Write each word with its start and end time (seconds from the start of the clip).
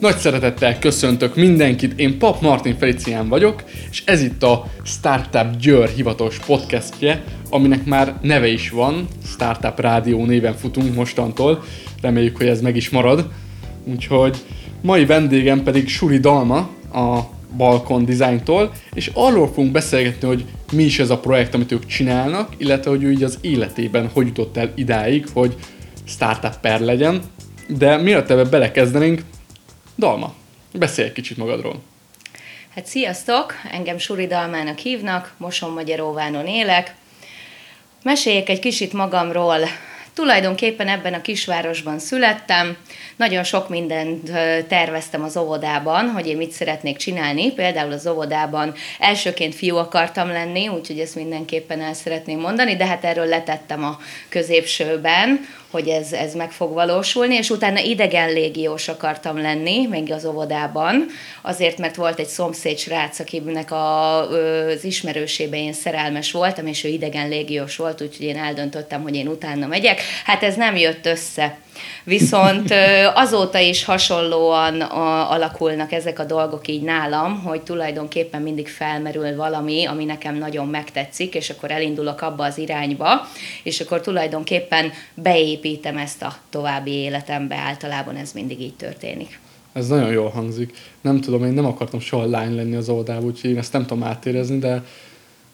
Nagy 0.00 0.16
szeretettel 0.16 0.78
köszöntök 0.78 1.36
mindenkit, 1.36 1.98
én 1.98 2.18
Pap 2.18 2.40
Martin 2.40 2.76
Felicián 2.78 3.28
vagyok, 3.28 3.64
és 3.90 4.02
ez 4.04 4.22
itt 4.22 4.42
a 4.42 4.64
Startup 4.84 5.56
Győr 5.60 5.88
hivatalos 5.88 6.38
podcastje, 6.38 7.24
aminek 7.50 7.84
már 7.84 8.14
neve 8.22 8.46
is 8.46 8.70
van, 8.70 9.08
Startup 9.24 9.80
Rádió 9.80 10.24
néven 10.24 10.54
futunk 10.54 10.94
mostantól, 10.94 11.64
reméljük, 12.00 12.36
hogy 12.36 12.46
ez 12.46 12.60
meg 12.60 12.76
is 12.76 12.90
marad. 12.90 13.28
Úgyhogy 13.84 14.36
mai 14.82 15.06
vendégem 15.06 15.62
pedig 15.62 15.88
Suri 15.88 16.18
Dalma, 16.18 16.56
a 16.92 17.20
Balkon 17.56 18.04
Design-tól, 18.04 18.72
és 18.94 19.10
arról 19.14 19.48
fogunk 19.48 19.72
beszélgetni, 19.72 20.28
hogy 20.28 20.44
mi 20.72 20.82
is 20.82 20.98
ez 20.98 21.10
a 21.10 21.18
projekt, 21.18 21.54
amit 21.54 21.72
ők 21.72 21.86
csinálnak, 21.86 22.52
illetve 22.56 22.90
hogy 22.90 23.02
ő 23.02 23.10
így 23.10 23.22
az 23.22 23.38
életében 23.40 24.10
hogy 24.12 24.26
jutott 24.26 24.56
el 24.56 24.72
idáig, 24.74 25.26
hogy 25.32 25.54
startup 26.04 26.80
legyen. 26.80 27.20
De 27.78 27.96
mielőtt 27.96 28.30
ebbe 28.30 28.44
belekezdenénk, 28.44 29.22
Dalma, 29.98 30.34
beszélj 30.72 31.08
egy 31.08 31.14
kicsit 31.14 31.36
magadról. 31.36 31.82
Hát 32.74 32.86
sziasztok, 32.86 33.54
engem 33.70 33.98
Suri 33.98 34.26
Dalmának 34.26 34.78
hívnak, 34.78 35.34
Moson 35.36 35.72
Magyaróvánon 35.72 36.46
élek. 36.46 36.94
Meséljek 38.02 38.48
egy 38.48 38.58
kicsit 38.58 38.92
magamról. 38.92 39.58
Tulajdonképpen 40.14 40.88
ebben 40.88 41.14
a 41.14 41.20
kisvárosban 41.20 41.98
születtem, 41.98 42.76
nagyon 43.18 43.44
sok 43.44 43.68
mindent 43.68 44.30
terveztem 44.68 45.22
az 45.22 45.36
óvodában, 45.36 46.10
hogy 46.10 46.26
én 46.26 46.36
mit 46.36 46.50
szeretnék 46.50 46.96
csinálni. 46.96 47.52
Például 47.52 47.92
az 47.92 48.06
óvodában 48.06 48.74
elsőként 48.98 49.54
fiú 49.54 49.76
akartam 49.76 50.28
lenni, 50.28 50.68
úgyhogy 50.68 50.98
ezt 50.98 51.14
mindenképpen 51.14 51.80
el 51.80 51.94
szeretném 51.94 52.40
mondani, 52.40 52.76
de 52.76 52.86
hát 52.86 53.04
erről 53.04 53.26
letettem 53.26 53.84
a 53.84 53.98
középsőben, 54.28 55.40
hogy 55.70 55.88
ez, 55.88 56.12
ez 56.12 56.34
meg 56.34 56.50
fog 56.50 56.72
valósulni, 56.72 57.34
és 57.34 57.50
utána 57.50 57.80
idegen 57.80 58.32
légiós 58.32 58.88
akartam 58.88 59.40
lenni, 59.40 59.86
még 59.86 60.12
az 60.12 60.24
óvodában, 60.24 61.06
azért, 61.42 61.78
mert 61.78 61.96
volt 61.96 62.18
egy 62.18 62.26
szomszéd 62.26 62.78
srác, 62.78 63.18
akinek 63.18 63.70
a, 63.70 64.18
az 64.28 64.84
ismerősében 64.84 65.60
én 65.60 65.72
szerelmes 65.72 66.32
voltam, 66.32 66.66
és 66.66 66.84
ő 66.84 66.88
idegen 66.88 67.28
légiós 67.28 67.76
volt, 67.76 68.02
úgyhogy 68.02 68.26
én 68.26 68.36
eldöntöttem, 68.36 69.02
hogy 69.02 69.14
én 69.14 69.28
utána 69.28 69.66
megyek. 69.66 70.00
Hát 70.24 70.42
ez 70.42 70.56
nem 70.56 70.76
jött 70.76 71.06
össze. 71.06 71.58
Viszont 72.04 72.74
azóta 73.14 73.58
is 73.58 73.84
hasonlóan 73.84 74.80
alakulnak 75.30 75.92
ezek 75.92 76.18
a 76.18 76.24
dolgok 76.24 76.68
így 76.68 76.82
nálam, 76.82 77.42
hogy 77.42 77.60
tulajdonképpen 77.60 78.42
mindig 78.42 78.68
felmerül 78.68 79.36
valami, 79.36 79.84
ami 79.84 80.04
nekem 80.04 80.36
nagyon 80.36 80.68
megtetszik, 80.68 81.34
és 81.34 81.50
akkor 81.50 81.70
elindulok 81.70 82.20
abba 82.20 82.44
az 82.44 82.58
irányba, 82.58 83.28
és 83.62 83.80
akkor 83.80 84.00
tulajdonképpen 84.00 84.92
beépítem 85.14 85.96
ezt 85.96 86.22
a 86.22 86.36
további 86.50 86.92
életembe. 86.92 87.56
Általában 87.56 88.16
ez 88.16 88.32
mindig 88.32 88.60
így 88.60 88.74
történik. 88.74 89.38
Ez 89.72 89.88
nagyon 89.88 90.10
jól 90.10 90.28
hangzik. 90.28 90.76
Nem 91.00 91.20
tudom, 91.20 91.44
én 91.44 91.52
nem 91.52 91.64
akartam 91.64 92.00
soha 92.00 92.26
lány 92.26 92.54
lenni 92.54 92.76
az 92.76 92.88
oldalában, 92.88 93.28
úgyhogy 93.28 93.50
én 93.50 93.58
ezt 93.58 93.72
nem 93.72 93.86
tudom 93.86 94.02
átérezni, 94.02 94.58
de 94.58 94.84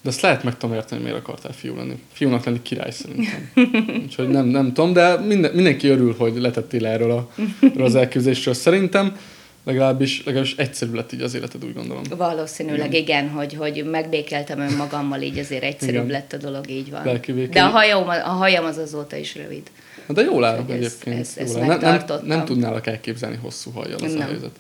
de 0.05 0.11
azt 0.11 0.21
lehet 0.21 0.43
meg 0.43 0.57
tudom 0.57 0.77
érteni, 0.77 1.03
miért 1.03 1.17
akartál 1.17 1.53
fiú 1.53 1.77
lenni. 1.77 1.99
Fiúnak 2.13 2.45
lenni 2.45 2.63
király 2.63 2.91
szerintem. 2.91 3.51
Úgyhogy 4.05 4.29
nem, 4.29 4.47
nem 4.47 4.73
tudom, 4.73 4.93
de 4.93 5.17
minden, 5.17 5.55
mindenki 5.55 5.89
örül, 5.89 6.15
hogy 6.19 6.37
letettél 6.37 6.87
erről, 6.87 7.11
a, 7.11 7.31
erről 7.61 7.85
az 7.85 7.95
elképzelésről. 7.95 8.55
Szerintem 8.55 9.17
legalábbis, 9.65 10.25
legalábbis 10.25 10.57
egyszerű 10.57 10.93
lett 10.93 11.13
így 11.13 11.21
az 11.21 11.35
életed, 11.35 11.65
úgy 11.65 11.75
gondolom. 11.75 12.03
Valószínűleg 12.17 12.95
igen, 12.95 13.03
igen 13.03 13.29
hogy, 13.29 13.55
hogy 13.55 13.85
megbékeltem 13.91 14.59
önmagammal, 14.59 15.21
így 15.21 15.39
azért 15.39 15.63
egyszerűbb 15.63 15.95
igen. 15.95 16.07
lett 16.07 16.33
a 16.33 16.37
dolog, 16.37 16.71
így 16.71 16.91
van. 16.91 17.21
De 17.51 17.63
a 17.63 17.69
hajam, 17.69 18.09
a 18.09 18.13
hajam 18.15 18.65
az 18.65 18.79
azóta 18.79 19.17
is 19.17 19.35
rövid. 19.37 19.71
De 20.09 20.23
jól 20.23 20.45
állok 20.45 20.71
egyébként. 20.71 21.21
Ez, 21.21 21.35
ez 21.37 21.53
jól 21.53 21.63
áll. 21.63 21.79
nem, 21.79 22.03
nem, 22.07 22.21
nem 22.25 22.45
tudnálak 22.45 22.87
elképzelni 22.87 23.37
hosszú 23.43 23.71
hajjal 23.71 23.99
az 24.03 24.13
nem. 24.13 24.21
a 24.21 24.25
helyzet. 24.25 24.59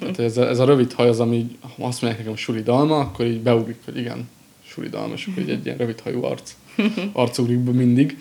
Tehát 0.00 0.18
ez 0.18 0.36
a, 0.36 0.48
ez 0.48 0.58
a 0.58 0.64
rövid 0.64 0.92
haj 0.92 1.08
az, 1.08 1.20
ami 1.20 1.58
azt 1.78 2.02
mondják 2.02 2.18
nekem 2.18 2.36
suli 2.36 2.62
dalma, 2.62 2.98
akkor 2.98 3.26
így 3.26 3.40
beugrik, 3.40 3.78
hogy 3.84 3.98
igen, 3.98 4.28
suridalmas, 4.74 5.28
hogy 5.34 5.50
egy 5.50 5.64
ilyen 5.66 5.78
rövid 5.78 6.00
hajú 6.00 6.24
arc, 6.24 6.54
arcugrik 7.12 7.58
be 7.58 7.70
mindig. 7.70 8.18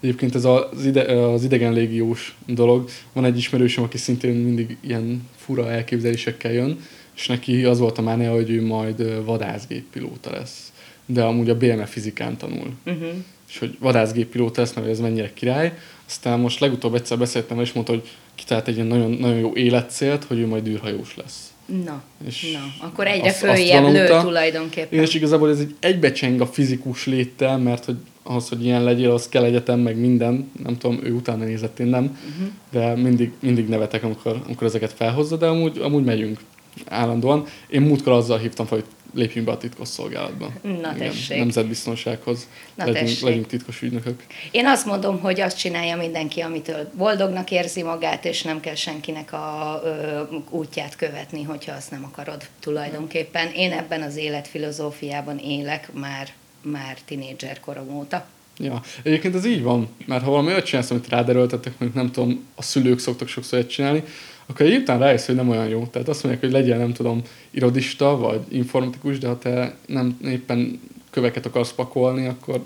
Egyébként 0.00 0.34
ez 0.34 0.44
az, 0.44 0.84
ide, 0.86 1.02
az 1.12 1.44
idegen 1.44 1.72
légiós 1.72 2.36
dolog. 2.46 2.88
Van 3.12 3.24
egy 3.24 3.36
ismerősöm, 3.36 3.84
aki 3.84 3.98
szintén 3.98 4.34
mindig 4.34 4.76
ilyen 4.80 5.28
fura 5.36 5.70
elképzelésekkel 5.70 6.52
jön, 6.52 6.78
és 7.16 7.26
neki 7.26 7.64
az 7.64 7.78
volt 7.78 7.98
a 7.98 8.02
mánia, 8.02 8.32
hogy 8.32 8.50
ő 8.50 8.66
majd 8.66 9.24
vadászgéppilóta 9.24 10.30
lesz. 10.30 10.72
De 11.06 11.22
amúgy 11.22 11.50
a 11.50 11.56
BMF 11.56 11.90
fizikán 11.90 12.36
tanul. 12.36 12.72
Uh-huh. 12.86 13.08
És 13.48 13.58
hogy 13.58 13.76
vadászgéppilóta 13.80 14.60
lesz, 14.60 14.74
mert 14.74 14.88
ez 14.88 15.00
mennyire 15.00 15.32
király. 15.34 15.78
Aztán 16.06 16.40
most 16.40 16.60
legutóbb 16.60 16.94
egyszer 16.94 17.18
beszéltem, 17.18 17.60
és 17.60 17.72
mondta, 17.72 17.92
hogy 17.92 18.08
kitalált 18.34 18.68
egy 18.68 18.74
ilyen 18.74 18.86
nagyon, 18.86 19.10
nagyon 19.10 19.38
jó 19.38 19.54
életcélt, 19.54 20.24
hogy 20.24 20.38
ő 20.38 20.46
majd 20.46 20.66
űrhajós 20.66 21.16
lesz. 21.16 21.43
Na, 21.84 22.02
és 22.26 22.52
na, 22.52 22.86
akkor 22.86 23.06
egyre 23.06 23.28
azt, 23.28 23.36
följebb 23.36 23.92
lő 23.92 24.06
tulajdonképpen. 24.20 25.00
És 25.00 25.14
igazából 25.14 25.50
ez 25.50 25.58
egy 25.58 25.74
egybecseng 25.80 26.40
a 26.40 26.46
fizikus 26.46 27.06
léttel, 27.06 27.58
mert 27.58 27.84
hogy 27.84 27.96
ahhoz, 28.22 28.48
hogy 28.48 28.64
ilyen 28.64 28.84
legyél, 28.84 29.10
az 29.10 29.28
kell 29.28 29.44
egyetem, 29.44 29.80
meg 29.80 29.98
minden. 29.98 30.50
Nem 30.62 30.78
tudom, 30.78 31.00
ő 31.04 31.12
utána 31.12 31.44
nézett, 31.44 31.78
én 31.78 31.86
nem. 31.86 32.04
Uh-huh. 32.04 32.48
De 32.70 33.02
mindig, 33.02 33.32
mindig 33.40 33.68
nevetek, 33.68 34.04
amikor, 34.04 34.42
amikor 34.46 34.66
ezeket 34.66 34.92
felhozza, 34.92 35.36
de 35.36 35.46
amúgy, 35.46 35.78
amúgy 35.78 36.04
megyünk 36.04 36.40
állandóan. 36.86 37.46
Én 37.68 37.80
múltkor 37.80 38.12
azzal 38.12 38.38
hívtam 38.38 38.66
fel, 38.66 38.78
hogy 38.78 38.86
lépjünk 39.14 39.46
be 39.46 39.52
a 39.52 39.56
titkos 39.56 39.88
szolgálatba. 39.88 40.52
Na 40.62 40.70
Igen, 40.70 40.94
tessék. 40.96 41.38
Nemzetbiztonsághoz. 41.38 42.48
Na 42.74 42.84
legyünk, 42.84 43.06
tessék. 43.06 43.22
legyünk 43.22 43.46
titkos 43.46 43.82
ügynökök. 43.82 44.22
Én 44.50 44.66
azt 44.66 44.86
mondom, 44.86 45.20
hogy 45.20 45.40
azt 45.40 45.58
csinálja 45.58 45.96
mindenki, 45.96 46.40
amitől 46.40 46.90
boldognak 46.96 47.50
érzi 47.50 47.82
magát, 47.82 48.24
és 48.24 48.42
nem 48.42 48.60
kell 48.60 48.74
senkinek 48.74 49.32
a 49.32 49.80
ö, 49.84 50.20
útját 50.50 50.96
követni, 50.96 51.42
hogyha 51.42 51.72
azt 51.72 51.90
nem 51.90 52.04
akarod 52.04 52.42
tulajdonképpen. 52.60 53.52
Én 53.52 53.72
ebben 53.72 54.02
az 54.02 54.16
életfilozófiában 54.16 55.38
élek 55.38 55.92
már, 55.92 56.28
már 56.62 56.98
tinédzser 57.04 57.60
korom 57.60 57.96
óta. 57.96 58.26
Ja, 58.58 58.82
egyébként 59.02 59.34
ez 59.34 59.44
így 59.44 59.62
van, 59.62 59.88
mert 60.06 60.22
ha 60.22 60.30
valami 60.30 60.48
olyat 60.48 60.64
csinálsz, 60.64 60.90
amit 60.90 61.08
ráderőltetek, 61.08 61.78
mondjuk 61.78 62.02
nem 62.02 62.12
tudom, 62.12 62.46
a 62.54 62.62
szülők 62.62 62.98
szoktak 62.98 63.28
sokszor 63.28 63.58
ezt 63.58 63.68
csinálni, 63.68 64.04
akkor 64.46 64.66
egy 64.66 64.76
után 64.76 64.98
rájössz, 64.98 65.26
hogy 65.26 65.34
nem 65.34 65.48
olyan 65.48 65.68
jó. 65.68 65.86
Tehát 65.86 66.08
azt 66.08 66.22
mondják, 66.22 66.44
hogy 66.44 66.52
legyen, 66.52 66.78
nem 66.78 66.92
tudom, 66.92 67.22
irodista 67.50 68.16
vagy 68.16 68.40
informatikus, 68.48 69.18
de 69.18 69.28
ha 69.28 69.38
te 69.38 69.74
nem 69.86 70.18
éppen 70.24 70.80
köveket 71.10 71.46
akarsz 71.46 71.72
pakolni, 71.72 72.26
akkor 72.26 72.62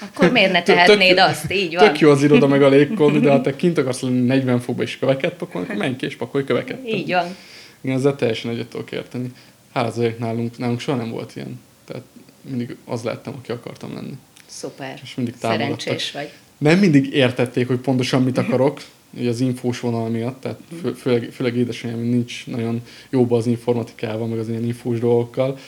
akkor 0.00 0.30
miért 0.30 0.52
ne 0.52 0.62
tehetnéd 0.62 1.16
tök, 1.16 1.26
azt? 1.26 1.52
Így 1.52 1.74
van. 1.74 1.86
Tök 1.86 1.98
jó 1.98 2.10
az 2.10 2.22
iroda 2.22 2.46
meg 2.46 2.62
a 2.62 2.68
légkond, 2.68 3.22
de 3.22 3.30
ha 3.30 3.40
te 3.40 3.56
kint 3.56 3.78
akarsz 3.78 4.00
lenni 4.00 4.26
40 4.26 4.60
fokba 4.60 4.82
is 4.82 4.98
köveket 4.98 5.32
pakolni, 5.32 5.66
akkor 5.66 5.78
menj 5.78 5.96
ki 5.96 6.06
és 6.06 6.16
pakolj 6.16 6.44
köveket. 6.44 6.78
Így 6.86 7.12
van. 7.12 7.36
Igen, 7.80 7.96
ezzel 7.96 8.16
teljesen 8.16 8.50
egyet 8.50 8.66
tudok 8.66 8.92
érteni. 8.92 9.32
Hát 9.72 9.86
azért 9.86 10.18
nálunk, 10.18 10.58
nálunk 10.58 10.80
soha 10.80 10.96
nem 10.96 11.10
volt 11.10 11.36
ilyen. 11.36 11.60
Tehát 11.84 12.02
mindig 12.40 12.76
az 12.84 13.02
lettem, 13.02 13.34
aki 13.38 13.52
akartam 13.52 13.94
lenni. 13.94 14.18
Szuper. 14.46 15.00
És 15.02 15.14
mindig 15.14 15.34
Szerencsés 15.40 16.12
vagy. 16.12 16.30
Nem 16.58 16.78
mindig 16.78 17.12
értették, 17.12 17.66
hogy 17.66 17.78
pontosan 17.78 18.22
mit 18.22 18.38
akarok, 18.38 18.80
ugye 19.18 19.28
az 19.28 19.40
infós 19.40 19.80
vonal 19.80 20.08
miatt, 20.08 20.40
tehát 20.40 20.60
fő, 20.80 20.92
főleg, 20.92 21.30
főleg 21.32 21.56
édesanyám 21.56 21.98
nincs 21.98 22.46
nagyon 22.46 22.82
jóba 23.10 23.36
az 23.36 23.46
informatikával, 23.46 24.26
meg 24.26 24.38
az 24.38 24.48
ilyen 24.48 24.64
infós 24.64 24.98
dolgokkal, 24.98 25.58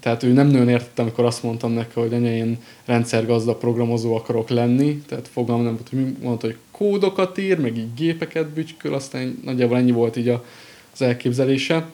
tehát 0.00 0.22
ő 0.22 0.32
nem 0.32 0.46
nagyon 0.46 0.68
értette, 0.68 1.02
amikor 1.02 1.24
azt 1.24 1.42
mondtam 1.42 1.72
neki, 1.72 2.00
hogy 2.00 2.14
anya, 2.14 2.34
én 2.34 2.58
rendszergazda 2.84 3.54
programozó 3.54 4.14
akarok 4.14 4.48
lenni, 4.48 4.96
tehát 4.96 5.28
fogalmam 5.28 5.64
nem 5.64 5.74
volt, 5.74 5.88
hogy 5.88 6.22
mondta, 6.22 6.46
hogy 6.46 6.56
kódokat 6.70 7.38
ír, 7.38 7.58
meg 7.58 7.76
így 7.76 7.94
gépeket 7.94 8.48
bütyköl, 8.48 8.94
aztán 8.94 9.40
nagyjából 9.44 9.76
ennyi 9.76 9.90
volt 9.90 10.16
így 10.16 10.28
a, 10.28 10.44
az 10.92 11.02
elképzelése, 11.02 11.90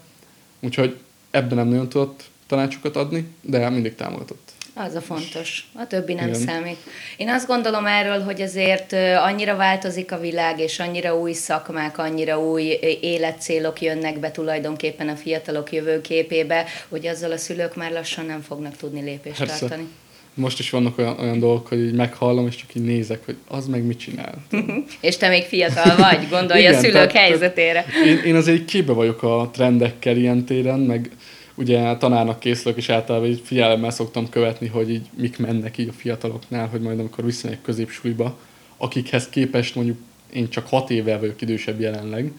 úgyhogy 0.61 0.97
ebben 1.31 1.57
nem 1.57 1.69
nagyon 1.69 1.89
tudott 1.89 2.31
tanácsokat 2.47 2.97
adni, 2.97 3.27
de 3.41 3.71
mindig 3.71 3.95
támogatott. 3.95 4.44
Az 4.77 4.95
a 4.95 5.01
fontos. 5.01 5.67
A 5.73 5.87
többi 5.87 6.15
nem 6.15 6.29
Igen. 6.29 6.41
számít. 6.41 6.77
Én 7.17 7.29
azt 7.29 7.47
gondolom 7.47 7.87
erről, 7.87 8.23
hogy 8.23 8.41
azért 8.41 8.93
annyira 9.25 9.57
változik 9.57 10.13
a 10.13 10.21
világ, 10.21 10.59
és 10.59 10.79
annyira 10.79 11.19
új 11.19 11.33
szakmák, 11.33 11.99
annyira 11.99 12.41
új 12.41 12.79
életcélok 13.01 13.81
jönnek 13.81 14.19
be 14.19 14.31
tulajdonképpen 14.31 15.09
a 15.09 15.17
fiatalok 15.17 15.73
jövőképébe, 15.73 16.65
hogy 16.89 17.07
azzal 17.07 17.33
a 17.33 17.37
szülők 17.37 17.77
már 17.77 17.93
lassan 17.93 18.27
nem 18.27 18.41
fognak 18.41 18.77
tudni 18.77 19.01
lépést 19.01 19.39
Persze. 19.39 19.59
tartani. 19.59 19.89
Most 20.37 20.59
is 20.59 20.71
vannak 20.71 20.99
olyan, 20.99 21.19
olyan 21.19 21.39
dolgok, 21.39 21.67
hogy 21.67 21.79
így 21.79 21.95
meghallom, 21.95 22.47
és 22.47 22.57
csak 22.57 22.75
így 22.75 22.85
nézek, 22.85 23.25
hogy 23.25 23.37
az 23.49 23.67
meg 23.67 23.83
mit 23.83 23.99
csinál. 23.99 24.35
és 25.01 25.17
te 25.17 25.29
még 25.29 25.43
fiatal 25.43 25.97
vagy, 25.97 26.29
gondolj 26.29 26.61
Igen, 26.61 26.75
a 26.75 26.79
szülők 26.79 26.93
tehát, 26.93 27.13
helyzetére. 27.13 27.85
Én, 28.07 28.19
én 28.25 28.35
azért 28.35 28.65
képbe 28.65 28.93
vagyok 28.93 29.23
a 29.23 29.51
trendekkel 29.53 30.17
ilyen 30.17 30.45
téren, 30.45 30.79
meg 30.79 31.11
ugye 31.55 31.97
tanárnak 31.97 32.41
készülök, 32.41 32.77
és 32.77 32.89
általában 32.89 33.29
így 33.29 33.43
figyelemmel 33.45 33.91
szoktam 33.91 34.29
követni, 34.29 34.67
hogy 34.67 34.91
így 34.91 35.07
mik 35.17 35.39
mennek 35.39 35.79
így 35.79 35.89
a 35.89 35.93
fiataloknál, 35.93 36.67
hogy 36.67 36.81
majd 36.81 36.99
amikor 36.99 37.25
visszamegyek 37.25 37.63
középsúlyba, 37.63 38.39
akikhez 38.77 39.29
képest 39.29 39.75
mondjuk 39.75 39.99
én 40.33 40.49
csak 40.49 40.69
hat 40.69 40.91
évvel 40.91 41.19
vagyok 41.19 41.41
idősebb 41.41 41.81
jelenleg, 41.81 42.33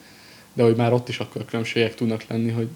de 0.53 0.63
hogy 0.63 0.75
már 0.75 0.93
ott 0.93 1.09
is 1.09 1.19
akkor 1.19 1.45
különbségek 1.45 1.95
tudnak 1.95 2.23
lenni, 2.27 2.51
hogy 2.51 2.67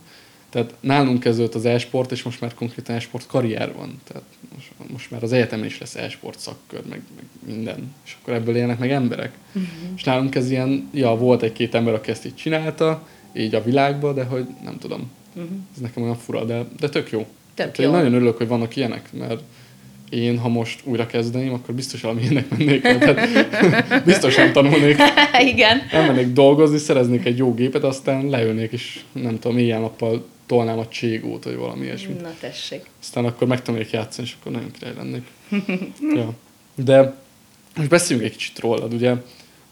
tehát 0.50 0.74
nálunk 0.80 1.20
kezdődött 1.20 1.56
az 1.56 1.66
e-sport, 1.66 2.12
és 2.12 2.24
most 2.24 2.42
már 2.42 2.54
konkrétan 2.54 2.96
e-sport 2.96 3.28
karrier 3.28 3.74
van. 3.74 4.02
Tehát 4.04 4.24
most, 4.56 4.72
most 4.92 5.12
már 5.12 5.24
az 5.24 5.32
egyetemen 5.32 5.66
is 5.66 5.80
lesz 5.80 5.96
e-sport 5.96 6.40
szakkör, 6.40 6.82
meg, 6.90 7.02
meg 7.16 7.26
minden. 7.46 7.96
És 8.06 8.18
akkor 8.22 8.34
ebből 8.34 8.56
élnek 8.56 8.80
meg 8.80 8.92
emberek. 8.92 9.34
Uh-huh. 9.48 9.72
És 9.96 10.04
nálunk 10.04 10.36
ez 10.36 10.50
ilyen, 10.50 10.90
ja, 10.94 11.10
volt 11.10 11.42
egy-két 11.42 11.76
ember, 11.76 11.94
aki 11.94 12.12
ezt 12.12 12.26
így 12.26 12.36
csinálta, 12.36 13.08
így 13.34 13.56
a 13.56 13.64
világba, 13.64 14.14
de 14.14 14.24
hogy 14.24 14.46
nem 14.64 14.78
tudom. 14.78 15.12
Uh-huh. 15.36 15.52
Ez 15.76 15.82
nekem 15.82 16.04
olyan 16.04 16.18
fura, 16.18 16.44
de, 16.44 16.66
de 16.80 16.90
tök 16.90 17.12
jó. 17.12 17.28
Tök 17.54 17.78
jó. 17.78 17.84
Én 17.84 17.90
nagyon 17.92 18.14
örülök, 18.14 18.38
hogy 18.38 18.48
vannak 18.48 18.76
ilyenek, 18.76 19.10
mert 19.14 19.42
én, 20.10 20.38
ha 20.38 20.48
most 20.48 20.80
újra 20.84 21.06
kezdeném, 21.06 21.54
akkor 21.54 21.76
biztos 21.76 22.02
valami 22.02 22.22
ilyenek 22.22 22.50
mennék. 22.50 22.82
Tehát 22.82 24.04
biztos 24.06 24.36
nem 24.36 24.52
tanulnék. 24.52 24.98
Igen. 25.54 25.82
mennék 25.92 26.34
dolgozni, 26.34 26.78
szereznék 26.78 27.26
egy 27.26 27.38
jó 27.38 27.54
gépet, 27.54 27.84
aztán 27.84 28.30
leülnék, 28.30 28.72
és 28.72 29.00
nem 29.12 29.40
tudom, 29.40 29.58
éjjel-nappal 29.58 30.26
tolnám 30.46 30.80
a 30.80 30.88
cségót, 30.88 31.44
vagy 31.44 31.56
valami 31.56 31.86
ilyesmi. 31.86 32.14
Na 32.22 32.34
tessék. 32.40 32.82
Aztán 33.02 33.26
akkor 33.26 33.48
megtanulnék 33.48 33.92
játszani, 33.92 34.28
és 34.28 34.36
akkor 34.40 34.52
nagyon 34.52 34.72
király 34.72 34.94
lennék. 34.96 35.28
ja. 36.16 36.34
De 36.76 37.16
most 37.76 37.90
beszéljünk 37.90 38.30
egy 38.30 38.38
kicsit 38.38 38.60
rólad, 38.60 38.94
ugye 38.94 39.14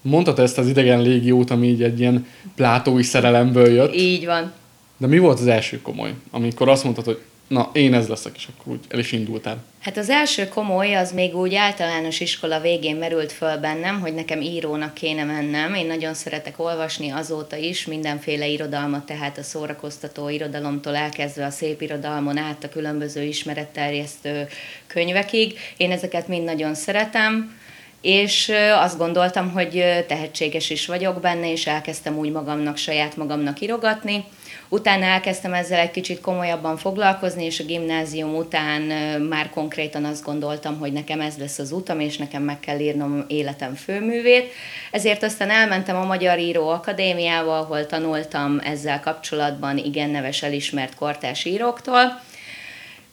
mondtad 0.02 0.38
ezt 0.38 0.58
az 0.58 0.68
idegen 0.68 1.02
légiót, 1.02 1.50
ami 1.50 1.66
így 1.66 1.82
egy 1.82 2.00
ilyen 2.00 2.26
plátói 2.54 3.02
szerelemből 3.02 3.68
jött. 3.68 3.94
Így 3.94 4.26
van. 4.26 4.52
De 4.98 5.06
mi 5.06 5.18
volt 5.18 5.40
az 5.40 5.46
első 5.46 5.80
komoly, 5.80 6.14
amikor 6.30 6.68
azt 6.68 6.84
mondtad, 6.84 7.04
hogy 7.04 7.20
na, 7.48 7.70
én 7.72 7.94
ez 7.94 8.08
leszek, 8.08 8.32
és 8.36 8.46
akkor 8.46 8.72
úgy 8.72 8.80
el 8.88 8.98
is 8.98 9.12
indultál. 9.12 9.64
Hát 9.80 9.96
az 9.96 10.10
első 10.10 10.48
komoly, 10.48 10.94
az 10.94 11.12
még 11.12 11.36
úgy 11.36 11.54
általános 11.54 12.20
iskola 12.20 12.60
végén 12.60 12.96
merült 12.96 13.32
föl 13.32 13.56
bennem, 13.56 14.00
hogy 14.00 14.14
nekem 14.14 14.40
írónak 14.40 14.94
kéne 14.94 15.24
mennem. 15.24 15.74
Én 15.74 15.86
nagyon 15.86 16.14
szeretek 16.14 16.58
olvasni 16.58 17.10
azóta 17.10 17.56
is, 17.56 17.86
mindenféle 17.86 18.46
irodalmat, 18.46 19.06
tehát 19.06 19.38
a 19.38 19.42
szórakoztató 19.42 20.28
irodalomtól 20.28 20.96
elkezdve 20.96 21.46
a 21.46 21.50
szép 21.50 21.80
irodalmon 21.82 22.36
át 22.36 22.64
a 22.64 22.68
különböző 22.68 23.22
ismeretterjesztő 23.22 24.46
könyvekig. 24.86 25.58
Én 25.76 25.90
ezeket 25.90 26.28
mind 26.28 26.44
nagyon 26.44 26.74
szeretem 26.74 27.56
és 28.00 28.52
azt 28.74 28.98
gondoltam, 28.98 29.50
hogy 29.50 30.04
tehetséges 30.06 30.70
is 30.70 30.86
vagyok 30.86 31.20
benne, 31.20 31.50
és 31.50 31.66
elkezdtem 31.66 32.18
úgy 32.18 32.30
magamnak, 32.30 32.76
saját 32.76 33.16
magamnak 33.16 33.60
irogatni. 33.60 34.24
Utána 34.68 35.04
elkezdtem 35.04 35.52
ezzel 35.52 35.78
egy 35.78 35.90
kicsit 35.90 36.20
komolyabban 36.20 36.76
foglalkozni, 36.76 37.44
és 37.44 37.60
a 37.60 37.64
gimnázium 37.64 38.34
után 38.34 38.82
már 39.20 39.50
konkrétan 39.50 40.04
azt 40.04 40.24
gondoltam, 40.24 40.78
hogy 40.78 40.92
nekem 40.92 41.20
ez 41.20 41.36
lesz 41.38 41.58
az 41.58 41.72
utam, 41.72 42.00
és 42.00 42.16
nekem 42.16 42.42
meg 42.42 42.60
kell 42.60 42.78
írnom 42.78 43.24
életem 43.28 43.74
főművét. 43.74 44.52
Ezért 44.90 45.22
aztán 45.22 45.50
elmentem 45.50 45.96
a 45.96 46.04
Magyar 46.04 46.38
Író 46.38 46.68
Akadémiába, 46.68 47.58
ahol 47.58 47.86
tanultam 47.86 48.60
ezzel 48.64 49.00
kapcsolatban 49.00 49.78
igen 49.78 50.10
neves 50.10 50.42
elismert 50.42 50.94
kortás 50.94 51.44
íróktól, 51.44 52.20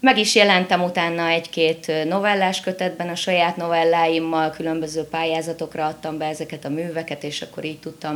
meg 0.05 0.17
is 0.17 0.35
jelentem 0.35 0.83
utána 0.83 1.27
egy-két 1.27 1.91
novellás 2.07 2.61
kötetben 2.61 3.09
a 3.09 3.15
saját 3.15 3.57
novelláimmal, 3.57 4.49
különböző 4.49 5.01
pályázatokra 5.01 5.85
adtam 5.85 6.17
be 6.17 6.25
ezeket 6.25 6.65
a 6.65 6.69
műveket, 6.69 7.23
és 7.23 7.41
akkor 7.41 7.65
így 7.65 7.79
tudtam 7.79 8.15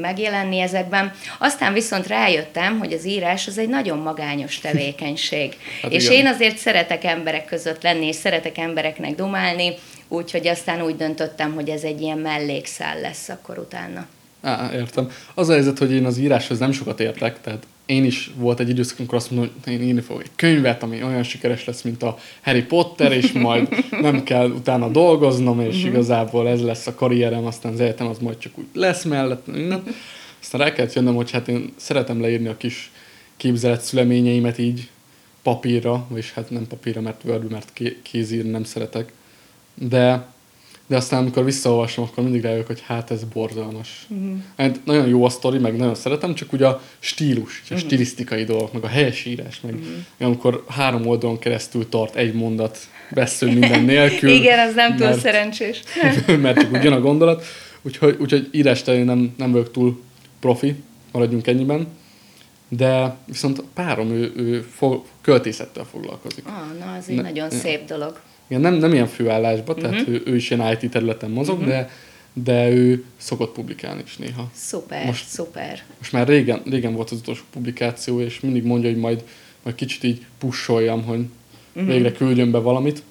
megjelenni 0.00 0.58
ezekben. 0.58 1.12
Aztán 1.38 1.72
viszont 1.72 2.06
rájöttem, 2.06 2.78
hogy 2.78 2.92
az 2.92 3.06
írás 3.06 3.46
az 3.46 3.58
egy 3.58 3.68
nagyon 3.68 3.98
magányos 3.98 4.58
tevékenység. 4.66 5.56
hát 5.82 5.92
és 5.92 6.04
igen. 6.04 6.16
én 6.16 6.26
azért 6.26 6.56
szeretek 6.56 7.04
emberek 7.04 7.44
között 7.44 7.82
lenni, 7.82 8.06
és 8.06 8.16
szeretek 8.16 8.58
embereknek 8.58 9.14
domálni, 9.14 9.74
úgyhogy 10.08 10.46
aztán 10.46 10.82
úgy 10.82 10.96
döntöttem, 10.96 11.54
hogy 11.54 11.68
ez 11.68 11.82
egy 11.82 12.00
ilyen 12.00 12.18
mellékszál 12.18 13.00
lesz 13.00 13.28
akkor 13.28 13.58
utána. 13.58 14.06
Á, 14.42 14.70
értem. 14.72 15.10
Az 15.34 15.48
a 15.48 15.52
helyzet, 15.52 15.78
hogy 15.78 15.92
én 15.92 16.04
az 16.04 16.18
íráshoz 16.18 16.58
nem 16.58 16.72
sokat 16.72 17.00
értek, 17.00 17.40
tehát 17.40 17.66
én 17.88 18.04
is 18.04 18.30
volt 18.36 18.60
egy 18.60 18.68
időszak, 18.68 18.98
amikor 18.98 19.18
azt 19.18 19.30
mondom, 19.30 19.50
hogy 19.64 19.72
én 19.72 19.82
írni 19.82 20.00
fogok 20.00 20.22
egy 20.22 20.30
könyvet, 20.36 20.82
ami 20.82 21.02
olyan 21.02 21.22
sikeres 21.22 21.64
lesz, 21.64 21.82
mint 21.82 22.02
a 22.02 22.18
Harry 22.42 22.62
Potter, 22.62 23.12
és 23.12 23.32
majd 23.32 23.68
nem 23.90 24.22
kell 24.22 24.50
utána 24.50 24.88
dolgoznom, 24.88 25.60
és 25.60 25.76
uh-huh. 25.76 25.90
igazából 25.90 26.48
ez 26.48 26.62
lesz 26.62 26.86
a 26.86 26.94
karrierem, 26.94 27.46
aztán 27.46 27.72
az 27.72 27.80
egyetem 27.80 28.06
az 28.06 28.18
majd 28.18 28.38
csak 28.38 28.58
úgy 28.58 28.66
lesz 28.72 29.04
mellett, 29.04 29.46
minden. 29.46 29.82
Aztán 30.40 30.60
rá 30.60 30.72
kellett 30.72 30.92
jönnöm, 30.92 31.14
hogy 31.14 31.30
hát 31.30 31.48
én 31.48 31.72
szeretem 31.76 32.20
leírni 32.20 32.48
a 32.48 32.56
kis 32.56 32.90
képzelet 33.36 33.80
szüleményeimet 33.80 34.58
így 34.58 34.88
papírra, 35.42 36.06
és 36.14 36.32
hát 36.32 36.50
nem 36.50 36.66
papírra, 36.66 37.00
mert 37.00 37.24
word 37.24 37.50
mert 37.50 37.82
kézírni 38.02 38.50
nem 38.50 38.64
szeretek. 38.64 39.12
De 39.74 40.26
de 40.88 40.96
aztán 40.96 41.20
amikor 41.20 41.44
visszaolvasom, 41.44 42.04
akkor 42.04 42.22
mindig 42.24 42.42
rájövök, 42.42 42.66
hogy 42.66 42.82
hát 42.86 43.10
ez 43.10 43.24
borzalmas. 43.24 44.06
Uh-huh. 44.08 44.36
Hát 44.56 44.80
nagyon 44.84 45.08
jó 45.08 45.24
a 45.24 45.28
sztori, 45.28 45.58
meg 45.58 45.76
nagyon 45.76 45.94
szeretem, 45.94 46.34
csak 46.34 46.52
ugye 46.52 46.66
a 46.66 46.80
stílus, 46.98 47.60
a 47.60 47.62
uh-huh. 47.62 47.78
stilisztikai 47.78 48.44
dolgok, 48.44 48.72
meg 48.72 48.84
a 48.84 48.88
helyesírás, 48.88 49.60
meg 49.60 49.74
uh-huh. 49.74 49.88
amikor 50.18 50.64
három 50.68 51.06
oldalon 51.06 51.38
keresztül 51.38 51.88
tart 51.88 52.16
egy 52.16 52.34
mondat 52.34 52.78
beszél 53.10 53.52
minden 53.52 53.82
nélkül. 53.94 54.30
Igen, 54.30 54.68
az 54.68 54.74
nem 54.74 54.96
túl 54.96 55.06
mert, 55.06 55.20
szerencsés. 55.20 55.82
mert 56.42 56.60
csak 56.60 56.72
úgy 56.72 56.82
jön 56.82 56.92
a 56.92 57.00
gondolat. 57.00 57.44
Úgyhogy, 57.82 58.16
úgyhogy 58.20 58.48
írás 58.52 58.82
terén 58.82 59.04
nem, 59.04 59.34
nem 59.36 59.52
vagyok 59.52 59.72
túl 59.72 60.02
profi, 60.40 60.74
maradjunk 61.12 61.46
ennyiben. 61.46 61.86
De 62.68 63.16
viszont 63.26 63.62
párom, 63.74 64.10
ő, 64.10 64.32
ő 64.36 64.60
fog, 64.60 65.04
költészettel 65.20 65.84
foglalkozik. 65.90 66.46
Ah, 66.46 66.78
na, 66.78 66.94
az 66.98 67.08
egy 67.08 67.16
ne, 67.16 67.22
nagyon 67.22 67.50
szép 67.50 67.84
dolog. 67.84 68.20
Igen, 68.48 68.62
nem, 68.62 68.74
nem 68.74 68.92
ilyen 68.92 69.06
főállásban, 69.06 69.76
uh-huh. 69.76 69.90
tehát 69.90 70.06
mhm. 70.06 70.14
ő, 70.14 70.22
ő 70.24 70.36
is 70.36 70.50
ilyen 70.50 70.78
IT 70.80 70.90
területen 70.90 71.30
mozog, 71.30 71.58
uh-huh. 71.58 71.72
de 71.72 71.90
de 72.42 72.70
ő 72.70 73.04
szokott 73.16 73.52
publikálni 73.52 74.02
is 74.06 74.16
néha. 74.16 74.50
Szuper, 74.54 75.06
most, 75.06 75.26
szuper. 75.26 75.82
Most 75.98 76.12
már 76.12 76.28
régen, 76.28 76.62
régen 76.64 76.94
volt 76.94 77.10
az 77.10 77.18
utolsó 77.18 77.42
publikáció, 77.52 78.20
és 78.20 78.40
mindig 78.40 78.64
mondja, 78.64 78.90
hogy 78.90 78.98
majd, 78.98 79.24
majd 79.62 79.76
kicsit 79.76 80.02
így 80.04 80.26
pusoljam, 80.38 81.04
hogy 81.04 81.24
uh-huh. 81.72 81.92
végre 81.92 82.12
küldjön 82.12 82.50
be 82.50 82.58
valamit. 82.58 83.02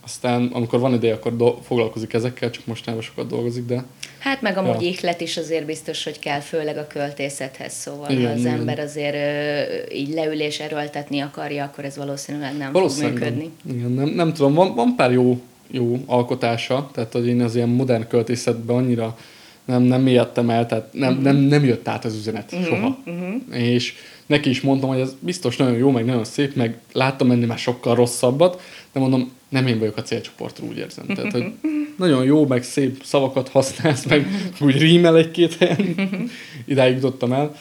Aztán, 0.00 0.46
amikor 0.46 0.80
van 0.80 0.94
ideje, 0.94 1.14
akkor 1.14 1.36
do- 1.36 1.64
foglalkozik 1.64 2.12
ezekkel, 2.12 2.50
csak 2.50 2.66
mostanában 2.66 3.04
sokat 3.04 3.26
dolgozik, 3.26 3.66
de... 3.66 3.84
Hát 4.18 4.42
meg 4.42 4.56
amúgy 4.56 4.82
ja. 4.82 4.88
ihlet 4.88 5.20
is 5.20 5.36
azért 5.36 5.66
biztos, 5.66 6.04
hogy 6.04 6.18
kell, 6.18 6.40
főleg 6.40 6.76
a 6.76 6.86
költészethez, 6.86 7.72
szóval 7.72 8.10
igen, 8.10 8.26
ha 8.26 8.32
az 8.32 8.40
igen. 8.40 8.52
ember 8.52 8.78
azért 8.78 9.14
ö, 9.14 9.94
így 9.94 10.14
leül 10.14 10.40
és 10.40 10.60
erőltetni 10.60 11.20
akarja, 11.20 11.64
akkor 11.64 11.84
ez 11.84 11.96
valószínűleg 11.96 12.56
nem 12.56 12.72
valószínűleg 12.72 13.12
fog 13.12 13.22
működni. 13.22 13.50
Nem. 13.62 13.76
Igen, 13.76 13.90
nem, 13.90 14.08
nem 14.08 14.32
tudom, 14.32 14.54
van, 14.54 14.74
van 14.74 14.94
pár 14.96 15.12
jó, 15.12 15.40
jó 15.70 16.02
alkotása, 16.06 16.90
tehát 16.92 17.12
hogy 17.12 17.26
én 17.26 17.42
az 17.42 17.54
ilyen 17.54 17.68
modern 17.68 18.08
költészetben 18.08 18.76
annyira 18.76 19.16
nem, 19.64 19.82
nem 19.82 20.02
mélyedtem 20.02 20.50
el, 20.50 20.66
tehát 20.66 20.92
nem, 20.92 21.08
uh-huh. 21.10 21.24
nem, 21.24 21.36
nem 21.36 21.64
jött 21.64 21.88
át 21.88 22.04
az 22.04 22.14
üzenet 22.14 22.52
uh-huh. 22.52 22.68
soha. 22.68 22.98
Uh-huh. 23.06 23.62
És 23.62 23.94
neki 24.26 24.50
is 24.50 24.60
mondtam, 24.60 24.88
hogy 24.88 25.00
ez 25.00 25.16
biztos 25.20 25.56
nagyon 25.56 25.76
jó, 25.76 25.90
meg 25.90 26.04
nagyon 26.04 26.24
szép, 26.24 26.54
meg 26.54 26.78
láttam 26.92 27.30
enni 27.30 27.44
már 27.44 27.58
sokkal 27.58 27.94
rosszabbat, 27.94 28.62
de 28.92 29.00
mondom, 29.00 29.32
nem 29.48 29.66
én 29.66 29.78
vagyok 29.78 29.96
a 29.96 30.02
célcsoportról, 30.02 30.68
úgy 30.68 30.78
érzem. 30.78 31.06
Tehát, 31.06 31.32
hogy 31.32 31.44
nagyon 31.96 32.24
jó, 32.24 32.46
meg 32.46 32.62
szép 32.62 33.02
szavakat 33.04 33.48
használsz, 33.48 34.04
meg 34.04 34.26
úgy 34.60 34.78
rímel 34.78 35.16
egy-két 35.16 35.54
helyen. 35.54 36.30
Idáig 36.64 36.94
jutottam 36.94 37.32
el. 37.32 37.56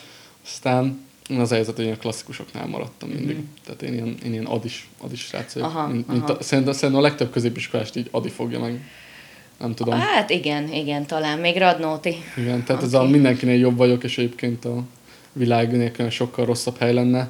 Aztán 0.45 1.03
az 1.37 1.49
helyzet, 1.49 1.75
hogy 1.75 1.85
ilyen 1.85 1.97
klasszikusoknál 1.97 2.67
maradtam 2.67 3.09
mindig. 3.09 3.35
Mm. 3.35 3.43
Tehát 3.65 3.81
én 3.81 3.93
ilyen, 3.93 4.17
én 4.25 4.31
ilyen 4.31 4.45
adis, 4.45 4.89
adis 4.97 5.19
srác 5.21 5.53
vagyok. 5.53 5.69
Aha, 5.69 5.87
mint, 5.87 6.07
mint 6.07 6.29
a, 6.29 6.37
szerintem, 6.39 6.73
szerintem 6.73 7.03
a 7.03 7.07
legtöbb 7.07 7.31
középiskolást 7.31 7.95
így 7.95 8.07
adi 8.11 8.29
fogja 8.29 8.59
meg. 8.59 8.79
Nem 9.59 9.73
tudom. 9.73 9.99
Hát 9.99 10.29
igen, 10.29 10.73
igen, 10.73 11.05
talán 11.05 11.39
még 11.39 11.57
Radnóti. 11.57 12.15
Igen, 12.37 12.63
tehát 12.63 12.83
okay. 12.83 12.85
ez 12.85 12.93
a 12.93 13.03
mindenkinél 13.03 13.59
jobb 13.59 13.77
vagyok, 13.77 14.03
és 14.03 14.17
egyébként 14.17 14.65
a 14.65 14.83
világ 15.33 15.71
nélkül 15.71 16.09
sokkal 16.09 16.45
rosszabb 16.45 16.77
hely 16.77 16.93
lenne 16.93 17.29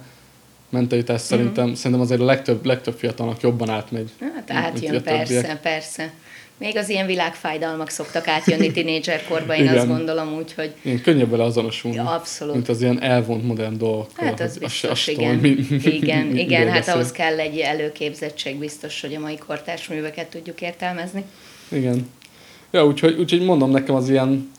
mentalitás 0.70 1.20
mm-hmm. 1.20 1.26
szerintem, 1.26 1.74
szerintem 1.74 2.02
azért 2.02 2.22
a 2.22 2.26
legtöbb, 2.26 2.66
legtöbb 2.66 2.98
fiatalnak 2.98 3.42
jobban 3.42 3.70
átmegy. 3.70 4.10
Hát 4.20 4.52
átjön, 4.52 5.04
persze, 5.04 5.60
persze. 5.62 6.14
Még 6.58 6.78
az 6.78 6.90
ilyen 6.90 7.06
világfájdalmak 7.06 7.90
szoktak 7.90 8.28
átjönni 8.28 8.72
tínédzserkorba, 8.72 9.56
én 9.56 9.64
Igen. 9.64 9.78
azt 9.78 9.88
gondolom 9.88 10.34
úgy, 10.34 10.54
hogy... 10.54 10.74
Én 10.84 11.02
könnyebb 11.02 11.30
vele 11.30 11.44
azonosulni, 11.44 11.98
ja, 11.98 12.10
abszolút. 12.10 12.54
mint 12.54 12.70
az 12.70 12.82
ilyen 12.82 13.02
elvont 13.02 13.44
modern 13.44 13.78
dolgok. 13.78 14.10
Hát 14.16 14.40
az 14.40 14.58
biztos, 14.58 15.08
a, 15.08 15.12
a 15.12 15.14
igen. 15.14 15.36
Mi, 15.36 15.56
mi, 15.70 15.80
igen, 15.84 16.26
mi, 16.26 16.40
igen 16.40 16.70
hát 16.70 16.88
ahhoz 16.88 17.12
kell 17.12 17.40
egy 17.40 17.58
előképzettség 17.58 18.58
biztos, 18.58 19.02
hogy 19.02 19.16
a 19.16 19.20
mai 19.20 19.38
kortárs 19.38 19.88
műveket 19.88 20.30
tudjuk 20.30 20.62
értelmezni. 20.62 21.24
Igen. 21.72 22.10
Ja, 22.72 22.86
úgyhogy, 22.86 23.20
úgyhogy 23.20 23.42
mondom 23.42 23.72
nekem 23.72 23.96
az 23.96 24.10
ilyen 24.10 24.54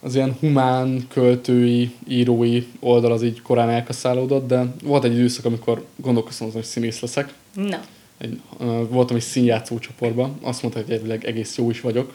az 0.00 0.14
ilyen 0.14 0.36
humán, 0.40 1.06
költői, 1.08 1.90
írói 2.08 2.66
oldal 2.80 3.12
az 3.12 3.22
így 3.22 3.42
korán 3.42 3.68
elkaszálódott, 3.68 4.46
de 4.46 4.64
volt 4.82 5.04
egy 5.04 5.12
időszak, 5.12 5.44
amikor 5.44 5.84
gondolkoztam 5.96 6.46
azon, 6.46 6.60
hogy 6.60 6.70
színész 6.70 7.00
leszek. 7.00 7.32
Na. 7.54 7.80
Egy, 8.18 8.40
voltam 8.88 9.16
egy 9.16 9.22
színjátszó 9.22 9.78
csoportban, 9.78 10.38
azt 10.42 10.62
mondta, 10.62 10.80
hogy 10.80 10.90
egyébként 10.90 11.24
egész 11.24 11.56
jó 11.56 11.70
is 11.70 11.80
vagyok. 11.80 12.14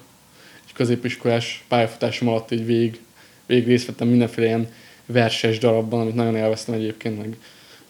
Egy 0.68 0.74
középiskolás 0.74 1.64
pályafutásom 1.68 2.28
alatt 2.28 2.52
így 2.52 2.66
vég, 2.66 3.00
vég 3.46 3.68
részt 3.68 3.86
vettem 3.86 4.08
mindenféle 4.08 4.48
ilyen 4.48 4.70
verses 5.06 5.58
darabban, 5.58 6.00
amit 6.00 6.16
nagyon 6.16 6.36
élveztem 6.36 6.76
egyébként, 6.76 7.18
meg 7.18 7.38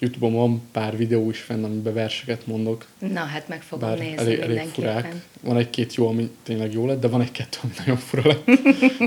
Youtube-on 0.01 0.33
van 0.33 0.61
pár 0.71 0.97
videó 0.97 1.29
is 1.29 1.39
fenn, 1.39 1.63
amiben 1.63 1.93
verseket 1.93 2.47
mondok. 2.47 2.85
Na, 3.13 3.19
hát 3.19 3.47
meg 3.47 3.61
fogom 3.61 3.89
Bár 3.89 3.97
nézni 3.97 4.17
elég, 4.17 4.39
elég 4.39 4.67
furák. 4.67 5.15
Van 5.41 5.57
egy-két 5.57 5.95
jó, 5.95 6.07
ami 6.07 6.29
tényleg 6.43 6.73
jó 6.73 6.85
lett, 6.85 6.99
de 6.99 7.07
van 7.07 7.21
egy-kettő, 7.21 7.57
ami 7.63 7.73
nagyon 7.77 7.97
fura 7.97 8.27
lett. 8.27 8.47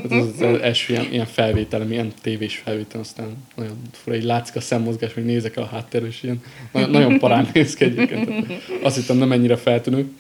Ez 0.05 0.11
az, 0.23 0.41
az 0.41 0.61
első 0.61 0.93
ilyen, 0.93 1.13
ilyen 1.13 1.27
felvétel, 1.27 1.91
ilyen 1.91 2.13
tévés 2.21 2.57
felvétel, 2.57 3.01
aztán 3.01 3.37
nagyon 3.57 3.81
fura, 3.93 4.17
így 4.17 4.23
látszik 4.23 4.57
a 4.57 4.61
szemmozgás, 4.61 5.15
még 5.15 5.25
nézek 5.25 5.57
el 5.57 5.63
a 5.63 5.67
háttérre, 5.67 6.07
és 6.07 6.23
ilyen 6.23 6.43
nagyon, 6.73 6.91
nagyon 6.91 7.19
parán 7.19 7.49
néz 7.53 7.75
ki 7.75 7.85
egyébként. 7.85 8.53
Azt 8.83 8.97
hittem 8.97 9.17
nem 9.17 9.33
ennyire 9.33 9.57
feltűnő. 9.57 10.13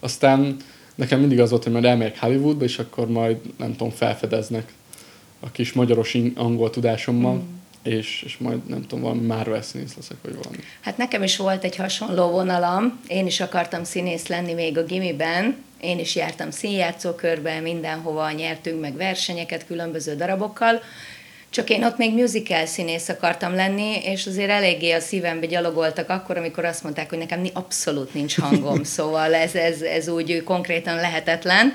Aztán 0.00 0.56
nekem 0.94 1.20
mindig 1.20 1.40
az 1.40 1.50
volt, 1.50 1.62
hogy 1.62 1.72
majd 1.72 1.84
elmegyek 1.84 2.18
Hollywoodba, 2.18 2.64
és 2.64 2.78
akkor 2.78 3.08
majd, 3.08 3.36
nem 3.56 3.70
tudom, 3.70 3.90
felfedeznek 3.90 4.72
a 5.40 5.50
kis 5.50 5.72
magyaros 5.72 6.16
angol 6.34 6.70
tudásommal. 6.70 7.34
Mm 7.34 7.58
és, 7.82 8.22
és 8.26 8.38
majd 8.38 8.66
nem 8.66 8.80
tudom, 8.80 9.00
valami 9.00 9.26
Marvel 9.26 9.62
színész 9.62 9.96
leszek, 9.96 10.16
vagy 10.22 10.36
valami. 10.36 10.56
Hát 10.80 10.96
nekem 10.96 11.22
is 11.22 11.36
volt 11.36 11.64
egy 11.64 11.76
hasonló 11.76 12.30
vonalam. 12.30 13.00
Én 13.06 13.26
is 13.26 13.40
akartam 13.40 13.84
színész 13.84 14.26
lenni 14.26 14.52
még 14.52 14.78
a 14.78 14.84
gimiben. 14.84 15.56
Én 15.80 15.98
is 15.98 16.16
jártam 16.16 16.50
színjátszókörbe, 16.50 17.60
mindenhova 17.60 18.30
nyertünk 18.30 18.80
meg 18.80 18.96
versenyeket 18.96 19.66
különböző 19.66 20.14
darabokkal, 20.14 20.82
csak 21.50 21.70
én 21.70 21.84
ott 21.84 21.96
még 21.96 22.14
musical 22.14 22.66
színész 22.66 23.08
akartam 23.08 23.54
lenni, 23.54 23.98
és 24.02 24.26
azért 24.26 24.50
eléggé 24.50 24.92
a 24.92 25.00
szívembe 25.00 25.46
gyalogoltak 25.46 26.08
akkor, 26.08 26.36
amikor 26.36 26.64
azt 26.64 26.82
mondták, 26.82 27.08
hogy 27.08 27.18
nekem 27.18 27.46
abszolút 27.52 28.14
nincs 28.14 28.40
hangom, 28.40 28.84
szóval 28.96 29.34
ez, 29.34 29.54
ez, 29.54 29.80
ez 29.80 30.08
úgy 30.08 30.42
konkrétan 30.44 30.94
lehetetlen 30.94 31.72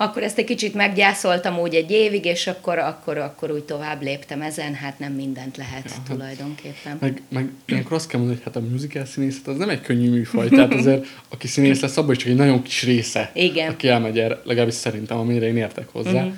akkor 0.00 0.22
ezt 0.22 0.38
egy 0.38 0.44
kicsit 0.44 0.74
meggyászoltam 0.74 1.58
úgy 1.58 1.74
egy 1.74 1.90
évig, 1.90 2.24
és 2.24 2.46
akkor, 2.46 2.78
akkor, 2.78 3.18
akkor 3.18 3.50
úgy 3.50 3.62
tovább 3.62 4.02
léptem 4.02 4.42
ezen, 4.42 4.74
hát 4.74 4.98
nem 4.98 5.12
mindent 5.12 5.56
lehet 5.56 5.84
ja, 5.84 5.90
hát 5.90 6.02
tulajdonképpen. 6.02 6.96
Meg, 7.00 7.22
meg 7.28 7.50
ilyenkor 7.66 7.92
azt 7.92 8.08
kell 8.08 8.20
mondani, 8.20 8.40
hogy 8.42 8.52
hát 8.52 8.62
a 8.62 8.66
musical 8.70 9.04
színészet 9.04 9.46
az 9.46 9.56
nem 9.56 9.68
egy 9.68 9.80
könnyű 9.80 10.10
műfaj, 10.10 10.48
tehát 10.48 10.74
azért 10.74 11.06
aki 11.28 11.46
színész 11.46 11.80
lesz, 11.80 11.96
abban 11.96 12.10
is 12.10 12.16
csak 12.16 12.28
egy 12.28 12.36
nagyon 12.36 12.62
kis 12.62 12.82
része, 12.82 13.30
Igen. 13.34 13.70
aki 13.70 13.88
elmegy 13.88 14.18
erre, 14.18 14.40
legalábbis 14.44 14.74
szerintem, 14.74 15.18
amire 15.18 15.46
én 15.46 15.56
értek 15.56 15.88
hozzá. 15.88 16.10
Uh-huh. 16.10 16.32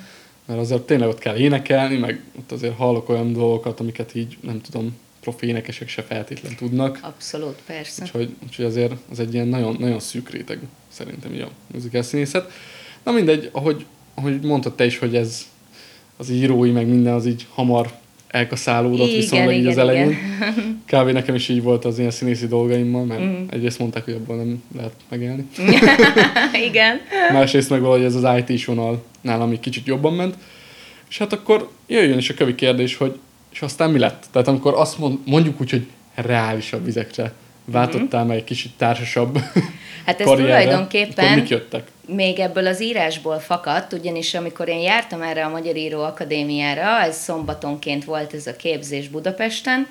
Mert 0.45 0.59
azért 0.59 0.81
tényleg 0.81 1.07
ott 1.07 1.19
kell 1.19 1.35
énekelni, 1.35 1.97
meg 1.97 2.21
ott 2.39 2.51
azért 2.51 2.75
hallok 2.75 3.09
olyan 3.09 3.33
dolgokat, 3.33 3.79
amiket 3.79 4.15
így 4.15 4.37
nem 4.41 4.61
tudom, 4.61 4.97
profi 5.19 5.47
énekesek 5.47 5.87
se 5.87 6.01
feltétlen 6.01 6.55
tudnak. 6.55 6.99
Abszolút, 7.01 7.61
persze. 7.65 8.03
Úgyhogy, 8.03 8.35
úgyhogy 8.43 8.65
azért 8.65 8.93
az 9.11 9.19
egy 9.19 9.33
ilyen 9.33 9.47
nagyon, 9.47 9.75
nagyon 9.79 9.99
szűk 9.99 10.29
réteg 10.29 10.59
szerintem 10.87 11.33
így 11.33 11.41
a 11.41 11.49
musical 11.73 12.01
színészet. 12.01 12.51
Na 13.03 13.11
mindegy, 13.11 13.49
ahogy, 13.51 13.85
ahogy 14.15 14.41
mondtad 14.41 14.75
te 14.75 14.85
is, 14.85 14.97
hogy 14.97 15.15
ez 15.15 15.45
az 16.17 16.29
írói, 16.29 16.71
meg 16.71 16.87
minden 16.87 17.13
az 17.13 17.25
így 17.25 17.45
hamar 17.53 17.91
elkaszálódott 18.27 19.07
igen, 19.07 19.19
viszonylag 19.19 19.49
igen, 19.49 19.61
így 19.61 19.67
az 19.67 19.77
elején. 19.77 20.09
Igen. 20.09 20.83
Kb. 20.91 21.09
nekem 21.09 21.35
is 21.35 21.49
így 21.49 21.61
volt 21.61 21.85
az 21.85 21.99
ilyen 21.99 22.11
színészi 22.11 22.47
dolgaimmal, 22.47 23.05
mert 23.05 23.21
mm. 23.21 23.43
egyrészt 23.49 23.79
mondták, 23.79 24.03
hogy 24.03 24.13
abból 24.13 24.35
nem 24.35 24.63
lehet 24.75 24.93
megélni. 25.09 25.47
igen. 26.69 26.99
Másrészt 27.33 27.69
meg 27.69 27.81
valahogy 27.81 28.03
ez 28.03 28.15
az 28.15 28.43
IT-s 28.45 28.65
vonal 28.65 29.03
nálam 29.21 29.51
egy 29.51 29.59
kicsit 29.59 29.87
jobban 29.87 30.13
ment. 30.13 30.35
És 31.09 31.17
hát 31.17 31.33
akkor 31.33 31.69
jöjjön 31.87 32.17
is 32.17 32.29
a 32.29 32.33
kövi 32.33 32.55
kérdés, 32.55 32.95
hogy 32.95 33.19
és 33.51 33.61
aztán 33.61 33.91
mi 33.91 33.99
lett? 33.99 34.25
Tehát 34.31 34.47
amikor 34.47 34.73
azt 34.73 34.97
mond, 34.97 35.17
mondjuk 35.25 35.61
úgy, 35.61 35.69
hogy 35.69 35.87
reálisabb 36.15 36.85
vizekre 36.85 37.33
váltottál 37.71 38.25
meg 38.25 38.37
egy 38.37 38.43
kicsit 38.43 38.71
társasabb 38.77 39.37
Hát 40.05 40.19
ez 40.19 40.25
karrierre, 40.25 40.61
tulajdonképpen 40.61 41.45
jöttek? 41.47 41.87
még 42.05 42.39
ebből 42.39 42.67
az 42.67 42.81
írásból 42.81 43.39
fakadt, 43.39 43.93
ugyanis 43.93 44.33
amikor 44.33 44.67
én 44.67 44.79
jártam 44.79 45.21
erre 45.21 45.45
a 45.45 45.49
Magyar 45.49 45.75
Író 45.75 46.03
Akadémiára, 46.03 47.01
ez 47.01 47.17
szombatonként 47.17 48.03
volt 48.03 48.33
ez 48.33 48.47
a 48.47 48.55
képzés 48.55 49.07
Budapesten, 49.07 49.87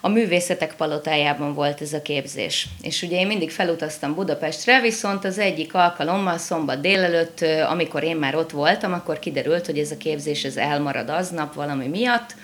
a 0.00 0.08
művészetek 0.08 0.74
palotájában 0.74 1.54
volt 1.54 1.80
ez 1.80 1.92
a 1.92 2.02
képzés. 2.02 2.66
És 2.80 3.02
ugye 3.02 3.18
én 3.18 3.26
mindig 3.26 3.50
felutaztam 3.50 4.14
Budapestre, 4.14 4.80
viszont 4.80 5.24
az 5.24 5.38
egyik 5.38 5.74
alkalommal 5.74 6.38
szombat 6.38 6.80
délelőtt, 6.80 7.44
amikor 7.68 8.02
én 8.02 8.16
már 8.16 8.34
ott 8.34 8.50
voltam, 8.50 8.92
akkor 8.92 9.18
kiderült, 9.18 9.66
hogy 9.66 9.78
ez 9.78 9.90
a 9.90 9.96
képzés 9.96 10.44
ez 10.44 10.56
elmarad 10.56 11.10
aznap 11.10 11.54
valami 11.54 11.86
miatt, 11.86 12.34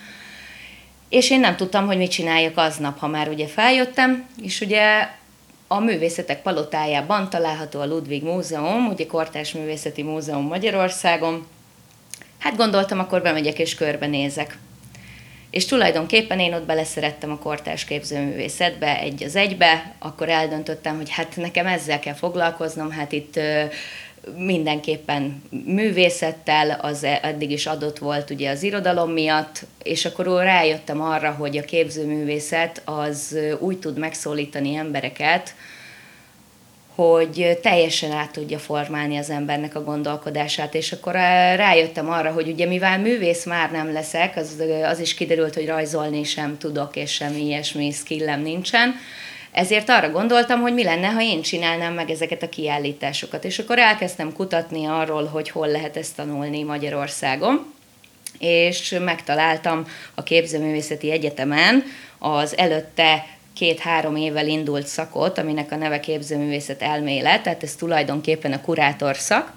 és 1.13 1.31
én 1.31 1.41
nem 1.41 1.57
tudtam, 1.57 1.87
hogy 1.87 1.97
mit 1.97 2.11
csináljak 2.11 2.57
aznap, 2.57 2.99
ha 2.99 3.07
már 3.07 3.29
ugye 3.29 3.47
feljöttem, 3.47 4.27
és 4.43 4.61
ugye 4.61 5.09
a 5.67 5.81
Művészetek 5.81 6.43
Palotájában 6.43 7.31
található 7.31 7.81
a 7.81 7.87
Ludwig 7.87 8.23
Múzeum, 8.23 8.87
ugye 8.87 9.07
Kortás 9.07 9.53
Művészeti 9.53 10.03
Múzeum 10.03 10.47
Magyarországon. 10.47 11.47
Hát 12.39 12.57
gondoltam, 12.57 12.99
akkor 12.99 13.23
bemegyek 13.23 13.59
és 13.59 13.75
körbenézek. 13.75 14.59
És 15.51 15.65
tulajdonképpen 15.65 16.39
én 16.39 16.55
ott 16.55 16.67
beleszerettem 16.67 17.31
a 17.31 17.39
kortás 17.39 17.85
képzőművészetbe 17.85 18.99
egy 18.99 19.25
az 19.25 19.37
egybe, 19.37 19.95
akkor 19.99 20.29
eldöntöttem, 20.29 20.97
hogy 20.97 21.11
hát 21.11 21.37
nekem 21.37 21.67
ezzel 21.67 21.99
kell 21.99 22.15
foglalkoznom, 22.15 22.91
hát 22.91 23.13
itt 23.13 23.41
mindenképpen 24.37 25.43
művészettel, 25.65 26.79
az 26.81 27.05
e- 27.05 27.21
eddig 27.23 27.51
is 27.51 27.67
adott 27.67 27.99
volt 27.99 28.31
ugye 28.31 28.51
az 28.51 28.63
irodalom 28.63 29.11
miatt, 29.11 29.65
és 29.83 30.05
akkor 30.05 30.27
rájöttem 30.27 31.01
arra, 31.01 31.31
hogy 31.31 31.57
a 31.57 31.63
képzőművészet 31.63 32.83
az 32.85 33.39
úgy 33.59 33.79
tud 33.79 33.99
megszólítani 33.99 34.75
embereket, 34.75 35.55
hogy 36.95 37.59
teljesen 37.63 38.13
át 38.13 38.33
tudja 38.33 38.59
formálni 38.59 39.17
az 39.17 39.31
embernek 39.31 39.75
a 39.75 39.85
gondolkodását, 39.85 40.75
és 40.75 40.93
akkor 40.93 41.13
rájöttem 41.57 42.11
arra, 42.11 42.33
hogy 42.33 42.49
ugye 42.49 42.67
mivel 42.67 42.99
művész 42.99 43.45
már 43.45 43.71
nem 43.71 43.93
leszek, 43.93 44.37
az, 44.37 44.63
az 44.85 44.99
is 45.01 45.15
kiderült, 45.15 45.55
hogy 45.55 45.67
rajzolni 45.67 46.25
sem 46.25 46.59
tudok, 46.59 46.97
és 46.97 47.13
semmi 47.13 47.45
ilyesmi 47.45 47.91
skillem 47.91 48.41
nincsen, 48.41 48.95
ezért 49.53 49.89
arra 49.89 50.11
gondoltam, 50.11 50.61
hogy 50.61 50.75
mi 50.75 50.85
lenne, 50.85 51.07
ha 51.07 51.23
én 51.23 51.43
csinálnám 51.43 51.95
meg 51.95 52.11
ezeket 52.11 52.43
a 52.43 52.49
kiállításokat. 52.49 53.45
És 53.45 53.59
akkor 53.59 53.79
elkezdtem 53.79 54.33
kutatni 54.33 54.87
arról, 54.87 55.25
hogy 55.25 55.51
hol 55.51 55.69
lehet 55.69 55.97
ezt 55.97 56.17
tanulni 56.17 56.63
Magyarországon, 56.63 57.73
és 58.39 58.97
megtaláltam 59.05 59.87
a 60.15 60.23
Képzőművészeti 60.23 61.11
Egyetemen 61.11 61.85
az 62.19 62.57
előtte 62.57 63.27
két-három 63.55 64.17
évvel 64.17 64.49
indult 64.49 64.87
szakot, 64.87 65.39
aminek 65.39 65.73
a 65.73 65.77
neve 65.77 66.01
képzőművészet 66.01 66.83
elmélet, 66.83 67.43
tehát 67.43 67.63
ez 67.63 67.75
tulajdonképpen 67.75 68.53
a 68.53 68.61
kurátor 68.61 69.17
szak, 69.17 69.53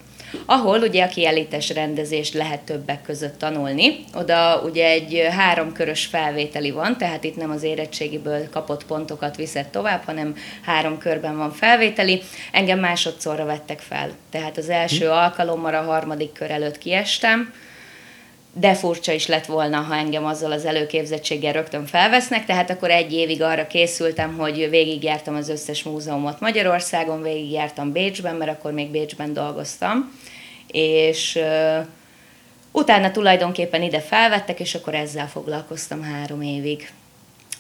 ahol 0.46 0.80
ugye 0.80 1.04
a 1.04 1.08
kiállítás 1.08 1.70
rendezést 1.70 2.34
lehet 2.34 2.60
többek 2.60 3.02
között 3.02 3.38
tanulni. 3.38 4.04
Oda 4.14 4.62
ugye 4.62 4.88
egy 4.88 5.28
háromkörös 5.30 6.06
felvételi 6.06 6.72
van, 6.72 6.98
tehát 6.98 7.24
itt 7.24 7.36
nem 7.36 7.50
az 7.50 7.64
érettségiből 7.64 8.50
kapott 8.50 8.86
pontokat 8.86 9.36
viszed 9.36 9.68
tovább, 9.68 10.04
hanem 10.06 10.36
három 10.62 10.98
körben 10.98 11.38
van 11.38 11.52
felvételi. 11.52 12.22
Engem 12.52 12.80
másodszorra 12.80 13.46
vettek 13.46 13.80
fel. 13.80 14.10
Tehát 14.32 14.58
az 14.58 14.70
első 14.70 15.06
hm. 15.06 15.12
alkalommal 15.12 15.74
a 15.76 15.82
harmadik 15.82 16.32
kör 16.32 16.52
előtt 16.52 16.78
kiestem, 16.78 17.54
de 18.58 18.74
furcsa 18.74 19.12
is 19.12 19.28
lett 19.28 19.46
volna, 19.46 19.78
ha 19.78 19.96
engem 19.96 20.26
azzal 20.26 20.52
az 20.52 20.66
előképzettséggel 20.66 21.54
rögtön 21.54 21.86
felvesznek, 21.86 22.46
tehát 22.46 22.70
akkor 22.70 22.90
egy 22.90 23.14
évig 23.14 23.42
arra 23.42 23.68
készültem, 23.68 24.38
hogy 24.38 24.70
végigjártam 24.70 25.36
az 25.36 25.50
összes 25.50 25.84
múzeumot 25.84 26.40
Magyarországon, 26.40 27.22
végigjártam 27.22 27.92
Bécsben, 27.92 28.36
mert 28.36 28.52
akkor 28.52 28.72
még 28.72 28.92
Bécsben 28.92 29.34
dolgoztam, 29.34 30.12
és 30.76 31.40
utána 32.72 33.12
tulajdonképpen 33.12 33.82
ide 33.82 34.00
felvettek, 34.00 34.60
és 34.60 34.76
akkor 34.76 34.94
ezzel 34.94 35.28
foglalkoztam 35.28 36.04
három 36.04 36.42
évig. 36.42 36.90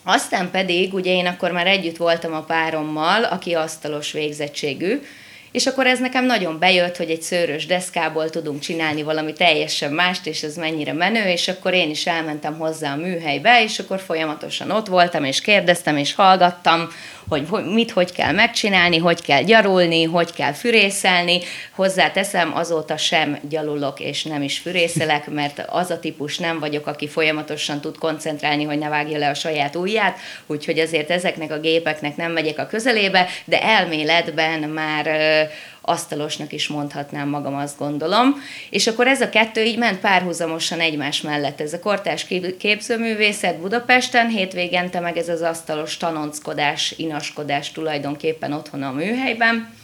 Aztán 0.03 0.51
pedig, 0.51 0.93
ugye 0.93 1.11
én 1.11 1.25
akkor 1.25 1.51
már 1.51 1.67
együtt 1.67 1.97
voltam 1.97 2.33
a 2.33 2.43
párommal, 2.43 3.23
aki 3.23 3.53
asztalos 3.53 4.11
végzettségű, 4.11 5.01
és 5.51 5.65
akkor 5.65 5.87
ez 5.87 5.99
nekem 5.99 6.25
nagyon 6.25 6.59
bejött, 6.59 6.97
hogy 6.97 7.09
egy 7.09 7.21
szőrös 7.21 7.65
deszkából 7.65 8.29
tudunk 8.29 8.59
csinálni 8.59 9.03
valami 9.03 9.33
teljesen 9.33 9.93
mást, 9.93 10.27
és 10.27 10.43
ez 10.43 10.55
mennyire 10.55 10.93
menő, 10.93 11.29
és 11.29 11.47
akkor 11.47 11.73
én 11.73 11.89
is 11.89 12.07
elmentem 12.07 12.57
hozzá 12.57 12.93
a 12.93 12.95
műhelybe, 12.95 13.63
és 13.63 13.79
akkor 13.79 13.99
folyamatosan 13.99 14.71
ott 14.71 14.87
voltam, 14.87 15.23
és 15.23 15.41
kérdeztem, 15.41 15.97
és 15.97 16.13
hallgattam, 16.13 16.89
hogy 17.29 17.65
mit 17.73 17.91
hogy 17.91 18.11
kell 18.11 18.31
megcsinálni, 18.31 18.97
hogy 18.97 19.21
kell 19.21 19.43
gyarulni, 19.43 20.03
hogy 20.03 20.33
kell 20.33 20.53
fürészelni. 20.53 21.39
Hozzáteszem, 21.71 22.55
azóta 22.55 22.97
sem 22.97 23.39
gyalulok 23.49 23.99
és 23.99 24.23
nem 24.23 24.41
is 24.41 24.57
fürészelek, 24.57 25.29
mert 25.29 25.65
az 25.67 25.89
a 25.89 25.99
típus 25.99 26.37
nem 26.37 26.59
vagyok, 26.59 26.87
aki 26.87 27.07
folyamatosan 27.07 27.81
tud 27.81 27.97
koncentrálni, 27.97 28.63
hogy 28.63 28.77
ne 28.77 28.89
vágja 28.89 29.17
le 29.17 29.29
a 29.29 29.33
saját 29.33 29.75
ujját, 29.75 30.17
úgyhogy 30.45 30.79
azért 30.79 31.09
ezeknek 31.09 31.51
a 31.51 31.59
gépeknek 31.59 32.15
nem 32.15 32.31
megyek 32.31 32.59
a 32.59 32.67
közelébe, 32.67 33.27
de 33.45 33.61
elméletben 33.61 34.59
már 34.59 35.07
asztalosnak 35.85 36.51
is 36.51 36.67
mondhatnám 36.67 37.29
magam, 37.29 37.55
azt 37.55 37.77
gondolom. 37.77 38.41
És 38.69 38.87
akkor 38.87 39.07
ez 39.07 39.21
a 39.21 39.29
kettő 39.29 39.63
így 39.63 39.77
ment 39.77 39.99
párhuzamosan 39.99 40.79
egymás 40.79 41.21
mellett. 41.21 41.61
Ez 41.61 41.73
a 41.73 41.79
kortás 41.79 42.27
képzőművészet 42.57 43.59
Budapesten, 43.59 44.27
hétvégente 44.27 44.99
meg 44.99 45.17
ez 45.17 45.29
az 45.29 45.41
asztalos 45.41 45.97
tanonckodás, 45.97 46.93
inaskodás 46.97 47.71
tulajdonképpen 47.71 48.53
otthon 48.53 48.83
a 48.83 48.91
műhelyben 48.91 49.83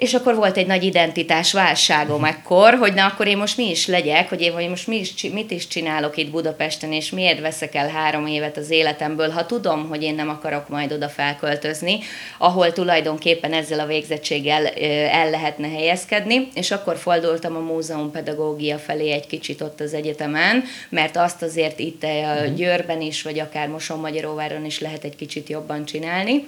és 0.00 0.14
akkor 0.14 0.34
volt 0.34 0.56
egy 0.56 0.66
nagy 0.66 0.82
identitás 0.82 1.52
válságom 1.52 2.24
ekkor, 2.24 2.74
hogy 2.74 2.94
na 2.94 3.06
akkor 3.06 3.26
én 3.26 3.36
most 3.36 3.56
mi 3.56 3.70
is 3.70 3.86
legyek, 3.86 4.28
hogy 4.28 4.40
én 4.40 4.52
vagy 4.52 4.68
most 4.68 4.86
mi 4.86 4.96
is, 4.96 5.14
mit 5.32 5.50
is 5.50 5.66
csinálok 5.66 6.16
itt 6.16 6.30
Budapesten, 6.30 6.92
és 6.92 7.10
miért 7.10 7.40
veszek 7.40 7.74
el 7.74 7.88
három 7.88 8.26
évet 8.26 8.56
az 8.56 8.70
életemből, 8.70 9.30
ha 9.30 9.46
tudom, 9.46 9.88
hogy 9.88 10.02
én 10.02 10.14
nem 10.14 10.28
akarok 10.28 10.68
majd 10.68 10.92
oda 10.92 11.08
felköltözni, 11.08 11.98
ahol 12.38 12.72
tulajdonképpen 12.72 13.52
ezzel 13.52 13.80
a 13.80 13.86
végzettséggel 13.86 14.66
el 15.10 15.30
lehetne 15.30 15.68
helyezkedni, 15.68 16.48
és 16.54 16.70
akkor 16.70 16.96
fordultam 16.96 17.56
a 17.56 17.72
múzeum 17.72 18.10
pedagógia 18.10 18.78
felé 18.78 19.10
egy 19.10 19.26
kicsit 19.26 19.60
ott 19.60 19.80
az 19.80 19.94
egyetemen, 19.94 20.64
mert 20.88 21.16
azt 21.16 21.42
azért 21.42 21.78
itt 21.78 22.02
a 22.02 22.06
mhm. 22.44 22.54
Győrben 22.54 23.00
is, 23.00 23.22
vagy 23.22 23.38
akár 23.38 23.68
Moson-Magyaróváron 23.68 24.64
is 24.64 24.80
lehet 24.80 25.04
egy 25.04 25.16
kicsit 25.16 25.48
jobban 25.48 25.84
csinálni 25.84 26.44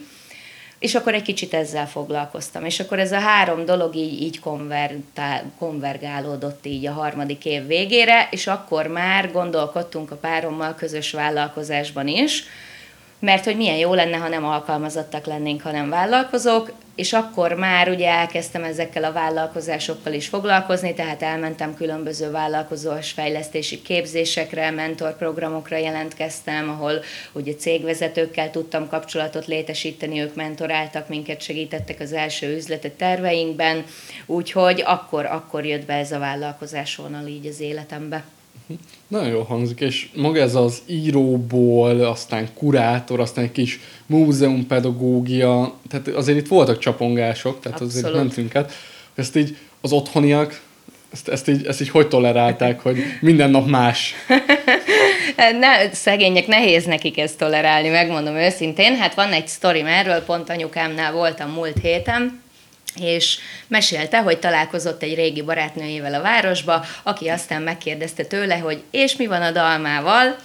és 0.83 0.95
akkor 0.95 1.15
egy 1.15 1.23
kicsit 1.23 1.55
ezzel 1.55 1.89
foglalkoztam. 1.89 2.65
És 2.65 2.81
akkor 2.81 2.99
ez 2.99 3.13
a 3.13 3.19
három 3.19 3.65
dolog 3.65 3.95
így, 3.95 4.23
így 4.23 4.41
konvergálódott 5.59 6.67
így 6.67 6.87
a 6.87 6.93
harmadik 6.93 7.45
év 7.45 7.67
végére, 7.67 8.29
és 8.31 8.47
akkor 8.47 8.87
már 8.87 9.33
gondolkodtunk 9.33 10.11
a 10.11 10.17
párommal 10.17 10.75
közös 10.75 11.13
vállalkozásban 11.13 12.09
is, 12.09 12.45
mert 13.23 13.45
hogy 13.45 13.57
milyen 13.57 13.77
jó 13.77 13.95
lenne, 13.95 14.17
ha 14.17 14.29
nem 14.29 14.45
alkalmazottak 14.45 15.27
lennénk, 15.27 15.63
hanem 15.63 15.89
vállalkozók, 15.89 16.73
és 16.95 17.13
akkor 17.13 17.53
már 17.53 17.89
ugye 17.89 18.09
elkezdtem 18.09 18.65
ezekkel 18.65 19.05
a 19.05 19.13
vállalkozásokkal 19.13 20.13
is 20.13 20.29
foglalkozni, 20.29 20.95
tehát 20.95 21.23
elmentem 21.23 21.75
különböző 21.75 22.31
vállalkozós 22.31 23.11
fejlesztési 23.11 23.83
képzésekre, 23.83 24.71
mentorprogramokra 24.71 25.77
jelentkeztem, 25.77 26.69
ahol 26.69 27.03
ugye 27.33 27.55
cégvezetőkkel 27.55 28.51
tudtam 28.51 28.89
kapcsolatot 28.89 29.47
létesíteni, 29.47 30.21
ők 30.21 30.35
mentoráltak 30.35 31.09
minket, 31.09 31.41
segítettek 31.41 32.01
az 32.01 32.13
első 32.13 32.57
üzleti 32.57 32.91
terveinkben, 32.91 33.85
úgyhogy 34.27 34.83
akkor, 34.87 35.27
akkor 35.27 35.65
jött 35.65 35.87
be 35.87 35.95
ez 35.95 36.13
a 36.13 36.19
vállalkozás 36.19 36.97
vonal 36.97 37.27
így 37.27 37.47
az 37.47 37.61
életembe. 37.61 38.25
Nagyon 39.09 39.29
jól 39.29 39.45
hangzik, 39.45 39.81
és 39.81 40.09
maga 40.15 40.41
ez 40.41 40.55
az 40.55 40.83
íróból, 40.87 42.01
aztán 42.01 42.49
kurátor, 42.55 43.21
aztán 43.21 43.45
egy 43.45 43.53
kis 43.53 43.81
múzeumpedagógia, 44.07 45.75
tehát 45.89 46.09
azért 46.09 46.39
itt 46.39 46.49
voltak 46.49 46.79
csapongások, 46.79 47.61
tehát 47.61 47.81
Abszolút. 47.81 48.05
azért 48.05 48.25
mentünk 48.25 48.55
át. 48.55 48.73
Ezt 49.15 49.37
így 49.37 49.57
az 49.81 49.93
otthoniak, 49.93 50.61
ezt, 51.13 51.29
ezt, 51.29 51.49
így, 51.49 51.67
ezt 51.67 51.81
így 51.81 51.89
hogy 51.89 52.09
tolerálták, 52.09 52.81
hogy 52.81 52.99
minden 53.21 53.51
nap 53.51 53.69
más? 53.69 54.15
ne, 55.61 55.93
szegények, 55.93 56.47
nehéz 56.47 56.85
nekik 56.85 57.19
ezt 57.19 57.39
tolerálni, 57.39 57.89
megmondom 57.89 58.35
őszintén. 58.35 58.97
Hát 58.97 59.15
van 59.15 59.33
egy 59.33 59.49
sztorim 59.49 59.87
erről, 59.87 60.21
pont 60.21 60.51
anyukámnál 60.51 61.13
voltam 61.13 61.51
múlt 61.51 61.79
héten, 61.83 62.42
és 63.01 63.39
mesélte, 63.69 64.21
hogy 64.21 64.39
találkozott 64.39 65.03
egy 65.03 65.15
régi 65.15 65.43
barátnőjével 65.43 66.15
a 66.15 66.23
városba, 66.23 66.85
aki 67.03 67.29
aztán 67.29 67.63
megkérdezte 67.63 68.25
tőle, 68.25 68.59
hogy 68.59 68.83
és 68.91 69.17
mi 69.17 69.27
van 69.27 69.43
a 69.43 69.51
dalmával, 69.51 70.37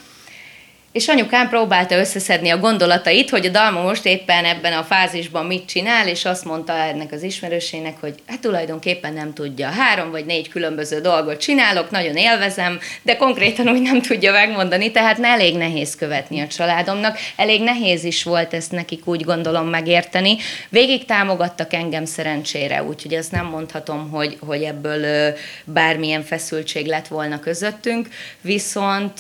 és 0.97 1.07
anyukám 1.07 1.49
próbálta 1.49 1.95
összeszedni 1.95 2.49
a 2.49 2.57
gondolatait, 2.57 3.29
hogy 3.29 3.45
a 3.45 3.49
Dalma 3.49 3.81
most 3.81 4.05
éppen 4.05 4.45
ebben 4.45 4.73
a 4.73 4.83
fázisban 4.83 5.45
mit 5.45 5.65
csinál, 5.65 6.07
és 6.07 6.25
azt 6.25 6.45
mondta 6.45 6.73
ennek 6.73 7.11
az 7.11 7.23
ismerősének, 7.23 7.99
hogy 7.99 8.15
hát 8.27 8.39
tulajdonképpen 8.39 9.13
nem 9.13 9.33
tudja. 9.33 9.67
Három 9.69 10.11
vagy 10.11 10.25
négy 10.25 10.49
különböző 10.49 11.01
dolgot 11.01 11.39
csinálok, 11.39 11.91
nagyon 11.91 12.15
élvezem, 12.15 12.79
de 13.01 13.15
konkrétan 13.17 13.69
úgy 13.69 13.81
nem 13.81 14.01
tudja 14.01 14.31
megmondani, 14.31 14.91
tehát 14.91 15.17
ne 15.17 15.27
elég 15.27 15.57
nehéz 15.57 15.95
követni 15.95 16.39
a 16.39 16.47
családomnak. 16.47 17.17
Elég 17.35 17.63
nehéz 17.63 18.03
is 18.03 18.23
volt 18.23 18.53
ezt 18.53 18.71
nekik 18.71 19.07
úgy 19.07 19.23
gondolom 19.23 19.67
megérteni. 19.67 20.37
Végig 20.69 21.05
támogattak 21.05 21.73
engem 21.73 22.05
szerencsére, 22.05 22.83
úgyhogy 22.83 23.13
ezt 23.13 23.31
nem 23.31 23.45
mondhatom, 23.45 24.09
hogy, 24.09 24.37
hogy 24.39 24.63
ebből 24.63 25.33
bármilyen 25.63 26.23
feszültség 26.23 26.85
lett 26.85 27.07
volna 27.07 27.39
közöttünk, 27.39 28.07
viszont 28.41 29.19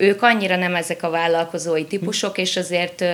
ők 0.00 0.22
annyira 0.22 0.56
nem 0.56 0.74
ezek 0.74 1.02
a 1.02 1.10
vállalkozói 1.10 1.84
típusok, 1.84 2.38
és 2.38 2.56
azért, 2.56 3.04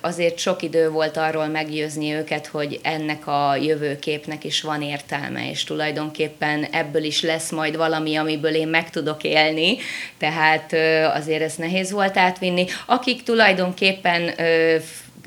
azért 0.00 0.38
sok 0.38 0.62
idő 0.62 0.90
volt 0.90 1.16
arról 1.16 1.46
meggyőzni 1.46 2.12
őket, 2.12 2.46
hogy 2.46 2.80
ennek 2.82 3.26
a 3.26 3.56
jövőképnek 3.56 4.44
is 4.44 4.60
van 4.60 4.82
értelme, 4.82 5.50
és 5.50 5.64
tulajdonképpen 5.64 6.64
ebből 6.64 7.02
is 7.02 7.22
lesz 7.22 7.50
majd 7.50 7.76
valami, 7.76 8.16
amiből 8.16 8.54
én 8.54 8.68
meg 8.68 8.90
tudok 8.90 9.24
élni, 9.24 9.76
tehát 10.18 10.72
azért 11.14 11.42
ez 11.42 11.54
nehéz 11.54 11.90
volt 11.90 12.16
átvinni. 12.16 12.66
Akik 12.86 13.22
tulajdonképpen 13.22 14.30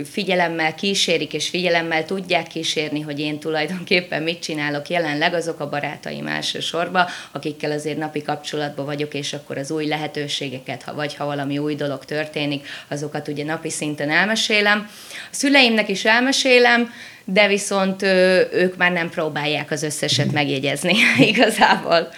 figyelemmel 0.06 0.75
kísérik, 0.75 1.34
és 1.34 1.50
figyelemmel 1.50 2.06
tudják 2.06 2.48
kísérni, 2.48 3.01
hogy 3.01 3.20
én 3.20 3.39
tulajdonképpen 3.39 4.24
mit 4.24 4.39
csinálok 4.39 4.89
jelenleg, 4.89 5.34
azok 5.34 5.60
a 5.60 5.70
barátaim 5.70 6.27
elsősorban, 6.27 7.06
akikkel 7.32 7.72
azért 7.72 7.98
napi 7.98 8.22
kapcsolatban 8.22 8.86
vagyok, 8.86 9.13
és 9.13 9.34
akkor 9.34 9.58
az 9.58 9.72
új 9.72 9.86
lehetőségeket, 9.86 10.84
ha 10.84 10.93
vagy 10.93 11.15
ha 11.15 11.26
valami 11.26 11.58
új 11.58 11.76
dolog 11.76 12.06
történik, 12.06 12.67
azokat 12.88 13.28
ugye 13.28 13.43
napi 13.43 13.69
szinten 13.69 14.10
elmesélem. 14.10 14.89
A 15.12 15.28
szüleimnek 15.32 15.89
is 15.89 16.06
elmesélem, 16.06 16.91
de 17.26 17.48
viszont 17.48 18.02
ők 18.52 18.78
már 18.78 18.91
nem 18.91 19.10
próbálják 19.10 19.72
az 19.72 19.84
összeset 19.84 20.32
megjegyezni 20.32 20.95
igazából. 21.32 22.10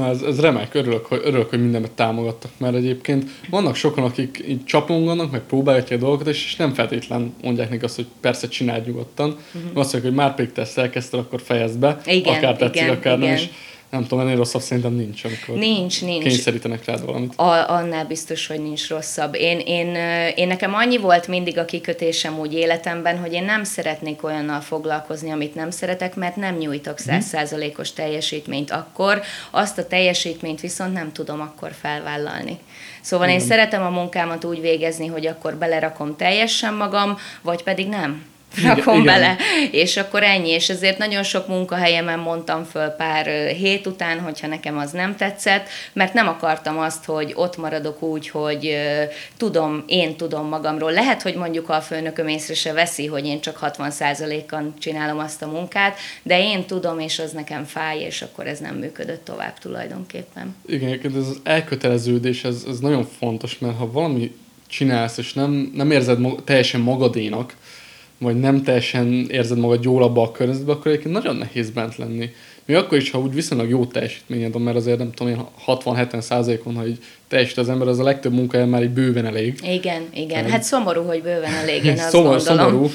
Na 0.00 0.08
ez, 0.08 0.22
ez 0.22 0.40
remek, 0.40 0.74
örülök 0.74 1.06
hogy, 1.06 1.20
örülök, 1.24 1.50
hogy 1.50 1.60
mindenet 1.60 1.90
támogattak, 1.90 2.50
mert 2.58 2.74
egyébként 2.74 3.30
vannak 3.50 3.74
sokan, 3.74 4.04
akik 4.04 4.44
így 4.48 4.64
csaponganak, 4.64 5.30
meg 5.30 5.40
próbálják 5.40 5.90
a 5.90 5.96
dolgokat, 5.96 6.26
és, 6.26 6.44
és 6.44 6.56
nem 6.56 6.74
feltétlen 6.74 7.34
mondják 7.42 7.70
neki 7.70 7.84
azt, 7.84 7.96
hogy 7.96 8.06
persze 8.20 8.48
csináld 8.48 8.86
nyugodtan. 8.86 9.28
Uh-huh. 9.28 9.62
Azt 9.62 9.92
mondják, 9.92 10.02
hogy 10.02 10.12
már 10.12 10.34
pedig 10.34 10.52
te 10.52 10.60
ezt 10.60 10.78
elkezdted, 10.78 11.20
akkor 11.20 11.40
fejezd 11.40 11.78
be, 11.78 12.00
igen, 12.06 12.34
akár 12.34 12.56
tetszik, 12.56 12.82
igen, 12.82 12.96
akár 12.96 13.16
igen. 13.16 13.28
nem 13.28 13.36
is 13.36 13.48
nem 13.90 14.06
tudom, 14.06 14.20
ennél 14.20 14.36
rosszabb 14.36 14.62
szerintem 14.62 14.92
nincs, 14.92 15.24
amikor 15.24 15.54
nincs, 15.54 16.02
nincs. 16.02 16.22
kényszerítenek 16.22 16.84
rád 16.84 17.04
valamit. 17.04 17.32
A, 17.36 17.70
annál 17.70 18.04
biztos, 18.04 18.46
hogy 18.46 18.62
nincs 18.62 18.88
rosszabb. 18.88 19.34
Én, 19.34 19.58
én, 19.58 19.94
én 20.34 20.46
nekem 20.46 20.74
annyi 20.74 20.98
volt 20.98 21.28
mindig 21.28 21.58
a 21.58 21.64
kikötésem 21.64 22.38
úgy 22.38 22.54
életemben, 22.54 23.18
hogy 23.18 23.32
én 23.32 23.44
nem 23.44 23.64
szeretnék 23.64 24.24
olyannal 24.24 24.60
foglalkozni, 24.60 25.30
amit 25.30 25.54
nem 25.54 25.70
szeretek, 25.70 26.14
mert 26.14 26.36
nem 26.36 26.56
nyújtok 26.56 26.98
mhm. 26.98 27.08
százszázalékos 27.08 27.92
teljesítményt 27.92 28.70
akkor, 28.70 29.20
azt 29.50 29.78
a 29.78 29.86
teljesítményt 29.86 30.60
viszont 30.60 30.92
nem 30.92 31.12
tudom 31.12 31.40
akkor 31.40 31.70
felvállalni. 31.80 32.58
Szóval 33.00 33.28
Igen. 33.28 33.40
én 33.40 33.46
szeretem 33.46 33.82
a 33.82 33.90
munkámat 33.90 34.44
úgy 34.44 34.60
végezni, 34.60 35.06
hogy 35.06 35.26
akkor 35.26 35.54
belerakom 35.54 36.16
teljesen 36.16 36.74
magam, 36.74 37.18
vagy 37.42 37.62
pedig 37.62 37.88
nem 37.88 38.24
rakom 38.62 39.00
Igen. 39.00 39.04
bele, 39.04 39.36
és 39.70 39.96
akkor 39.96 40.22
ennyi, 40.22 40.48
és 40.48 40.68
ezért 40.68 40.98
nagyon 40.98 41.22
sok 41.22 41.48
munkahelyemen 41.48 42.18
mondtam 42.18 42.64
föl 42.64 42.88
pár 42.88 43.26
hét 43.46 43.86
után, 43.86 44.20
hogyha 44.20 44.46
nekem 44.46 44.78
az 44.78 44.90
nem 44.90 45.16
tetszett, 45.16 45.68
mert 45.92 46.14
nem 46.14 46.28
akartam 46.28 46.78
azt, 46.78 47.04
hogy 47.04 47.32
ott 47.34 47.56
maradok 47.56 48.02
úgy, 48.02 48.28
hogy 48.28 48.76
tudom, 49.36 49.84
én 49.86 50.16
tudom 50.16 50.48
magamról. 50.48 50.92
Lehet, 50.92 51.22
hogy 51.22 51.34
mondjuk 51.34 51.68
a 51.68 51.80
főnököm 51.80 52.28
észre 52.28 52.54
se 52.54 52.72
veszi, 52.72 53.06
hogy 53.06 53.26
én 53.26 53.40
csak 53.40 53.58
60%-kal 53.62 54.72
csinálom 54.78 55.18
azt 55.18 55.42
a 55.42 55.46
munkát, 55.46 55.98
de 56.22 56.42
én 56.42 56.64
tudom, 56.66 56.98
és 56.98 57.18
az 57.18 57.32
nekem 57.32 57.64
fáj, 57.64 58.00
és 58.00 58.22
akkor 58.22 58.46
ez 58.46 58.58
nem 58.58 58.74
működött 58.74 59.24
tovább 59.24 59.58
tulajdonképpen. 59.58 60.56
Igen, 60.66 61.00
ez 61.02 61.14
az 61.14 61.40
elköteleződés, 61.42 62.44
ez, 62.44 62.64
ez 62.68 62.78
nagyon 62.78 63.04
fontos, 63.18 63.58
mert 63.58 63.76
ha 63.76 63.90
valami 63.90 64.32
csinálsz, 64.70 65.18
és 65.18 65.32
nem, 65.32 65.70
nem 65.74 65.90
érzed 65.90 66.18
mag- 66.18 66.44
teljesen 66.44 66.80
magadénak, 66.80 67.54
vagy 68.20 68.40
nem 68.40 68.62
teljesen 68.62 69.26
érzed 69.30 69.58
magad 69.58 69.84
jól 69.84 70.02
abba 70.02 70.22
a 70.22 70.32
környezetben, 70.32 70.74
akkor 70.74 70.90
egyébként 70.90 71.14
nagyon 71.14 71.36
nehéz 71.36 71.70
bent 71.70 71.96
lenni. 71.96 72.30
Mi 72.64 72.74
akkor 72.74 72.98
is, 72.98 73.10
ha 73.10 73.18
úgy 73.18 73.34
viszonylag 73.34 73.68
jó 73.68 73.84
teljesítményed 73.84 74.52
van, 74.52 74.62
mert 74.62 74.76
azért 74.76 74.98
nem 74.98 75.12
tudom 75.12 75.32
én 75.32 75.40
60-70 75.66 76.20
százalékon, 76.20 76.74
ha 76.74 76.86
így 76.86 76.98
teljesít 77.28 77.58
az 77.58 77.68
ember, 77.68 77.88
az 77.88 77.98
a 77.98 78.02
legtöbb 78.02 78.32
munkája 78.32 78.66
már 78.66 78.82
így 78.82 78.90
bőven 78.90 79.26
elég. 79.26 79.58
Igen, 79.62 80.02
igen. 80.14 80.50
Hát 80.50 80.62
szomorú, 80.62 81.02
hogy 81.02 81.22
bőven 81.22 81.52
elég, 81.52 81.84
én 81.84 81.92
azt 81.98 82.08
Szomor, 82.08 82.36
gondolom. 82.36 82.66
Szomorú, 82.66 82.90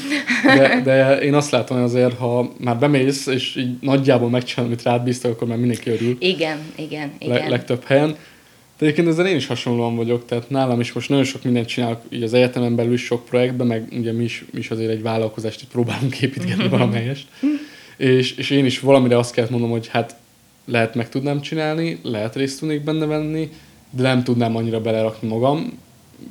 de, 0.45 0.81
de, 0.85 1.19
én 1.19 1.33
azt 1.33 1.51
látom, 1.51 1.77
hogy 1.77 1.85
azért, 1.85 2.17
ha 2.17 2.51
már 2.57 2.77
bemész, 2.77 3.25
és 3.25 3.55
így 3.55 3.77
nagyjából 3.81 4.29
megcsinálod, 4.29 4.71
amit 4.71 4.83
rád 4.83 5.03
bíztak, 5.03 5.31
akkor 5.31 5.47
már 5.47 5.57
mindenki 5.57 5.89
örül. 5.89 6.17
Igen, 6.19 6.57
igen, 6.75 7.11
igen. 7.19 7.37
Le, 7.37 7.49
legtöbb 7.49 7.83
helyen. 7.83 8.15
De 8.77 8.85
egyébként 8.85 9.07
ezzel 9.07 9.27
én 9.27 9.35
is 9.35 9.47
hasonlóan 9.47 9.95
vagyok, 9.95 10.25
tehát 10.25 10.49
nálam 10.49 10.79
is 10.79 10.93
most 10.93 11.09
nagyon 11.09 11.23
sok 11.23 11.43
mindent 11.43 11.67
csinálok, 11.67 12.01
így 12.09 12.23
az 12.23 12.33
egyetemen 12.33 12.75
belül 12.75 12.93
is 12.93 13.03
sok 13.03 13.25
projektben, 13.25 13.67
meg 13.67 13.87
ugye 13.91 14.11
mi 14.11 14.23
is, 14.23 14.45
mi 14.51 14.59
is 14.59 14.71
azért 14.71 14.91
egy 14.91 15.01
vállalkozást 15.01 15.61
itt 15.61 15.69
próbálunk 15.69 16.21
építgetni 16.21 16.67
valamelyest. 16.77 17.27
és, 17.97 18.31
és 18.31 18.49
én 18.49 18.65
is 18.65 18.79
valamire 18.79 19.17
azt 19.17 19.33
kellett 19.33 19.49
mondom, 19.49 19.69
hogy 19.69 19.87
hát 19.87 20.15
lehet 20.65 20.95
meg 20.95 21.09
tudnám 21.09 21.41
csinálni, 21.41 21.99
lehet 22.03 22.35
részt 22.35 22.59
tudnék 22.59 22.83
benne 22.83 23.05
venni, 23.05 23.49
de 23.89 24.03
nem 24.03 24.23
tudnám 24.23 24.55
annyira 24.55 24.81
belerakni 24.81 25.27
magam 25.27 25.79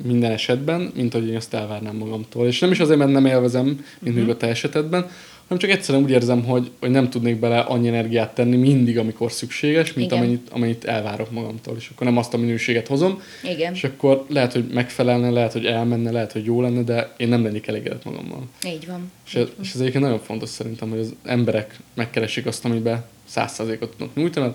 minden 0.03 0.31
esetben, 0.31 0.91
mint 0.95 1.13
hogy 1.13 1.27
én 1.27 1.35
azt 1.35 1.53
elvárnám 1.53 1.95
magamtól. 1.95 2.47
És 2.47 2.59
nem 2.59 2.71
is 2.71 2.79
azért, 2.79 2.99
mert 2.99 3.11
nem 3.11 3.25
élvezem, 3.25 3.65
mint 3.99 4.15
uh-huh. 4.15 4.31
a 4.31 4.37
te 4.37 4.47
esetedben, 4.47 5.09
hanem 5.47 5.63
csak 5.63 5.69
egyszerűen 5.69 6.03
úgy 6.03 6.09
érzem, 6.09 6.43
hogy, 6.43 6.71
hogy 6.79 6.89
nem 6.89 7.09
tudnék 7.09 7.39
bele 7.39 7.59
annyi 7.59 7.87
energiát 7.87 8.33
tenni 8.33 8.55
mindig, 8.55 8.97
amikor 8.97 9.31
szükséges, 9.31 9.93
mint 9.93 10.11
amennyit, 10.11 10.49
amennyit 10.51 10.85
elvárok 10.85 11.31
magamtól, 11.31 11.75
és 11.77 11.89
akkor 11.93 12.07
nem 12.07 12.17
azt 12.17 12.33
a 12.33 12.37
minőséget 12.37 12.87
hozom, 12.87 13.21
Igen. 13.43 13.73
és 13.73 13.83
akkor 13.83 14.25
lehet, 14.29 14.53
hogy 14.53 14.65
megfelelne, 14.73 15.29
lehet, 15.29 15.51
hogy 15.51 15.65
elmenne, 15.65 16.11
lehet, 16.11 16.31
hogy 16.31 16.45
jó 16.45 16.61
lenne, 16.61 16.81
de 16.81 17.13
én 17.17 17.27
nem 17.27 17.43
lennék 17.43 17.67
elégedett 17.67 18.03
magammal. 18.03 18.43
Így 18.65 18.87
van. 18.87 19.11
És, 19.25 19.35
ez, 19.35 19.47
és 19.61 19.73
ez 19.73 19.79
egyébként 19.79 20.03
nagyon 20.03 20.19
fontos 20.19 20.49
szerintem, 20.49 20.89
hogy 20.89 20.99
az 20.99 21.13
emberek 21.23 21.79
megkeresik 21.93 22.45
azt, 22.45 22.65
amiben 22.65 23.05
százszerzékot 23.25 23.89
tudnak 23.89 24.15
nyújtani, 24.15 24.53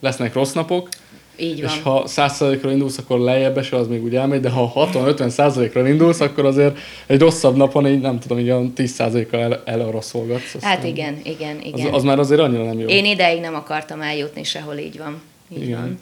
lesznek 0.00 0.34
rossz 0.34 0.52
napok, 0.52 0.88
így 1.36 1.62
van. 1.62 1.70
És 1.70 1.82
ha 1.82 2.04
100%-ra 2.06 2.70
indulsz, 2.70 2.98
akkor 2.98 3.18
lejjebb 3.18 3.58
esel, 3.58 3.78
az 3.78 3.88
még 3.88 4.02
úgy 4.02 4.16
elmegy, 4.16 4.40
de 4.40 4.50
ha 4.50 4.72
60-50%-ra 4.92 5.88
indulsz, 5.88 6.20
akkor 6.20 6.46
azért 6.46 6.78
egy 7.06 7.20
rosszabb 7.20 7.56
napon 7.56 7.86
így 7.86 8.00
nem 8.00 8.18
tudom, 8.18 8.38
így 8.38 8.50
olyan 8.50 8.72
10%-kal 8.76 9.40
el, 9.40 9.62
eloroszolgatsz. 9.64 10.60
Hát 10.60 10.84
igen, 10.84 11.20
igen, 11.24 11.60
igen. 11.62 11.86
Az, 11.86 11.94
az, 11.94 12.02
már 12.02 12.18
azért 12.18 12.40
annyira 12.40 12.64
nem 12.64 12.78
jó. 12.78 12.86
Én 12.86 13.04
ideig 13.04 13.40
nem 13.40 13.54
akartam 13.54 14.00
eljutni 14.00 14.44
sehol, 14.44 14.76
így 14.76 14.98
van. 14.98 15.22
Így 15.56 15.62
igen. 15.62 15.80
van. 15.80 15.98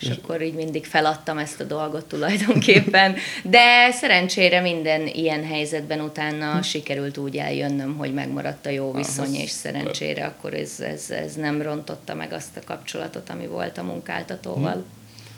És 0.00 0.08
akkor 0.08 0.42
így 0.42 0.54
mindig 0.54 0.84
feladtam 0.84 1.38
ezt 1.38 1.60
a 1.60 1.64
dolgot 1.64 2.04
tulajdonképpen. 2.04 3.16
De 3.42 3.90
szerencsére 3.90 4.60
minden 4.60 5.06
ilyen 5.06 5.44
helyzetben 5.44 6.00
utána 6.00 6.54
hm. 6.54 6.60
sikerült 6.60 7.18
úgy 7.18 7.36
eljönnöm, 7.36 7.96
hogy 7.96 8.14
megmaradt 8.14 8.66
a 8.66 8.70
jó 8.70 8.92
viszony, 8.92 9.34
és 9.34 9.50
szerencsére 9.50 10.24
akkor 10.24 10.54
ez, 10.54 10.80
ez, 10.80 11.10
ez 11.10 11.34
nem 11.34 11.62
rontotta 11.62 12.14
meg 12.14 12.32
azt 12.32 12.56
a 12.56 12.60
kapcsolatot, 12.64 13.30
ami 13.30 13.46
volt 13.46 13.78
a 13.78 13.82
munkáltatóval. 13.82 14.72
Hm. 14.72 14.80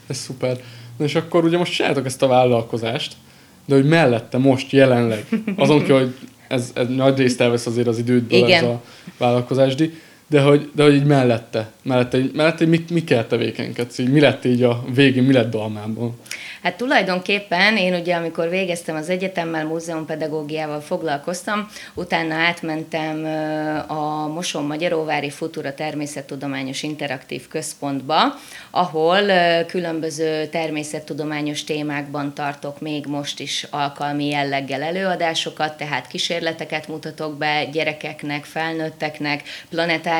Ez 0.07 0.17
szuper. 0.17 0.57
Na 0.97 1.05
és 1.05 1.15
akkor 1.15 1.43
ugye 1.43 1.57
most 1.57 1.73
csináltok 1.73 2.05
ezt 2.05 2.21
a 2.21 2.27
vállalkozást, 2.27 3.15
de 3.65 3.75
hogy 3.75 3.87
mellette 3.87 4.37
most 4.37 4.71
jelenleg, 4.71 5.25
azon 5.55 5.83
ki, 5.83 5.91
hogy 5.91 6.15
ez, 6.47 6.71
ez 6.73 6.87
nagy 6.87 7.17
részt 7.17 7.41
elvesz 7.41 7.65
azért 7.65 7.87
az 7.87 7.97
idődből 7.97 8.37
Igen. 8.37 8.63
ez 8.63 8.69
a 8.69 8.81
vállalkozásdi, 9.17 9.93
de 10.33 10.41
hogy, 10.41 10.69
de 10.75 10.83
hogy 10.83 10.93
így 10.93 11.05
mellette, 11.05 11.71
mellette, 11.83 12.17
mellette 12.33 12.65
mi, 12.65 12.85
mi 12.89 13.03
kell 13.03 13.25
tevékenykedsz, 13.25 13.97
így 13.97 14.11
mi 14.11 14.19
lett 14.19 14.45
így 14.45 14.63
a 14.63 14.83
végén, 14.93 15.23
mi 15.23 15.33
lett 15.33 15.49
Dalmában? 15.49 16.19
Hát 16.63 16.77
tulajdonképpen 16.77 17.77
én 17.77 17.93
ugye, 17.93 18.15
amikor 18.15 18.49
végeztem 18.49 18.95
az 18.95 19.09
egyetemmel, 19.09 19.65
múzeumpedagógiával 19.65 20.81
foglalkoztam, 20.81 21.67
utána 21.93 22.35
átmentem 22.35 23.25
a 23.87 24.27
Moson 24.27 24.65
Magyaróvári 24.65 25.29
Futura 25.29 25.73
Természettudományos 25.73 26.83
Interaktív 26.83 27.47
Központba, 27.47 28.17
ahol 28.71 29.21
különböző 29.67 30.45
természettudományos 30.45 31.63
témákban 31.63 32.33
tartok 32.33 32.81
még 32.81 33.05
most 33.05 33.39
is 33.39 33.67
alkalmi 33.69 34.27
jelleggel 34.27 34.81
előadásokat, 34.81 35.77
tehát 35.77 36.07
kísérleteket 36.07 36.87
mutatok 36.87 37.37
be 37.37 37.65
gyerekeknek, 37.71 38.45
felnőtteknek, 38.45 39.43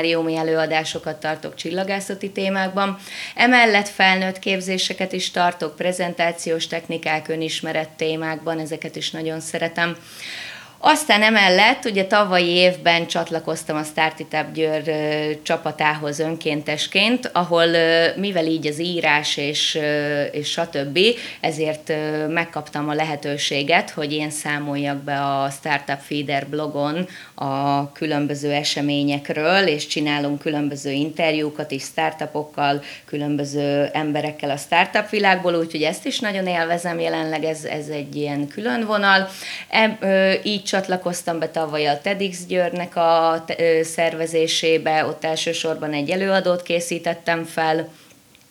planetáriumi 0.03 0.35
előadásokat 0.35 1.19
tartok 1.19 1.55
csillagászati 1.55 2.31
témákban. 2.31 2.97
Emellett 3.35 3.87
felnőtt 3.87 4.39
képzéseket 4.39 5.13
is 5.13 5.31
tartok, 5.31 5.75
kommunikációs 5.75 6.67
technikák, 6.67 7.27
önismeret 7.27 7.89
témákban, 7.89 8.59
ezeket 8.59 8.95
is 8.95 9.11
nagyon 9.11 9.39
szeretem. 9.39 9.97
Aztán 10.85 11.21
emellett 11.21 11.85
ugye 11.85 12.05
tavalyi 12.05 12.49
évben 12.49 13.07
csatlakoztam 13.07 13.75
a 13.75 13.83
Startup 13.83 14.53
Győr 14.53 14.83
csapatához 15.43 16.19
önkéntesként, 16.19 17.29
ahol 17.33 17.65
mivel 18.15 18.45
így 18.45 18.67
az 18.67 18.79
írás 18.79 19.37
és, 19.37 19.79
és 20.31 20.49
stb., 20.49 20.99
ezért 21.39 21.93
megkaptam 22.27 22.89
a 22.89 22.93
lehetőséget, 22.93 23.89
hogy 23.89 24.13
én 24.13 24.29
számoljak 24.29 24.97
be 24.97 25.21
a 25.21 25.49
Startup 25.49 25.99
Feeder 25.99 26.47
blogon 26.47 27.07
a 27.35 27.91
különböző 27.91 28.51
eseményekről, 28.51 29.67
és 29.67 29.87
csinálunk 29.87 30.39
különböző 30.39 30.91
interjúkat 30.91 31.71
is 31.71 31.83
startupokkal, 31.83 32.81
különböző 33.05 33.89
emberekkel 33.93 34.49
a 34.49 34.57
startup 34.57 35.09
világból, 35.09 35.55
úgyhogy 35.55 35.81
ezt 35.81 36.05
is 36.05 36.19
nagyon 36.19 36.47
élvezem 36.47 36.99
jelenleg, 36.99 37.43
ez, 37.43 37.63
ez 37.63 37.87
egy 37.87 38.15
ilyen 38.15 38.47
külön 38.47 38.85
vonal. 38.85 39.27
E, 39.69 40.39
így 40.43 40.71
csatlakoztam 40.73 41.39
be 41.39 41.49
tavaly 41.49 41.87
a 41.87 41.99
TEDx 42.01 42.45
Győrnek 42.45 42.95
a 42.95 43.45
szervezésébe, 43.81 45.05
ott 45.05 45.23
elsősorban 45.23 45.93
egy 45.93 46.09
előadót 46.09 46.61
készítettem 46.61 47.43
fel, 47.43 47.89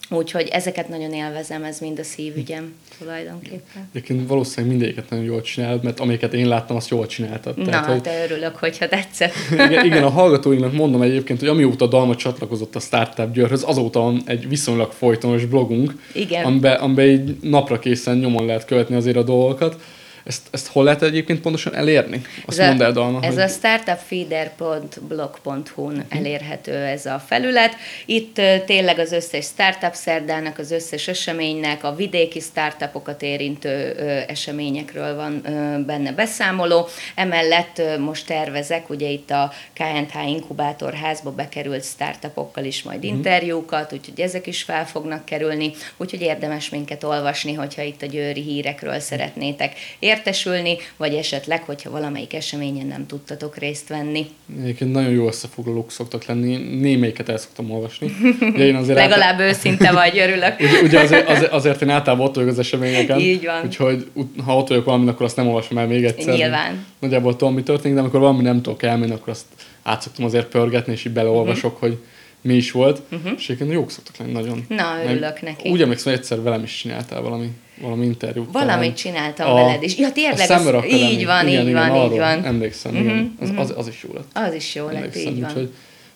Úgyhogy 0.08 0.48
ezeket 0.48 0.88
nagyon 0.88 1.12
élvezem, 1.12 1.64
ez 1.64 1.78
mind 1.78 1.98
a 1.98 2.02
szívügyem 2.02 2.74
tulajdonképpen. 2.98 3.88
Egyébként 3.92 4.28
valószínűleg 4.28 4.76
mindegyiket 4.76 5.10
nagyon 5.10 5.24
jól 5.24 5.40
csinálod, 5.40 5.82
mert 5.82 6.00
amiket 6.00 6.34
én 6.34 6.48
láttam, 6.48 6.76
azt 6.76 6.88
jól 6.88 7.06
csináltad. 7.06 7.56
Na, 7.56 7.64
Tehát, 7.64 7.86
hogy... 7.86 8.00
te 8.00 8.24
örülök, 8.24 8.56
hogyha 8.56 8.88
tetszett. 8.88 9.32
Igen, 9.52 9.84
igen, 9.90 10.02
a 10.02 10.08
hallgatóinknak 10.08 10.72
mondom 10.72 11.02
egyébként, 11.02 11.38
hogy 11.40 11.48
amióta 11.48 11.86
Dalma 11.86 12.16
csatlakozott 12.16 12.76
a 12.76 12.80
Startup 12.80 13.32
Győrhöz, 13.32 13.62
azóta 13.66 14.00
van 14.00 14.22
egy 14.26 14.48
viszonylag 14.48 14.92
folytonos 14.92 15.44
blogunk, 15.44 15.92
igen. 16.12 16.44
amiben, 16.44 16.80
amiben 16.80 17.06
így 17.06 17.36
napra 17.40 17.78
készen 17.78 18.18
nyomon 18.18 18.46
lehet 18.46 18.64
követni 18.64 18.94
azért 18.94 19.16
a 19.16 19.22
dolgokat. 19.22 19.76
Ezt, 20.24 20.42
ezt 20.50 20.66
hol 20.66 20.84
lehet 20.84 21.02
egyébként 21.02 21.40
pontosan 21.40 21.74
elérni? 21.74 22.22
Azt 22.46 22.58
ez 22.58 22.68
mondd 22.68 22.82
el, 22.82 22.92
Dalma, 22.92 23.22
Ez 23.22 23.34
hogy... 23.34 23.42
a 23.42 23.48
startupfeeder.blog.hu-n 23.48 25.92
uh-huh. 25.92 26.04
elérhető 26.08 26.74
ez 26.74 27.06
a 27.06 27.22
felület. 27.26 27.76
Itt 28.06 28.40
tényleg 28.66 28.98
az 28.98 29.12
összes 29.12 29.44
startup 29.44 29.94
szerdának, 29.94 30.58
az 30.58 30.70
összes 30.70 31.08
eseménynek, 31.08 31.84
a 31.84 31.94
vidéki 31.94 32.40
startupokat 32.40 33.22
érintő 33.22 33.92
eseményekről 34.28 35.14
van 35.14 35.40
benne 35.86 36.12
beszámoló. 36.12 36.88
Emellett 37.14 37.82
most 37.98 38.26
tervezek, 38.26 38.90
ugye 38.90 39.08
itt 39.08 39.30
a 39.30 39.52
KNH 39.72 40.28
inkubátorházba 40.28 41.30
bekerült 41.30 41.84
startupokkal 41.84 42.64
is 42.64 42.82
majd 42.82 43.04
uh-huh. 43.04 43.16
interjúkat, 43.16 43.92
úgyhogy 43.92 44.20
ezek 44.20 44.46
is 44.46 44.62
fel 44.62 44.86
fognak 44.86 45.24
kerülni, 45.24 45.72
úgyhogy 45.96 46.20
érdemes 46.20 46.68
minket 46.68 47.04
olvasni, 47.04 47.52
hogyha 47.52 47.82
itt 47.82 48.02
a 48.02 48.06
győri 48.06 48.42
hírekről 48.42 48.98
szeretnétek 48.98 49.74
értesülni, 50.12 50.76
vagy 50.96 51.14
esetleg, 51.14 51.62
hogyha 51.62 51.90
valamelyik 51.90 52.34
eseményen 52.34 52.86
nem 52.86 53.06
tudtatok 53.06 53.56
részt 53.56 53.88
venni. 53.88 54.26
Egyébként 54.62 54.92
nagyon 54.92 55.10
jó 55.10 55.26
összefoglalók 55.26 55.90
szoktak 55.90 56.24
lenni, 56.24 56.56
némelyiket 56.56 57.28
el 57.28 57.36
szoktam 57.36 57.70
olvasni. 57.70 58.12
Ugye 58.40 58.64
én 58.64 58.74
azért 58.74 58.98
Legalább 59.06 59.40
át... 59.40 59.50
őszinte 59.50 59.92
vagy, 59.92 60.18
örülök. 60.18 60.54
ugye, 60.86 61.00
azért, 61.00 61.28
azért, 61.28 61.52
azért 61.52 61.82
én 61.82 61.88
általában 61.88 62.26
ott 62.26 62.34
vagyok 62.34 62.50
az 62.50 62.58
eseményeken. 62.58 63.20
Így 63.20 63.44
van. 63.44 63.64
Úgyhogy 63.64 64.06
ha 64.44 64.56
ott 64.56 64.68
vagyok 64.68 64.84
valamin, 64.84 65.08
akkor 65.08 65.26
azt 65.26 65.36
nem 65.36 65.48
olvasom 65.48 65.78
el 65.78 65.86
még 65.86 66.04
egyszer. 66.04 66.34
Nyilván. 66.34 66.86
Nagyjából 66.98 67.36
tudom, 67.36 67.54
mi 67.54 67.62
történik, 67.62 67.94
de 67.94 68.00
amikor 68.00 68.20
valami 68.20 68.42
nem 68.42 68.62
tudok 68.62 68.82
elmenni, 68.82 69.12
akkor 69.12 69.28
azt 69.28 69.46
át 69.82 70.02
szoktam 70.02 70.24
azért 70.24 70.46
pörgetni, 70.46 70.92
és 70.92 71.04
így 71.04 71.12
beleolvasok, 71.12 71.74
uh-huh. 71.74 71.88
hogy 71.88 71.98
mi 72.42 72.54
is 72.54 72.70
volt, 72.70 73.02
uh-huh. 73.10 73.32
és 73.36 73.44
egyébként 73.44 73.72
jók 73.72 73.90
szoktak 73.90 74.16
lenni 74.16 74.32
nagyon. 74.32 74.64
Na, 74.68 74.84
örülök 75.04 75.42
neki. 75.42 75.70
Úgy 75.70 75.82
emlékszem, 75.82 76.12
hogy 76.12 76.20
egyszer 76.20 76.42
velem 76.42 76.62
is 76.62 76.76
csináltál 76.76 77.20
valami, 77.20 77.50
valami 77.82 78.04
interjút. 78.04 78.52
Valamit 78.52 78.78
talán. 78.78 78.94
csináltam 78.94 79.50
a, 79.50 79.54
veled 79.54 79.82
is. 79.82 79.98
Ja, 79.98 80.12
tényleg, 80.12 80.50
az, 80.50 80.84
így 80.84 81.24
van, 81.24 81.48
igen, 81.48 81.62
így 81.62 81.68
igen, 81.68 81.88
van, 81.88 82.12
így 82.12 82.18
van. 82.18 82.44
Emlékszem, 82.44 82.92
uh-huh, 82.92 83.06
igen. 83.06 83.36
Az, 83.40 83.48
uh-huh. 83.48 83.64
az, 83.64 83.74
az, 83.76 83.88
is 83.88 84.04
jó 84.08 84.14
lett. 84.14 84.48
Az 84.48 84.54
is 84.54 84.74
jó 84.74 84.88
lett, 84.88 85.16
így 85.16 85.40
van. 85.40 85.50
Úgyhogy, 85.50 85.72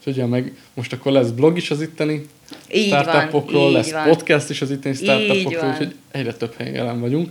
úgyhogy 0.07 0.29
meg 0.29 0.52
most 0.74 0.92
akkor 0.92 1.12
lesz 1.12 1.31
blog 1.31 1.57
is 1.57 1.70
az 1.70 1.81
itteni 1.81 2.26
így 2.72 2.87
startupokról, 2.87 3.62
van, 3.62 3.72
lesz 3.72 3.92
van. 3.92 4.05
podcast 4.05 4.50
is 4.50 4.62
az 4.62 4.70
itteni 4.70 4.94
startupokról, 4.94 5.70
úgyhogy 5.70 5.94
egyre 6.11 6.33
több 6.33 6.55
helyen 6.57 6.74
jelen 6.74 7.00
vagyunk. 7.00 7.31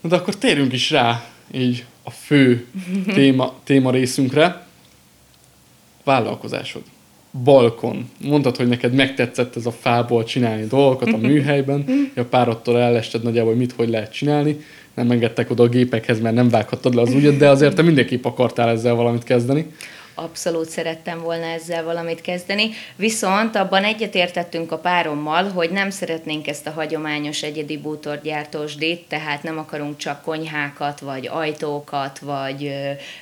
De 0.00 0.16
akkor 0.16 0.36
térjünk 0.36 0.72
is 0.72 0.90
rá 0.90 1.24
így 1.52 1.84
a 2.02 2.10
fő 2.10 2.66
téma, 3.14 3.54
téma 3.64 3.90
részünkre. 3.90 4.66
Vállalkozásod 6.04 6.82
balkon. 7.44 8.10
Mondtad, 8.24 8.56
hogy 8.56 8.68
neked 8.68 8.94
megtetszett 8.94 9.56
ez 9.56 9.66
a 9.66 9.70
fából 9.70 10.24
csinálni 10.24 10.66
dolgokat 10.66 11.12
a 11.12 11.16
műhelyben, 11.16 11.84
a 12.16 12.22
párodtól 12.22 12.78
ellested 12.78 13.22
nagyjából, 13.22 13.50
hogy 13.50 13.60
mit, 13.60 13.72
hogy 13.72 13.88
lehet 13.88 14.12
csinálni. 14.12 14.56
Nem 14.94 15.10
engedtek 15.10 15.50
oda 15.50 15.62
a 15.62 15.68
gépekhez, 15.68 16.20
mert 16.20 16.34
nem 16.34 16.48
vághattad 16.48 16.94
le 16.94 17.00
az 17.00 17.14
ügyet, 17.18 17.36
de 17.36 17.48
azért 17.48 17.74
te 17.74 17.82
mindenképp 17.82 18.24
akartál 18.24 18.68
ezzel 18.68 18.94
valamit 18.94 19.24
kezdeni 19.24 19.66
abszolút 20.14 20.68
szerettem 20.68 21.20
volna 21.20 21.44
ezzel 21.44 21.84
valamit 21.84 22.20
kezdeni, 22.20 22.70
viszont 22.96 23.56
abban 23.56 23.84
egyetértettünk 23.84 24.72
a 24.72 24.78
párommal, 24.78 25.48
hogy 25.48 25.70
nem 25.70 25.90
szeretnénk 25.90 26.48
ezt 26.48 26.66
a 26.66 26.70
hagyományos 26.70 27.42
egyedi 27.42 27.76
bútorgyártósdit, 27.76 29.08
tehát 29.08 29.42
nem 29.42 29.58
akarunk 29.58 29.96
csak 29.96 30.22
konyhákat, 30.22 31.00
vagy 31.00 31.26
ajtókat, 31.26 32.18
vagy 32.18 32.72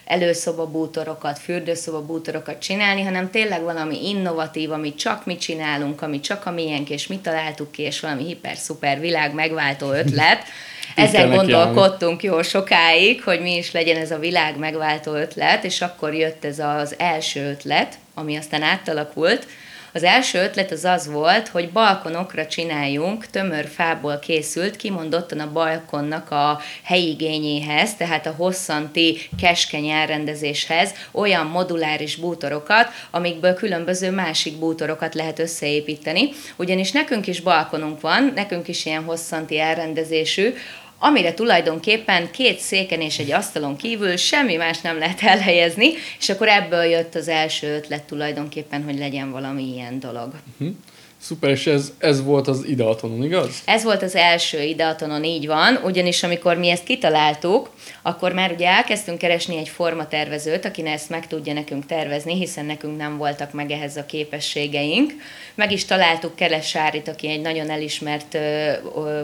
előszoba 0.04 0.66
bútorokat, 0.66 1.38
fürdőszoba 1.38 2.02
bútorokat 2.02 2.58
csinálni, 2.58 3.02
hanem 3.02 3.30
tényleg 3.30 3.62
valami 3.62 4.08
innovatív, 4.08 4.72
amit 4.72 4.98
csak 4.98 5.26
mi 5.26 5.36
csinálunk, 5.36 6.02
ami 6.02 6.20
csak 6.20 6.46
a 6.46 6.50
miénk, 6.50 6.90
és 6.90 7.06
mi 7.06 7.18
találtuk 7.18 7.70
ki, 7.70 7.82
és 7.82 8.00
valami 8.00 8.24
hiper-szuper 8.24 9.00
világ 9.00 9.34
megváltó 9.34 9.90
ötlet, 9.92 10.44
ezen 10.94 11.30
gondolkodtunk 11.30 12.22
jó 12.22 12.42
sokáig, 12.42 13.22
hogy 13.22 13.40
mi 13.40 13.56
is 13.56 13.72
legyen 13.72 13.96
ez 13.96 14.10
a 14.10 14.18
világ 14.18 14.58
megváltó 14.58 15.14
ötlet, 15.14 15.64
és 15.64 15.80
akkor 15.80 16.14
jött 16.14 16.44
ez 16.44 16.58
az 16.58 16.94
első 16.98 17.50
ötlet, 17.50 17.94
ami 18.14 18.36
aztán 18.36 18.62
átalakult, 18.62 19.46
az 19.92 20.02
első 20.02 20.38
ötlet 20.38 20.70
az 20.70 20.84
az 20.84 21.06
volt, 21.06 21.48
hogy 21.48 21.70
balkonokra 21.70 22.46
csináljunk 22.46 23.26
tömör 23.26 23.66
fából 23.66 24.18
készült, 24.18 24.76
kimondottan 24.76 25.40
a 25.40 25.52
balkonnak 25.52 26.30
a 26.30 26.60
helyigényéhez, 26.82 27.94
tehát 27.94 28.26
a 28.26 28.34
hosszanti 28.36 29.18
keskeny 29.40 29.88
elrendezéshez 29.88 30.94
olyan 31.12 31.46
moduláris 31.46 32.16
bútorokat, 32.16 32.88
amikből 33.10 33.54
különböző 33.54 34.10
másik 34.10 34.58
bútorokat 34.58 35.14
lehet 35.14 35.38
összeépíteni. 35.38 36.28
Ugyanis 36.56 36.92
nekünk 36.92 37.26
is 37.26 37.40
balkonunk 37.40 38.00
van, 38.00 38.32
nekünk 38.34 38.68
is 38.68 38.86
ilyen 38.86 39.04
hosszanti 39.04 39.58
elrendezésű, 39.58 40.54
amire 40.98 41.34
tulajdonképpen 41.34 42.30
két 42.30 42.58
széken 42.58 43.00
és 43.00 43.18
egy 43.18 43.32
asztalon 43.32 43.76
kívül 43.76 44.16
semmi 44.16 44.56
más 44.56 44.80
nem 44.80 44.98
lehet 44.98 45.22
elhelyezni, 45.22 45.92
és 46.18 46.28
akkor 46.28 46.48
ebből 46.48 46.82
jött 46.82 47.14
az 47.14 47.28
első 47.28 47.74
ötlet 47.74 48.02
tulajdonképpen, 48.02 48.84
hogy 48.84 48.98
legyen 48.98 49.30
valami 49.30 49.72
ilyen 49.74 50.00
dolog. 50.00 50.32
Uh-huh. 50.58 50.76
Szuper, 51.20 51.50
és 51.50 51.66
ez, 51.66 51.92
ez 51.98 52.22
volt 52.22 52.48
az 52.48 52.64
ideatonon, 52.66 53.24
igaz? 53.24 53.62
Ez 53.64 53.82
volt 53.82 54.02
az 54.02 54.14
első 54.14 54.62
ideatonon, 54.62 55.24
így 55.24 55.46
van, 55.46 55.80
ugyanis 55.84 56.22
amikor 56.22 56.56
mi 56.56 56.68
ezt 56.68 56.84
kitaláltuk, 56.84 57.70
akkor 58.02 58.32
már 58.32 58.52
ugye 58.52 58.68
elkezdtünk 58.68 59.18
keresni 59.18 59.56
egy 59.56 59.68
formatervezőt, 59.68 60.64
aki 60.64 60.86
ezt 60.86 61.10
meg 61.10 61.26
tudja 61.26 61.52
nekünk 61.52 61.86
tervezni, 61.86 62.34
hiszen 62.34 62.64
nekünk 62.64 62.96
nem 62.96 63.16
voltak 63.16 63.52
meg 63.52 63.70
ehhez 63.70 63.96
a 63.96 64.06
képességeink. 64.06 65.12
Meg 65.54 65.72
is 65.72 65.84
találtuk 65.84 66.36
Keles 66.36 66.68
Sárit, 66.68 67.08
aki 67.08 67.28
egy 67.28 67.40
nagyon 67.40 67.70
elismert 67.70 68.38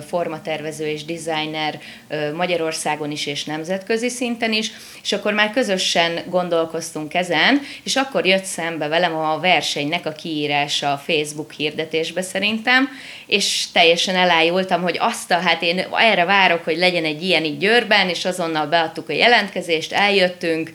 formatervező 0.07 0.87
és 0.87 1.05
designer 1.05 1.79
Magyarországon 2.35 3.11
is 3.11 3.27
és 3.27 3.45
nemzetközi 3.45 4.09
szinten 4.09 4.53
is, 4.53 4.71
és 5.03 5.13
akkor 5.13 5.33
már 5.33 5.51
közösen 5.51 6.23
gondolkoztunk 6.29 7.15
ezen, 7.15 7.61
és 7.83 7.97
akkor 7.97 8.27
jött 8.27 8.45
szembe 8.45 8.89
velem 8.89 9.17
a 9.17 9.39
versenynek 9.39 10.07
a 10.07 10.13
kiírása 10.13 10.93
a 10.93 11.03
Facebook 11.07 11.53
hirdetésbe 11.53 12.23
szerintem, 12.23 12.89
és 13.27 13.67
teljesen 13.73 14.17
elájultam, 14.17 14.83
hogy 14.83 14.97
azt 15.01 15.31
a, 15.31 15.35
hát 15.35 15.63
én 15.63 15.87
erre 15.93 16.25
várok, 16.25 16.65
hogy 16.65 16.77
legyen 16.77 17.05
egy 17.05 17.23
ilyen 17.23 17.45
így 17.45 17.59
Győrben, 17.59 18.09
és 18.09 18.25
azonnal 18.25 18.69
beadtuk 18.75 19.09
a 19.09 19.13
jelentkezést, 19.13 19.93
eljöttünk, 19.93 20.71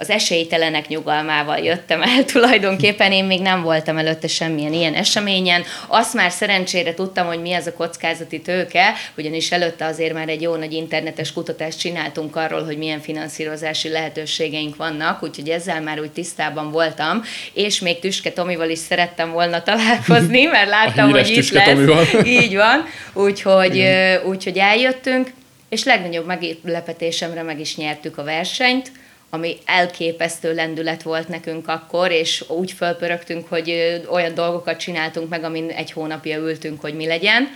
az 0.00 0.10
esélytelenek 0.10 0.88
nyugalmával 0.88 1.58
jöttem 1.58 2.02
el 2.02 2.24
tulajdonképpen, 2.32 3.12
én 3.12 3.24
még 3.24 3.40
nem 3.40 3.62
voltam 3.62 3.98
előtte 3.98 4.28
semmilyen 4.28 4.72
ilyen 4.72 4.94
eseményen. 4.94 5.62
Azt 5.86 6.14
már 6.14 6.30
szerencsére 6.30 6.94
tudtam, 6.94 7.26
hogy 7.26 7.40
mi 7.40 7.52
ez 7.52 7.66
a 7.66 7.72
kockázati 7.72 8.40
tőke, 8.40 8.92
ugyanis 9.16 9.52
előtte 9.52 9.84
azért 9.84 10.14
már 10.14 10.28
egy 10.28 10.42
jó 10.42 10.54
nagy 10.54 10.72
internetes 10.72 11.32
kutatást 11.32 11.78
csináltunk 11.78 12.36
arról, 12.36 12.64
hogy 12.64 12.78
milyen 12.78 13.00
finanszírozási 13.00 13.88
lehetőségeink 13.88 14.76
vannak, 14.76 15.22
úgyhogy 15.22 15.48
ezzel 15.48 15.80
már 15.80 16.00
úgy 16.00 16.10
tisztában 16.10 16.70
voltam, 16.70 17.22
és 17.52 17.80
még 17.80 17.98
Tüske 17.98 18.30
Tomival 18.30 18.70
is 18.70 18.78
szerettem 18.78 19.32
volna 19.32 19.62
találkozni, 19.70 20.44
mert 20.44 20.68
láttam, 20.78 21.10
hogy 21.10 21.28
itt 21.28 21.50
lesz. 21.50 21.66
Tomival. 21.66 22.04
Így 22.24 22.54
van, 22.54 22.86
úgyhogy, 23.12 23.84
úgyhogy 24.24 24.58
eljöttünk, 24.58 25.30
és 25.70 25.84
legnagyobb 25.84 26.26
meglepetésemre 26.26 27.42
meg 27.42 27.60
is 27.60 27.76
nyertük 27.76 28.18
a 28.18 28.24
versenyt, 28.24 28.92
ami 29.30 29.56
elképesztő 29.64 30.54
lendület 30.54 31.02
volt 31.02 31.28
nekünk 31.28 31.68
akkor, 31.68 32.10
és 32.10 32.44
úgy 32.48 32.72
fölpörögtünk, 32.72 33.48
hogy 33.48 34.00
olyan 34.10 34.34
dolgokat 34.34 34.78
csináltunk 34.78 35.28
meg, 35.28 35.44
amin 35.44 35.70
egy 35.70 35.92
hónapja 35.92 36.38
ültünk, 36.38 36.80
hogy 36.80 36.94
mi 36.94 37.06
legyen. 37.06 37.48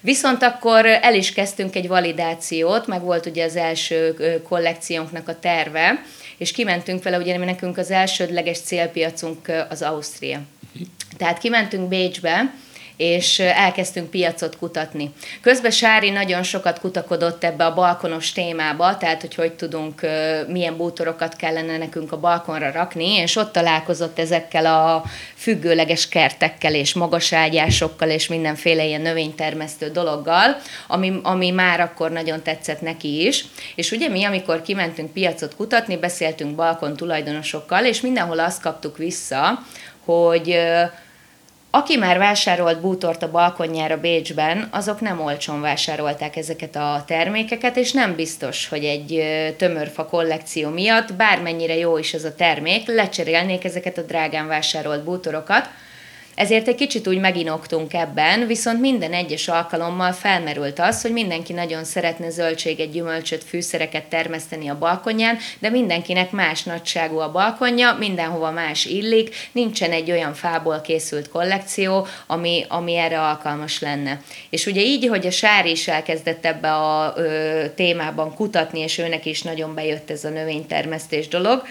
Viszont 0.00 0.42
akkor 0.42 0.86
el 0.86 1.14
is 1.14 1.32
kezdtünk 1.32 1.76
egy 1.76 1.88
validációt, 1.88 2.86
meg 2.86 3.02
volt 3.02 3.26
ugye 3.26 3.44
az 3.44 3.56
első 3.56 4.14
kollekciónknak 4.48 5.28
a 5.28 5.38
terve, 5.38 6.02
és 6.36 6.52
kimentünk 6.52 7.02
vele, 7.02 7.18
ugye 7.18 7.38
nekünk 7.38 7.78
az 7.78 7.90
elsődleges 7.90 8.58
célpiacunk 8.58 9.52
az 9.68 9.82
Ausztria. 9.82 10.40
Tehát 11.16 11.38
kimentünk 11.38 11.88
Bécsbe, 11.88 12.54
és 13.00 13.38
elkezdtünk 13.38 14.10
piacot 14.10 14.56
kutatni. 14.56 15.12
Közben 15.40 15.70
Sári 15.70 16.10
nagyon 16.10 16.42
sokat 16.42 16.80
kutakodott 16.80 17.44
ebbe 17.44 17.64
a 17.64 17.74
balkonos 17.74 18.32
témába, 18.32 18.96
tehát 18.96 19.20
hogy 19.20 19.34
hogy 19.34 19.52
tudunk, 19.52 20.00
milyen 20.48 20.76
bútorokat 20.76 21.36
kellene 21.36 21.78
nekünk 21.78 22.12
a 22.12 22.20
balkonra 22.20 22.70
rakni, 22.70 23.14
és 23.14 23.36
ott 23.36 23.52
találkozott 23.52 24.18
ezekkel 24.18 24.66
a 24.66 25.04
függőleges 25.34 26.08
kertekkel 26.08 26.74
és 26.74 26.94
magas 26.94 27.32
ágyásokkal 27.32 28.08
és 28.08 28.28
mindenféle 28.28 28.84
ilyen 28.84 29.00
növénytermesztő 29.00 29.90
dologgal, 29.90 30.56
ami, 30.86 31.20
ami 31.22 31.50
már 31.50 31.80
akkor 31.80 32.10
nagyon 32.10 32.42
tetszett 32.42 32.80
neki 32.80 33.26
is. 33.26 33.44
És 33.74 33.90
ugye 33.90 34.08
mi, 34.08 34.24
amikor 34.24 34.62
kimentünk 34.62 35.12
piacot 35.12 35.56
kutatni, 35.56 35.96
beszéltünk 35.96 36.54
balkon 36.54 36.96
tulajdonosokkal, 36.96 37.84
és 37.84 38.00
mindenhol 38.00 38.38
azt 38.38 38.62
kaptuk 38.62 38.96
vissza, 38.96 39.58
hogy 40.04 40.58
aki 41.70 41.96
már 41.96 42.18
vásárolt 42.18 42.80
bútort 42.80 43.22
a 43.22 43.30
balkonjára 43.30 44.00
Bécsben, 44.00 44.68
azok 44.70 45.00
nem 45.00 45.20
olcsón 45.20 45.60
vásárolták 45.60 46.36
ezeket 46.36 46.76
a 46.76 47.04
termékeket, 47.06 47.76
és 47.76 47.92
nem 47.92 48.14
biztos, 48.14 48.68
hogy 48.68 48.84
egy 48.84 49.24
tömörfa 49.56 50.04
kollekció 50.04 50.68
miatt, 50.68 51.14
bármennyire 51.14 51.76
jó 51.76 51.98
is 51.98 52.14
ez 52.14 52.24
a 52.24 52.34
termék, 52.34 52.86
lecserélnék 52.86 53.64
ezeket 53.64 53.98
a 53.98 54.02
drágán 54.02 54.46
vásárolt 54.46 55.04
bútorokat, 55.04 55.68
ezért 56.40 56.68
egy 56.68 56.74
kicsit 56.74 57.08
úgy 57.08 57.18
meginoktunk 57.18 57.92
ebben, 57.92 58.46
viszont 58.46 58.80
minden 58.80 59.12
egyes 59.12 59.48
alkalommal 59.48 60.12
felmerült 60.12 60.78
az, 60.78 61.02
hogy 61.02 61.12
mindenki 61.12 61.52
nagyon 61.52 61.84
szeretne 61.84 62.30
zöldséget, 62.30 62.90
gyümölcsöt, 62.90 63.44
fűszereket 63.44 64.04
termeszteni 64.04 64.68
a 64.68 64.78
balkonján, 64.78 65.38
de 65.58 65.70
mindenkinek 65.70 66.30
más 66.30 66.62
nagyságú 66.62 67.18
a 67.18 67.30
balkonja, 67.30 67.96
mindenhova 67.98 68.50
más 68.50 68.84
illik, 68.84 69.34
nincsen 69.52 69.92
egy 69.92 70.10
olyan 70.10 70.34
fából 70.34 70.80
készült 70.80 71.28
kollekció, 71.28 72.06
ami, 72.26 72.64
ami 72.68 72.96
erre 72.96 73.20
alkalmas 73.20 73.80
lenne. 73.80 74.20
És 74.50 74.66
ugye 74.66 74.80
így, 74.80 75.06
hogy 75.06 75.26
a 75.26 75.30
Sár 75.30 75.66
is 75.66 75.88
elkezdett 75.88 76.44
ebbe 76.44 76.72
a 76.72 77.12
ö, 77.16 77.64
témában 77.74 78.34
kutatni, 78.34 78.80
és 78.80 78.98
őnek 78.98 79.26
is 79.26 79.42
nagyon 79.42 79.74
bejött 79.74 80.10
ez 80.10 80.24
a 80.24 80.28
növénytermesztés 80.28 81.28
dolog, 81.28 81.62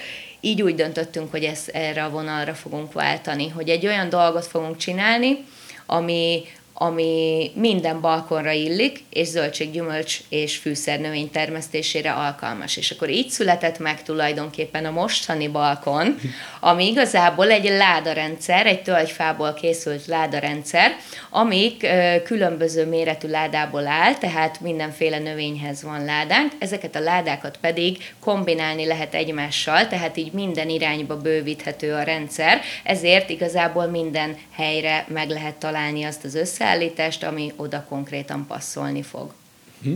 így 0.41 0.61
úgy 0.61 0.75
döntöttünk, 0.75 1.31
hogy 1.31 1.43
ezt 1.43 1.67
erre 1.67 2.03
a 2.03 2.09
vonalra 2.09 2.53
fogunk 2.53 2.93
váltani, 2.93 3.49
hogy 3.49 3.69
egy 3.69 3.85
olyan 3.85 4.09
dolgot 4.09 4.45
fogunk 4.45 4.77
csinálni, 4.77 5.45
ami, 5.85 6.43
ami 6.81 7.51
minden 7.55 8.01
balkonra 8.01 8.51
illik, 8.51 9.03
és 9.09 9.27
zöldséggyümölcs 9.27 10.19
és 10.29 10.57
fűszernövény 10.57 11.31
termesztésére 11.31 12.11
alkalmas. 12.11 12.77
És 12.77 12.91
akkor 12.91 13.09
így 13.09 13.29
született 13.29 13.79
meg 13.79 14.03
tulajdonképpen 14.03 14.85
a 14.85 14.91
mostani 14.91 15.47
balkon, 15.47 16.15
ami 16.59 16.87
igazából 16.87 17.51
egy 17.51 17.69
ládarendszer, 17.69 18.65
egy 18.65 18.81
tölgyfából 18.81 19.53
készült 19.53 20.05
ládarendszer, 20.05 20.91
amik 21.29 21.87
különböző 22.23 22.85
méretű 22.85 23.27
ládából 23.27 23.87
áll, 23.87 24.15
tehát 24.15 24.61
mindenféle 24.61 25.19
növényhez 25.19 25.83
van 25.83 26.05
ládánk, 26.05 26.51
ezeket 26.59 26.95
a 26.95 26.99
ládákat 26.99 27.57
pedig 27.61 28.13
kombinálni 28.19 28.85
lehet 28.85 29.13
egymással, 29.13 29.87
tehát 29.87 30.17
így 30.17 30.31
minden 30.31 30.69
irányba 30.69 31.17
bővíthető 31.17 31.93
a 31.93 32.03
rendszer, 32.03 32.61
ezért 32.83 33.29
igazából 33.29 33.85
minden 33.85 34.37
helyre 34.55 35.05
meg 35.07 35.29
lehet 35.29 35.55
találni 35.55 36.03
azt 36.03 36.23
az 36.23 36.35
összeállítást, 36.69 37.23
ami 37.23 37.51
oda 37.55 37.85
konkrétan 37.89 38.45
passzolni 38.47 39.01
fog. 39.01 39.33
Hm. 39.81 39.93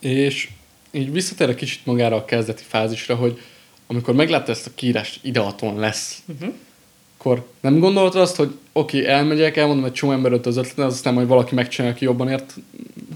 És 0.00 0.48
így 0.90 1.12
visszatér 1.12 1.48
egy 1.48 1.54
kicsit 1.54 1.86
magára 1.86 2.16
a 2.16 2.24
kezdeti 2.24 2.62
fázisra, 2.66 3.14
hogy 3.14 3.40
amikor 3.86 4.14
meglátta 4.14 4.52
ezt 4.52 4.66
a 4.66 4.70
kiírást, 4.74 5.18
ideaton 5.22 5.78
lesz, 5.78 6.22
uh-huh. 6.26 6.54
akkor 7.18 7.46
nem 7.60 7.78
gondoltad 7.78 8.20
azt, 8.20 8.36
hogy 8.36 8.58
oké, 8.72 8.98
okay, 8.98 9.10
elmegyek, 9.10 9.56
elmondom 9.56 9.84
egy 9.84 9.92
csomó 9.92 10.12
emberőt 10.12 10.46
az 10.46 10.56
ötletet, 10.56 10.84
aztán 10.84 11.14
majd 11.14 11.26
valaki 11.28 11.54
megcsinálja, 11.54 11.94
aki 11.96 12.04
jobban 12.04 12.28
ért 12.28 12.54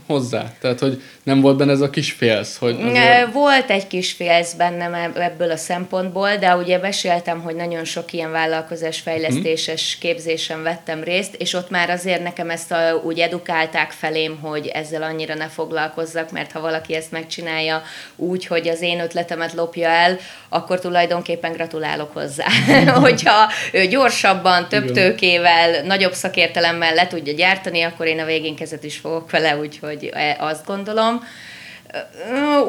hozzá? 0.07 0.53
Tehát, 0.61 0.79
hogy 0.79 1.03
nem 1.23 1.41
volt 1.41 1.57
benne 1.57 1.73
ez 1.73 1.81
a 1.81 1.91
kis 1.91 2.13
félsz? 2.13 2.57
Hogy 2.57 2.81
azért... 2.83 3.33
Volt 3.33 3.71
egy 3.71 3.87
kis 3.87 4.13
félsz 4.13 4.53
bennem 4.53 5.13
ebből 5.15 5.51
a 5.51 5.57
szempontból, 5.57 6.37
de 6.37 6.57
ugye 6.57 6.79
beszéltem, 6.79 7.41
hogy 7.41 7.55
nagyon 7.55 7.85
sok 7.85 8.13
ilyen 8.13 8.31
vállalkozás 8.31 9.01
fejlesztéses 9.01 9.93
hmm. 9.93 10.11
képzésen 10.11 10.63
vettem 10.63 11.03
részt, 11.03 11.35
és 11.35 11.55
ott 11.55 11.71
már 11.71 11.91
azért 11.91 12.23
nekem 12.23 12.51
ezt 12.51 12.73
a, 12.73 13.01
úgy 13.05 13.19
edukálták 13.19 13.91
felém, 13.91 14.39
hogy 14.41 14.67
ezzel 14.67 15.03
annyira 15.03 15.35
ne 15.35 15.49
foglalkozzak, 15.49 16.31
mert 16.31 16.53
ha 16.53 16.61
valaki 16.61 16.95
ezt 16.95 17.11
megcsinálja 17.11 17.83
úgy, 18.17 18.47
hogy 18.47 18.69
az 18.69 18.81
én 18.81 19.01
ötletemet 19.01 19.53
lopja 19.53 19.89
el, 19.89 20.19
akkor 20.49 20.79
tulajdonképpen 20.79 21.53
gratulálok 21.53 22.13
hozzá. 22.13 22.47
Hogyha 23.01 23.51
ő 23.73 23.87
gyorsabban, 23.87 24.69
több 24.69 24.83
Igen. 24.83 24.95
tőkével, 24.95 25.83
nagyobb 25.83 26.13
szakértelemmel 26.13 26.95
le 26.95 27.07
tudja 27.07 27.33
gyártani, 27.33 27.83
akkor 27.83 28.07
én 28.07 28.21
a 28.21 28.25
végén 28.25 28.57
kezet 28.57 28.85
is 28.85 28.97
fogok 28.97 29.31
vele, 29.31 29.51
úgyhogy 29.83 30.11
hogy 30.13 30.37
azt 30.39 30.67
gondolom. 30.67 31.25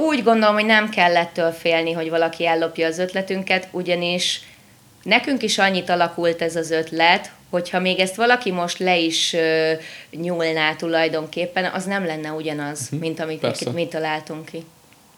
Úgy 0.08 0.24
gondolom, 0.24 0.54
hogy 0.54 0.66
nem 0.66 0.90
kell 0.90 1.18
ettől 1.18 1.52
félni, 1.52 1.92
hogy 1.92 2.10
valaki 2.10 2.46
ellopja 2.48 2.88
az 2.88 3.00
ötletünket, 3.00 3.68
ugyanis 3.72 4.42
nekünk 5.04 5.44
is 5.44 5.58
annyit 5.58 5.90
alakult 5.90 6.42
ez 6.42 6.56
az 6.56 6.72
ötlet, 6.72 7.32
hogyha 7.50 7.80
még 7.80 8.00
ezt 8.00 8.16
valaki 8.16 8.52
most 8.52 8.78
le 8.78 8.98
is 8.98 9.36
nyúlná 10.12 10.76
tulajdonképpen, 10.76 11.72
az 11.74 11.84
nem 11.86 12.06
lenne 12.06 12.32
ugyanaz, 12.32 12.82
uh-huh. 12.82 13.00
mint 13.00 13.20
amit 13.20 13.74
mi 13.74 13.88
találtunk 13.88 14.46
ki. 14.46 14.64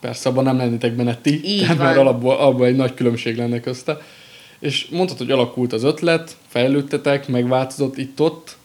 Persze, 0.00 0.28
abban 0.28 0.44
nem 0.44 0.56
lennétek 0.56 0.92
benne 0.92 1.16
ti, 1.22 1.40
Így 1.44 1.60
tehát 1.60 1.76
van. 1.76 1.86
mert 1.86 1.98
alapból, 1.98 2.36
abból 2.36 2.66
egy 2.66 2.76
nagy 2.76 2.94
különbség 2.94 3.36
lenne 3.36 3.60
közte. 3.60 3.98
És 4.58 4.86
mondtad, 4.90 5.18
hogy 5.18 5.30
alakult 5.30 5.72
az 5.72 5.84
ötlet, 5.84 6.36
fejlődtetek, 6.48 7.28
megváltozott 7.28 7.96
itt-ott, 7.96 8.56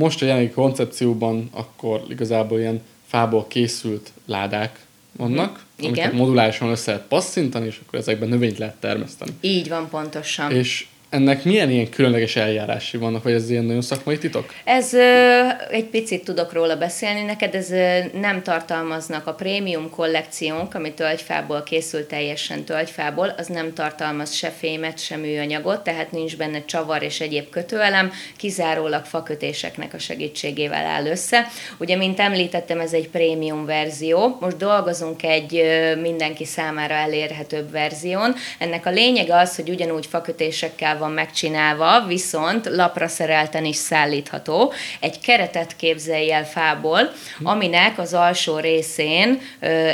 most 0.00 0.22
a 0.22 0.24
jelenlegi 0.24 0.52
koncepcióban 0.52 1.48
akkor 1.52 2.04
igazából 2.08 2.58
ilyen 2.58 2.82
fából 3.06 3.46
készült 3.46 4.12
ládák 4.26 4.86
vannak, 5.12 5.66
mm. 5.82 5.86
amiket 5.86 6.12
modulálisan 6.12 6.70
össze 6.70 6.90
lehet 6.90 7.06
passzintani, 7.06 7.66
és 7.66 7.80
akkor 7.86 7.98
ezekben 7.98 8.28
növényt 8.28 8.58
lehet 8.58 8.76
termeszteni. 8.76 9.30
Így 9.40 9.68
van, 9.68 9.88
pontosan. 9.88 10.50
És 10.50 10.86
ennek 11.10 11.44
milyen 11.44 11.70
ilyen 11.70 11.90
különleges 11.90 12.36
eljárási 12.36 12.96
vannak, 12.96 13.22
vagy 13.22 13.32
ez 13.32 13.50
ilyen 13.50 13.64
nagyon 13.64 13.82
szakmai 13.82 14.18
titok? 14.18 14.54
Ez 14.64 14.92
ö, 14.92 15.48
egy 15.70 15.84
picit 15.84 16.24
tudok 16.24 16.52
róla 16.52 16.76
beszélni 16.76 17.22
neked, 17.22 17.54
ez 17.54 17.70
ö, 17.70 17.98
nem 18.20 18.42
tartalmaznak 18.42 19.26
a 19.26 19.34
prémium 19.34 19.90
kollekciónk, 19.90 20.74
ami 20.74 20.92
tölgyfából 20.92 21.62
készült 21.62 22.08
teljesen 22.08 22.64
tölgyfából, 22.64 23.34
az 23.38 23.46
nem 23.46 23.72
tartalmaz 23.72 24.32
se 24.32 24.50
fémet, 24.50 24.98
se 24.98 25.16
műanyagot, 25.16 25.80
tehát 25.80 26.12
nincs 26.12 26.36
benne 26.36 26.64
csavar 26.64 27.02
és 27.02 27.20
egyéb 27.20 27.50
kötőelem, 27.50 28.12
kizárólag 28.36 29.04
fakötéseknek 29.04 29.94
a 29.94 29.98
segítségével 29.98 30.86
áll 30.86 31.06
össze. 31.06 31.46
Ugye, 31.78 31.96
mint 31.96 32.20
említettem, 32.20 32.80
ez 32.80 32.92
egy 32.92 33.08
prémium 33.08 33.64
verzió, 33.64 34.36
most 34.40 34.56
dolgozunk 34.56 35.22
egy 35.22 35.56
ö, 35.56 36.00
mindenki 36.00 36.44
számára 36.44 36.94
elérhetőbb 36.94 37.70
verzión. 37.70 38.34
Ennek 38.58 38.86
a 38.86 38.90
lényege 38.90 39.36
az, 39.36 39.56
hogy 39.56 39.68
ugyanúgy 39.68 40.06
fakötésekkel 40.06 40.98
van 41.00 41.10
megcsinálva, 41.10 42.04
viszont 42.06 42.66
lapra 42.66 43.08
szerelten 43.08 43.64
is 43.64 43.76
szállítható. 43.76 44.72
Egy 45.00 45.20
keretet 45.20 45.76
képzelj 45.76 46.32
el 46.32 46.46
fából, 46.46 47.12
aminek 47.42 47.98
az 47.98 48.14
alsó 48.14 48.58
részén 48.58 49.40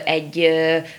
egy 0.05 0.51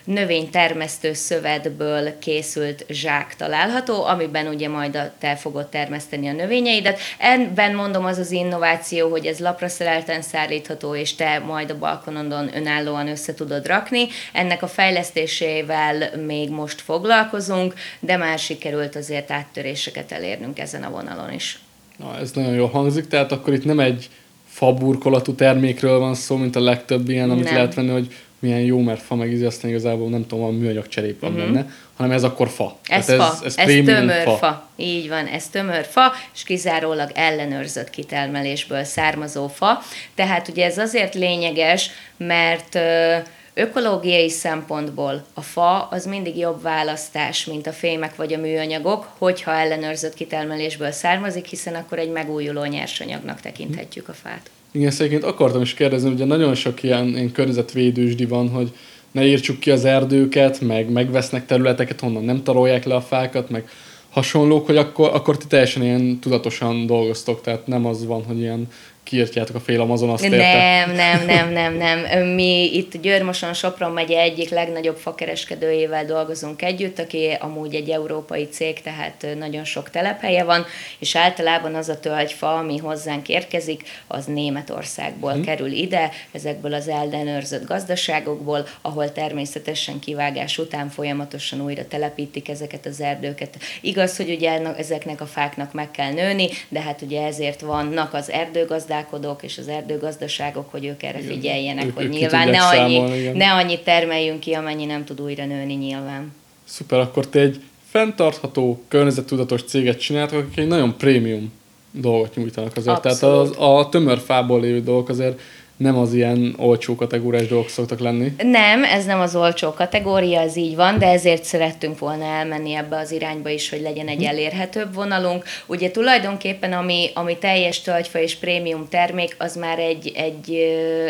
növénytermesztő 0.04 1.14
szövetből 1.14 2.20
készült 2.20 2.86
zsák 2.90 3.36
található, 3.36 4.04
amiben 4.04 4.48
ugye 4.48 4.70
majd 4.70 5.12
te 5.20 5.36
fogod 5.36 5.68
termeszteni 5.68 6.28
a 6.28 6.34
növényeidet. 6.34 7.00
Ebben 7.18 7.76
mondom 7.76 8.06
az 8.06 8.18
az 8.18 8.32
innováció, 8.32 9.10
hogy 9.10 9.26
ez 9.26 9.40
lapra 9.40 9.68
szerelten 9.68 10.22
szállítható, 10.22 10.96
és 10.96 11.16
te 11.16 11.40
majd 11.40 11.70
a 11.70 11.78
balkonodon 11.78 12.50
önállóan 12.56 13.08
össze 13.08 13.34
tudod 13.34 13.68
rakni. 13.68 14.08
Ennek 14.34 14.64
a 14.64 14.68
fejlesztésével 14.68 16.12
még 16.26 16.50
most 16.50 16.82
foglalkozunk, 16.82 17.74
de 18.00 18.18
már 18.18 18.40
sikerült 18.40 18.96
azért 18.96 19.32
áttöréseket 19.32 19.97
eredményeket 19.98 20.12
elérnünk 20.12 20.60
ezen 20.60 20.84
a 20.84 20.90
vonalon 20.90 21.34
is. 21.34 21.60
Na, 21.98 22.18
ez 22.20 22.32
nagyon 22.32 22.54
jól 22.54 22.70
hangzik, 22.70 23.08
tehát 23.08 23.32
akkor 23.32 23.54
itt 23.54 23.66
nem 23.66 23.80
egy 23.80 24.10
faburkolatú 24.48 25.36
termékről 25.36 26.00
van 26.00 26.16
szó, 26.16 26.36
mint 26.36 26.56
a 26.56 26.60
legtöbb 26.60 27.10
ilyen, 27.10 27.30
amit 27.30 27.44
nem. 27.44 27.54
lehet 27.54 27.74
venni, 27.74 27.92
hogy 27.92 28.16
milyen 28.40 28.60
jó, 28.60 28.80
mert 28.80 29.02
fa 29.02 29.16
meg 29.16 29.32
ízi, 29.32 29.46
aztán 29.46 29.70
igazából 29.70 30.10
nem 30.10 30.28
tudom, 30.28 30.44
a 30.44 30.50
műanyag 30.50 30.88
cserép 30.88 31.20
van 31.20 31.32
uh-huh. 31.32 31.46
benne, 31.46 31.70
hanem 31.96 32.12
ez 32.12 32.24
akkor 32.24 32.50
fa. 32.50 32.78
Ez 32.84 33.10
ez, 33.10 33.18
fa, 33.18 33.34
ez, 33.46 33.58
ez, 33.58 33.68
ez 33.68 33.86
tömör 33.86 34.24
fa. 34.24 34.36
fa. 34.36 34.68
Így 34.76 35.10
van, 35.10 35.26
ez 35.26 35.48
tömör 35.48 35.86
fa, 35.86 36.14
és 36.34 36.44
kizárólag 36.44 37.12
ellenőrzött 37.14 37.90
kitermelésből 37.90 38.84
származó 38.84 39.48
fa. 39.48 39.82
Tehát 40.16 40.48
ugye 40.48 40.66
ez 40.66 40.78
azért 40.78 41.14
lényeges, 41.14 41.90
mert 42.18 42.76
uh, 42.76 43.28
Ökológiai 43.60 44.30
szempontból 44.30 45.24
a 45.34 45.42
fa 45.42 45.88
az 45.92 46.06
mindig 46.06 46.38
jobb 46.38 46.62
választás, 46.62 47.46
mint 47.46 47.68
a 47.68 47.72
fémek 47.72 48.16
vagy 48.16 48.34
a 48.34 48.38
műanyagok, 48.38 49.08
hogyha 49.18 49.52
ellenőrzött 49.52 50.14
kitermelésből 50.14 50.92
származik, 50.92 51.46
hiszen 51.46 51.76
akkor 51.76 52.00
egy 52.00 52.10
megújuló 52.10 52.64
nyersanyagnak 52.64 53.42
tekinthetjük 53.42 54.10
a 54.10 54.14
fát. 54.14 54.50
Igen, 54.72 54.92
egyébként 54.92 55.24
akartam 55.24 55.62
is 55.62 55.74
kérdezni, 55.74 56.10
ugye 56.10 56.26
nagyon 56.26 56.56
sok 56.56 56.84
ilyen, 56.84 57.08
ilyen 57.08 57.32
környezetvédősdi 57.32 58.26
van, 58.26 58.50
hogy 58.50 58.72
ne 59.12 59.26
írtsuk 59.26 59.60
ki 59.60 59.72
az 59.72 59.86
erdőket, 59.86 60.62
meg 60.62 60.90
megvesznek 60.90 61.46
területeket, 61.46 62.00
honnan 62.00 62.24
nem 62.24 62.44
tarolják 62.44 62.86
le 62.86 62.96
a 62.96 63.02
fákat, 63.02 63.50
meg 63.50 63.70
hasonlók, 64.10 64.66
hogy 64.66 64.78
akkor, 64.78 65.10
akkor 65.14 65.38
ti 65.38 65.48
teljesen 65.48 65.84
ilyen 65.84 66.20
tudatosan 66.20 66.86
dolgoztok, 66.86 67.42
tehát 67.42 67.68
nem 67.68 67.86
az 67.86 68.06
van, 68.06 68.24
hogy 68.24 68.40
ilyen 68.40 68.68
kiirtjátok 69.08 69.56
a 69.56 69.60
fél 69.60 69.82
Amazonas 69.82 70.22
érte. 70.22 70.38
Nem, 70.38 70.92
nem, 70.96 71.26
nem, 71.26 71.52
nem, 71.52 71.74
nem. 71.74 72.28
Mi 72.28 72.76
itt 72.76 73.02
Györmoson, 73.02 73.54
Sopron 73.54 73.92
megye 73.92 74.20
egyik 74.20 74.50
legnagyobb 74.50 74.98
fakereskedőjével 74.98 76.06
dolgozunk 76.06 76.62
együtt, 76.62 77.00
aki 77.00 77.38
amúgy 77.40 77.76
egy 77.76 77.90
európai 77.90 78.48
cég, 78.48 78.82
tehát 78.82 79.26
nagyon 79.40 79.64
sok 79.64 79.90
telephelye 79.90 80.44
van, 80.44 80.66
és 81.00 81.16
általában 81.16 81.76
az 81.76 81.90
a 81.90 82.00
tölgyfa, 82.00 82.58
ami 82.58 82.78
hozzánk 82.78 83.30
érkezik, 83.30 83.84
az 84.08 84.26
Németországból 84.26 85.32
hmm. 85.32 85.44
kerül 85.44 85.72
ide, 85.72 86.12
ezekből 86.32 86.74
az 86.74 86.88
ellenőrzött 86.88 87.66
gazdaságokból, 87.66 88.68
ahol 88.82 89.12
természetesen 89.12 90.00
kivágás 90.00 90.58
után 90.58 90.90
folyamatosan 90.90 91.62
újra 91.62 91.88
telepítik 91.88 92.50
ezeket 92.50 92.86
az 92.86 93.02
erdőket. 93.02 93.58
Igaz, 93.82 94.18
hogy 94.18 94.30
ugye 94.30 94.62
ezeknek 94.78 95.22
a 95.22 95.26
fáknak 95.26 95.74
meg 95.74 95.92
kell 95.92 96.12
nőni, 96.12 96.50
de 96.70 96.82
hát 96.82 97.02
ugye 97.02 97.26
ezért 97.26 97.62
vannak 97.62 98.14
az 98.14 98.32
erdőgazdák, 98.32 98.97
gazdálkodók 98.98 99.44
és 99.44 99.58
az 99.58 99.68
erdőgazdaságok, 99.68 100.72
hogy 100.72 100.86
ők 100.86 101.04
erre 101.04 101.20
figyeljenek, 101.20 101.86
ők, 101.86 101.96
hogy 101.96 102.06
ők 102.06 102.12
nyilván 102.12 102.50
ne 102.50 102.62
annyi, 102.62 102.96
számolni, 102.96 103.28
ne 103.28 103.54
annyi 103.54 103.80
termeljünk 103.80 104.40
ki, 104.40 104.54
amennyi 104.54 104.86
nem 104.86 105.06
tud 105.06 105.22
újra 105.22 105.46
nőni 105.46 105.74
nyilván. 105.74 106.34
Szuper, 106.64 107.00
akkor 107.00 107.28
te 107.28 107.40
egy 107.40 107.60
fenntartható, 107.90 108.84
környezettudatos 108.88 109.64
céget 109.64 110.00
csináltok, 110.00 110.40
akik 110.40 110.58
egy 110.58 110.68
nagyon 110.68 110.98
prémium 110.98 111.52
dolgot 111.92 112.36
nyújtanak 112.36 112.76
azért. 112.76 113.06
Abszolút. 113.06 113.54
Tehát 113.54 113.80
az, 113.80 113.84
a 113.84 113.90
tömör 113.90 114.20
fából 114.20 114.62
lévő 114.62 114.82
dolgok 114.82 115.10
azért 115.10 115.40
nem 115.78 115.98
az 115.98 116.14
ilyen 116.14 116.56
olcsó 116.58 116.96
kategóriás 116.96 117.48
dolgok 117.48 117.70
szoktak 117.70 118.00
lenni. 118.00 118.34
Nem, 118.38 118.84
ez 118.84 119.06
nem 119.06 119.20
az 119.20 119.36
olcsó 119.36 119.74
kategória, 119.74 120.42
ez 120.42 120.56
így 120.56 120.76
van, 120.76 121.00
de 121.00 121.08
ezért 121.08 121.44
szerettünk 121.44 122.00
volna 122.00 122.26
elmenni 122.26 122.74
ebbe 122.74 122.98
az 122.98 123.12
irányba 123.12 123.50
is, 123.50 123.70
hogy 123.70 123.82
legyen 123.82 124.08
egy 124.08 124.20
mhm. 124.20 124.28
elérhetőbb 124.28 124.94
vonalunk. 124.94 125.44
Ugye 125.66 125.92
tulajdonképpen 125.92 126.74
ami, 126.74 127.10
ami 127.14 127.38
teljes 127.38 127.82
tölgyfa 127.82 128.20
és 128.20 128.36
prémium 128.36 128.88
termék, 128.90 129.36
az 129.38 129.56
már 129.56 129.80
egy, 129.80 130.12
egy, 130.16 130.54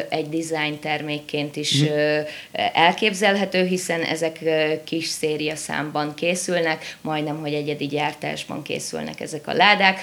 egy 0.10 0.30
design 0.30 0.80
termékként 0.82 1.56
is 1.56 1.82
hmm. 1.82 2.24
elképzelhető, 2.74 3.66
hiszen 3.66 4.02
ezek 4.02 4.40
kis 4.84 5.06
széria 5.06 5.56
számban 5.56 6.14
készülnek, 6.14 6.98
majdnem, 7.02 7.40
hogy 7.40 7.54
egyedi 7.54 7.86
gyártásban 7.86 8.62
készülnek 8.62 9.20
ezek 9.20 9.48
a 9.48 9.54
ládák, 9.54 10.00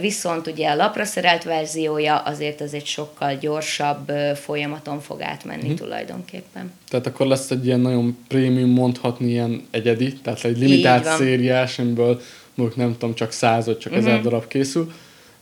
viszont 0.00 0.46
ugye 0.46 0.68
a 0.68 0.76
lapra 0.76 1.04
szerelt 1.04 1.44
verziója 1.44 2.16
azért 2.16 2.60
az 2.60 2.74
egy 2.74 2.86
sokkal 2.86 3.34
gyors 3.34 3.67
gyorsabb 3.68 4.10
folyamaton 4.36 5.00
fog 5.00 5.22
átmenni 5.22 5.62
uh-huh. 5.62 5.78
tulajdonképpen. 5.78 6.72
Tehát 6.88 7.06
akkor 7.06 7.26
lesz 7.26 7.50
egy 7.50 7.66
ilyen 7.66 7.80
nagyon 7.80 8.16
prémium, 8.28 8.70
mondhatni 8.70 9.28
ilyen 9.28 9.66
egyedi, 9.70 10.12
tehát 10.12 10.44
egy 10.44 10.58
limitált 10.58 11.04
szériás, 11.04 11.78
amiből 11.78 12.20
mondjuk 12.54 12.78
nem 12.78 12.92
tudom, 12.92 13.14
csak 13.14 13.32
száz 13.32 13.66
vagy 13.66 13.78
csak 13.78 13.92
uh-huh. 13.92 14.06
ezer 14.06 14.22
darab 14.22 14.46
készül, 14.46 14.92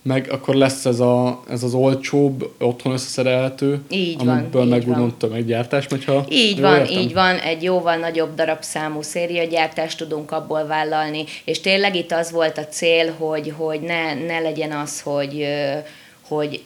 meg 0.03 0.29
akkor 0.31 0.55
lesz 0.55 0.85
ez, 0.85 1.01
a, 1.01 1.43
ez 1.51 1.63
az 1.63 1.75
olcsóbb, 1.75 2.51
otthon 2.59 2.93
összeszerelhető, 2.93 3.81
így 3.91 4.17
amiből 4.19 4.49
van, 4.51 4.69
meg 4.69 4.89
úgymond 4.89 5.15
tömeggyártás 5.15 5.89
megy, 5.89 6.05
ha 6.05 6.27
Így 6.29 6.61
van, 6.61 6.79
értem? 6.79 6.99
így 6.99 7.13
van, 7.13 7.37
egy 7.37 7.63
jóval 7.63 7.97
nagyobb 7.97 8.35
darabszámú 8.35 9.03
szériagyártást 9.03 9.99
tudunk 9.99 10.33
abból 10.33 10.67
vállalni, 10.67 11.25
és 11.45 11.61
tényleg 11.61 11.97
itt 11.97 12.13
az 12.13 12.31
volt 12.31 12.59
a 12.59 12.67
cél, 12.67 13.13
hogy, 13.19 13.53
hogy 13.57 13.81
ne, 13.81 14.15
ne 14.15 14.39
legyen 14.39 14.73
az, 14.73 15.01
hogy 15.01 15.47
hogy 16.29 16.63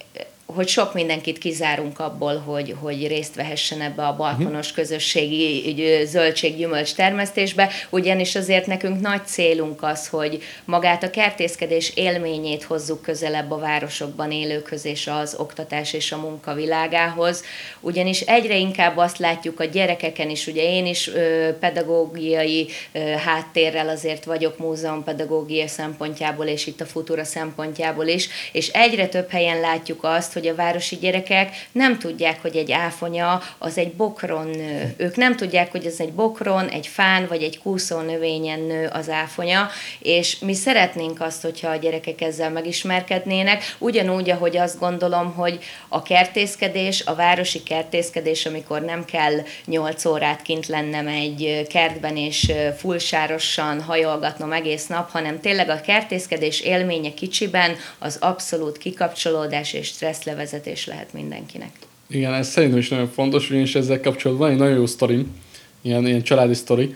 hogy 0.54 0.68
sok 0.68 0.94
mindenkit 0.94 1.38
kizárunk 1.38 1.98
abból, 1.98 2.38
hogy, 2.38 2.74
hogy 2.80 3.06
részt 3.06 3.34
vehessen 3.34 3.80
ebbe 3.80 4.06
a 4.06 4.16
balkonos 4.16 4.66
mhm. 4.66 4.76
közösségi 4.76 6.04
zöldséggyümölcs 6.04 6.94
termesztésbe, 6.94 7.70
ugyanis 7.90 8.34
azért 8.34 8.66
nekünk 8.66 9.00
nagy 9.00 9.26
célunk 9.26 9.82
az, 9.82 10.08
hogy 10.08 10.42
magát 10.64 11.02
a 11.02 11.10
kertészkedés 11.10 11.92
élményét 11.94 12.62
hozzuk 12.62 13.02
közelebb 13.02 13.50
a 13.50 13.58
városokban 13.58 14.32
élőkhöz 14.32 14.84
és 14.84 15.06
az 15.06 15.34
oktatás 15.38 15.92
és 15.92 16.12
a 16.12 16.16
munka 16.16 16.54
világához, 16.54 17.44
ugyanis 17.80 18.20
egyre 18.20 18.56
inkább 18.56 18.96
azt 18.96 19.18
látjuk 19.18 19.60
a 19.60 19.64
gyerekeken 19.64 20.30
is, 20.30 20.46
ugye 20.46 20.62
én 20.62 20.86
is 20.86 21.08
ö, 21.08 21.48
pedagógiai 21.60 22.68
ö, 22.92 22.98
háttérrel 22.98 23.88
azért 23.88 24.24
vagyok 24.24 24.58
múzeumpedagógia 24.58 25.68
szempontjából, 25.68 26.46
és 26.46 26.66
itt 26.66 26.80
a 26.80 26.86
futura 26.86 27.24
szempontjából 27.24 28.06
is, 28.06 28.28
és 28.52 28.68
egyre 28.68 29.06
több 29.08 29.30
helyen 29.30 29.60
látjuk 29.60 30.04
azt, 30.04 30.32
hogy 30.40 30.48
a 30.48 30.54
városi 30.54 30.96
gyerekek 30.96 31.66
nem 31.72 31.98
tudják, 31.98 32.42
hogy 32.42 32.56
egy 32.56 32.72
áfonya 32.72 33.42
az 33.58 33.78
egy 33.78 33.92
bokron 33.92 34.46
nő. 34.46 34.94
Ők 34.96 35.16
nem 35.16 35.36
tudják, 35.36 35.70
hogy 35.70 35.86
ez 35.86 35.96
egy 35.98 36.12
bokron, 36.12 36.68
egy 36.68 36.86
fán 36.86 37.26
vagy 37.26 37.42
egy 37.42 37.58
kúszó 37.58 38.00
növényen 38.00 38.60
nő 38.60 38.90
az 38.92 39.08
áfonya, 39.08 39.68
és 39.98 40.38
mi 40.38 40.54
szeretnénk 40.54 41.20
azt, 41.20 41.42
hogyha 41.42 41.68
a 41.68 41.76
gyerekek 41.76 42.20
ezzel 42.20 42.50
megismerkednének, 42.50 43.76
ugyanúgy, 43.78 44.30
ahogy 44.30 44.56
azt 44.56 44.78
gondolom, 44.78 45.34
hogy 45.34 45.58
a 45.88 46.02
kertészkedés, 46.02 47.02
a 47.06 47.14
városi 47.14 47.62
kertészkedés, 47.62 48.46
amikor 48.46 48.80
nem 48.80 49.04
kell 49.04 49.34
8 49.64 50.04
órát 50.04 50.42
kint 50.42 50.66
lennem 50.66 51.06
egy 51.06 51.66
kertben 51.68 52.16
és 52.16 52.52
fullsárosan 52.76 53.82
hajolgatnom 53.82 54.52
egész 54.52 54.86
nap, 54.86 55.10
hanem 55.10 55.40
tényleg 55.40 55.68
a 55.68 55.80
kertészkedés 55.80 56.60
élménye 56.60 57.14
kicsiben 57.14 57.76
az 57.98 58.16
abszolút 58.20 58.78
kikapcsolódás 58.78 59.72
és 59.72 59.90
stresszlevezetés 60.30 60.86
lehet 60.86 61.12
mindenkinek. 61.12 61.70
Igen, 62.06 62.34
ez 62.34 62.48
szerintem 62.48 62.78
is 62.78 62.88
nagyon 62.88 63.08
fontos, 63.08 63.50
ugyanis 63.50 63.74
ezzel 63.74 64.00
kapcsolatban 64.00 64.46
van 64.46 64.56
egy 64.56 64.62
nagyon 64.62 64.78
jó 64.78 64.86
sztorim, 64.86 65.40
ilyen, 65.82 66.06
ilyen 66.06 66.22
családi 66.22 66.54
sztori, 66.54 66.94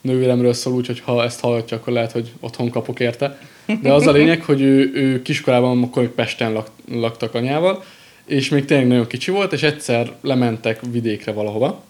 nővéremről 0.00 0.52
szól 0.52 0.74
úgy, 0.74 0.86
hogy 0.86 1.00
ha 1.00 1.24
ezt 1.24 1.40
hallgatja, 1.40 1.76
akkor 1.76 1.92
lehet, 1.92 2.12
hogy 2.12 2.32
otthon 2.40 2.70
kapok 2.70 3.00
érte. 3.00 3.38
De 3.82 3.92
az 3.92 4.06
a 4.06 4.12
lényeg, 4.12 4.42
hogy 4.42 4.60
ő, 4.60 4.90
ő 4.94 5.22
kiskorában 5.22 5.82
akkor 5.82 6.02
még 6.02 6.10
Pesten 6.10 6.52
lak, 6.52 6.70
laktak 6.90 7.34
anyával, 7.34 7.84
és 8.26 8.48
még 8.48 8.64
tényleg 8.64 8.86
nagyon 8.86 9.06
kicsi 9.06 9.30
volt, 9.30 9.52
és 9.52 9.62
egyszer 9.62 10.12
lementek 10.20 10.80
vidékre 10.90 11.32
valahova, 11.32 11.84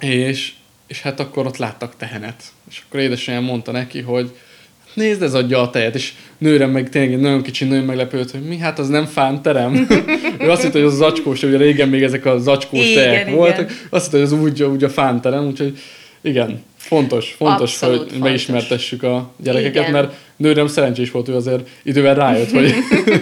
és, 0.00 0.52
és 0.86 1.02
hát 1.02 1.20
akkor 1.20 1.46
ott 1.46 1.56
láttak 1.56 1.96
tehenet. 1.96 2.42
És 2.70 2.82
akkor 2.86 3.00
édesanyám 3.00 3.44
mondta 3.44 3.72
neki, 3.72 4.00
hogy 4.00 4.36
nézd, 4.94 5.22
ez 5.22 5.34
adja 5.34 5.60
a 5.60 5.70
tejet, 5.70 5.94
és 5.94 6.12
nőre 6.38 6.66
meg 6.66 6.88
tényleg 6.88 7.12
egy 7.12 7.20
nagyon 7.20 7.42
kicsi 7.42 7.64
nő 7.64 7.82
meglepődött, 7.82 8.30
hogy 8.30 8.42
mi, 8.42 8.58
hát 8.58 8.78
az 8.78 8.88
nem 8.88 9.06
fánterem. 9.06 9.88
ő 10.40 10.50
azt 10.50 10.62
hitt, 10.62 10.72
hogy 10.72 10.82
az 10.82 10.96
zacskós, 10.96 11.42
ugye 11.42 11.56
régen 11.56 11.88
még 11.88 12.02
ezek 12.02 12.26
a 12.26 12.38
zacskós 12.38 12.86
igen, 12.86 12.94
tejek 12.94 13.26
igen. 13.26 13.34
voltak, 13.38 13.86
azt 13.90 14.04
hitt, 14.04 14.12
hogy 14.12 14.22
az 14.22 14.32
úgy, 14.32 14.62
úgy 14.62 14.84
a 14.84 14.88
fánterem, 14.88 15.46
úgyhogy 15.46 15.78
igen, 16.22 16.62
fontos, 16.76 17.34
fontos, 17.38 17.72
Abszolút 17.72 17.98
hogy 17.98 18.08
fontos. 18.08 18.28
megismertessük 18.28 19.02
a 19.02 19.32
gyerekeket, 19.42 19.82
Igen. 19.82 19.90
mert 19.90 20.14
nőrem 20.40 20.66
szerencsés 20.66 21.10
volt, 21.10 21.26
hogy 21.26 21.34
azért 21.34 21.68
idővel 21.82 22.14
rájött, 22.14 22.50
hogy 22.50 22.74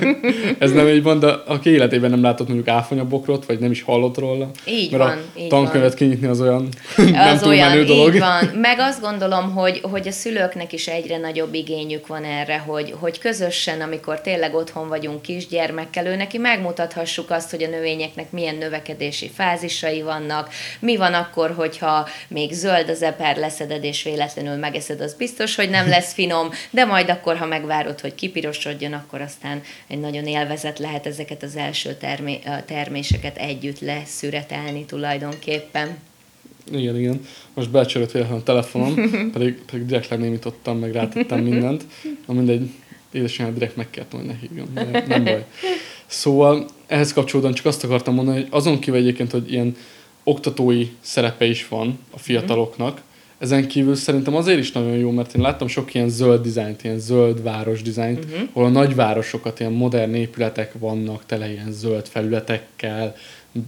ez 0.59 0.73
nem 0.73 0.89
így 0.89 1.03
van, 1.03 1.19
de 1.19 1.27
aki 1.27 1.71
életében 1.71 2.11
nem 2.11 2.23
látott 2.23 2.47
mondjuk 2.47 2.69
áfonyabokrot, 2.69 3.47
vagy 3.47 3.59
nem 3.59 3.71
is 3.71 3.83
hallott 3.83 4.19
róla. 4.19 4.51
Így 4.65 4.91
mert 4.91 5.03
van. 5.03 5.13
a 5.13 5.39
így 5.39 5.49
tankönyvet 5.49 5.89
van. 5.89 5.99
kinyitni 5.99 6.27
az 6.27 6.41
olyan 6.41 6.69
nem 6.97 7.35
az 7.35 7.41
túl 7.41 7.51
olyan, 7.51 7.69
menő 7.69 7.85
dolog. 7.85 8.15
Így 8.15 8.21
van. 8.21 8.45
Meg 8.45 8.79
azt 8.79 9.01
gondolom, 9.01 9.51
hogy, 9.51 9.81
hogy 9.83 10.09
a 10.09 10.11
szülőknek 10.11 10.73
is 10.73 10.87
egyre 10.87 11.19
nagyobb 11.19 11.55
igényük 11.55 12.07
van 12.07 12.25
erre, 12.25 12.59
hogy, 12.59 12.95
hogy 12.99 13.19
közösen, 13.19 13.81
amikor 13.81 14.21
tényleg 14.21 14.55
otthon 14.55 14.89
vagyunk 14.89 15.23
kisgyermekkel, 15.23 16.07
ő 16.07 16.17
neki 16.17 16.39
megmutathassuk 16.39 17.31
azt, 17.31 17.51
hogy 17.51 17.63
a 17.63 17.69
növényeknek 17.69 18.31
milyen 18.31 18.57
növekedési 18.57 19.31
fázisai 19.35 20.03
vannak, 20.03 20.49
mi 20.81 20.97
van 20.97 21.15
akkor, 21.15 21.53
hogyha 21.57 22.09
még 22.29 22.53
zöld 22.53 22.89
az 22.89 23.03
eper 23.03 23.37
leszeded, 23.37 23.85
és 23.85 24.03
véletlenül 24.03 24.57
megeszed, 24.57 25.01
az 25.01 25.15
biztos, 25.15 25.55
hogy 25.55 25.71
nem 25.71 25.89
lesz 25.89 26.13
finom, 26.13 26.51
de 26.71 26.85
majd 26.85 27.08
majd 27.09 27.21
akkor, 27.21 27.37
ha 27.37 27.47
megvárod, 27.47 28.01
hogy 28.01 28.15
kipirosodjon, 28.15 28.93
akkor 28.93 29.21
aztán 29.21 29.63
egy 29.87 29.99
nagyon 29.99 30.27
élvezet 30.27 30.79
lehet 30.79 31.07
ezeket 31.07 31.43
az 31.43 31.57
első 31.57 31.95
termé- 31.95 32.49
terméseket 32.67 33.37
együtt 33.37 33.81
leszüretelni 33.81 34.85
tulajdonképpen. 34.85 35.97
Igen, 36.73 36.99
igen. 36.99 37.21
Most 37.55 37.71
becsörött 37.71 38.11
véletlenül 38.11 38.43
a 38.43 38.45
telefonom, 38.45 38.95
pedig, 39.35 39.63
pedig 39.71 39.87
direkt 39.87 40.09
lenémítottam, 40.09 40.79
meg 40.79 40.93
rátettem 40.93 41.41
mindent. 41.41 41.85
Na 42.27 42.35
mindegy, 42.35 42.71
édesanyám 43.13 43.55
direkt 43.55 43.77
megkértem, 43.77 44.19
hogy 44.19 44.29
ne 44.29 44.37
hívjon. 44.41 44.69
De 44.75 45.05
nem 45.07 45.25
baj. 45.25 45.45
Szóval 46.07 46.67
ehhez 46.87 47.13
kapcsolódóan 47.13 47.55
csak 47.55 47.67
azt 47.67 47.85
akartam 47.85 48.15
mondani, 48.15 48.41
hogy 48.41 48.49
azon 48.51 48.79
kívül 48.79 49.01
egyébként, 49.01 49.31
hogy 49.31 49.53
ilyen 49.53 49.77
oktatói 50.25 50.89
szerepe 51.01 51.45
is 51.45 51.69
van 51.69 51.99
a 52.11 52.19
fiataloknak, 52.19 53.01
ezen 53.39 53.69
kívül 53.69 53.95
szerintem 53.95 54.35
azért 54.35 54.59
is 54.59 54.73
nagyon 54.73 54.97
jó, 54.97 55.11
mert 55.11 55.35
én 55.35 55.43
láttam 55.43 55.69
sok 55.69 55.95
ilyen 55.95 56.09
zöld 56.09 56.43
dizájnt, 56.43 56.85
ilyen 56.85 56.99
zöld 56.99 57.43
város 57.43 57.83
dizájnt, 57.83 58.25
uh-huh. 58.25 58.49
ahol 58.53 58.69
a 58.69 58.71
nagyvárosokat, 58.71 59.61
ilyen 59.61 59.73
modern 59.73 60.15
épületek 60.15 60.73
vannak, 60.79 61.27
tele 61.27 61.51
ilyen 61.51 61.73
zöld 61.73 62.07
felületekkel, 62.07 63.15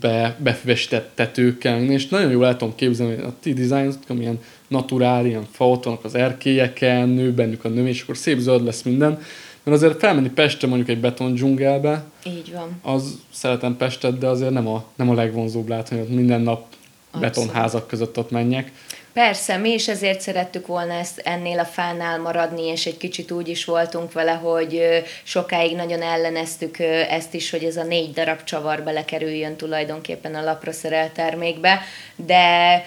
be, 0.00 0.36
befüvesített 0.38 1.10
tetőkkel, 1.14 1.82
és 1.82 2.08
nagyon 2.08 2.30
jól 2.30 2.46
el 2.46 2.56
tudom 2.56 2.74
képzelni, 2.74 3.14
hogy 3.14 3.24
a 3.24 3.34
ti 3.40 3.52
dizájnok, 3.52 3.94
amilyen 4.08 4.40
naturál, 4.68 5.26
ilyen 5.26 5.46
fa 5.50 5.80
az 6.02 6.14
erkélyeken, 6.14 7.08
nő 7.08 7.32
bennük 7.32 7.64
a 7.64 7.68
növény, 7.68 7.86
és 7.86 8.02
akkor 8.02 8.16
szép 8.16 8.38
zöld 8.38 8.64
lesz 8.64 8.82
minden. 8.82 9.18
Mert 9.62 9.76
azért 9.76 9.98
felmenni 9.98 10.28
Pestre 10.28 10.68
mondjuk 10.68 10.88
egy 10.88 11.00
beton 11.00 11.34
dzsungelbe, 11.34 12.04
Így 12.26 12.52
van. 12.52 12.94
az 12.94 13.18
szeretem 13.32 13.76
Pestet, 13.76 14.18
de 14.18 14.26
azért 14.26 14.52
nem 14.52 14.68
a, 14.68 14.84
nem 14.96 15.10
a 15.10 15.14
legvonzóbb 15.14 15.68
látni, 15.68 15.98
hogy 15.98 16.08
minden 16.08 16.40
nap 16.40 16.64
Abszolút. 17.10 17.20
betonházak 17.20 17.86
között 17.86 18.18
ott 18.18 18.30
menjek. 18.30 18.72
Persze, 19.12 19.56
mi 19.56 19.70
is 19.70 19.88
ezért 19.88 20.20
szerettük 20.20 20.66
volna 20.66 20.92
ezt 20.92 21.18
ennél 21.18 21.58
a 21.58 21.64
fánál 21.64 22.18
maradni, 22.18 22.66
és 22.66 22.86
egy 22.86 22.96
kicsit 22.96 23.30
úgy 23.30 23.48
is 23.48 23.64
voltunk 23.64 24.12
vele, 24.12 24.32
hogy 24.32 25.02
sokáig 25.22 25.76
nagyon 25.76 26.02
elleneztük 26.02 26.78
ezt 27.08 27.34
is, 27.34 27.50
hogy 27.50 27.64
ez 27.64 27.76
a 27.76 27.84
négy 27.84 28.12
darab 28.12 28.44
csavar 28.44 28.82
belekerüljön 28.82 29.56
tulajdonképpen 29.56 30.34
a 30.34 30.44
lapra 30.44 30.72
szerelt 30.72 31.12
termékbe, 31.12 31.80
de 32.16 32.84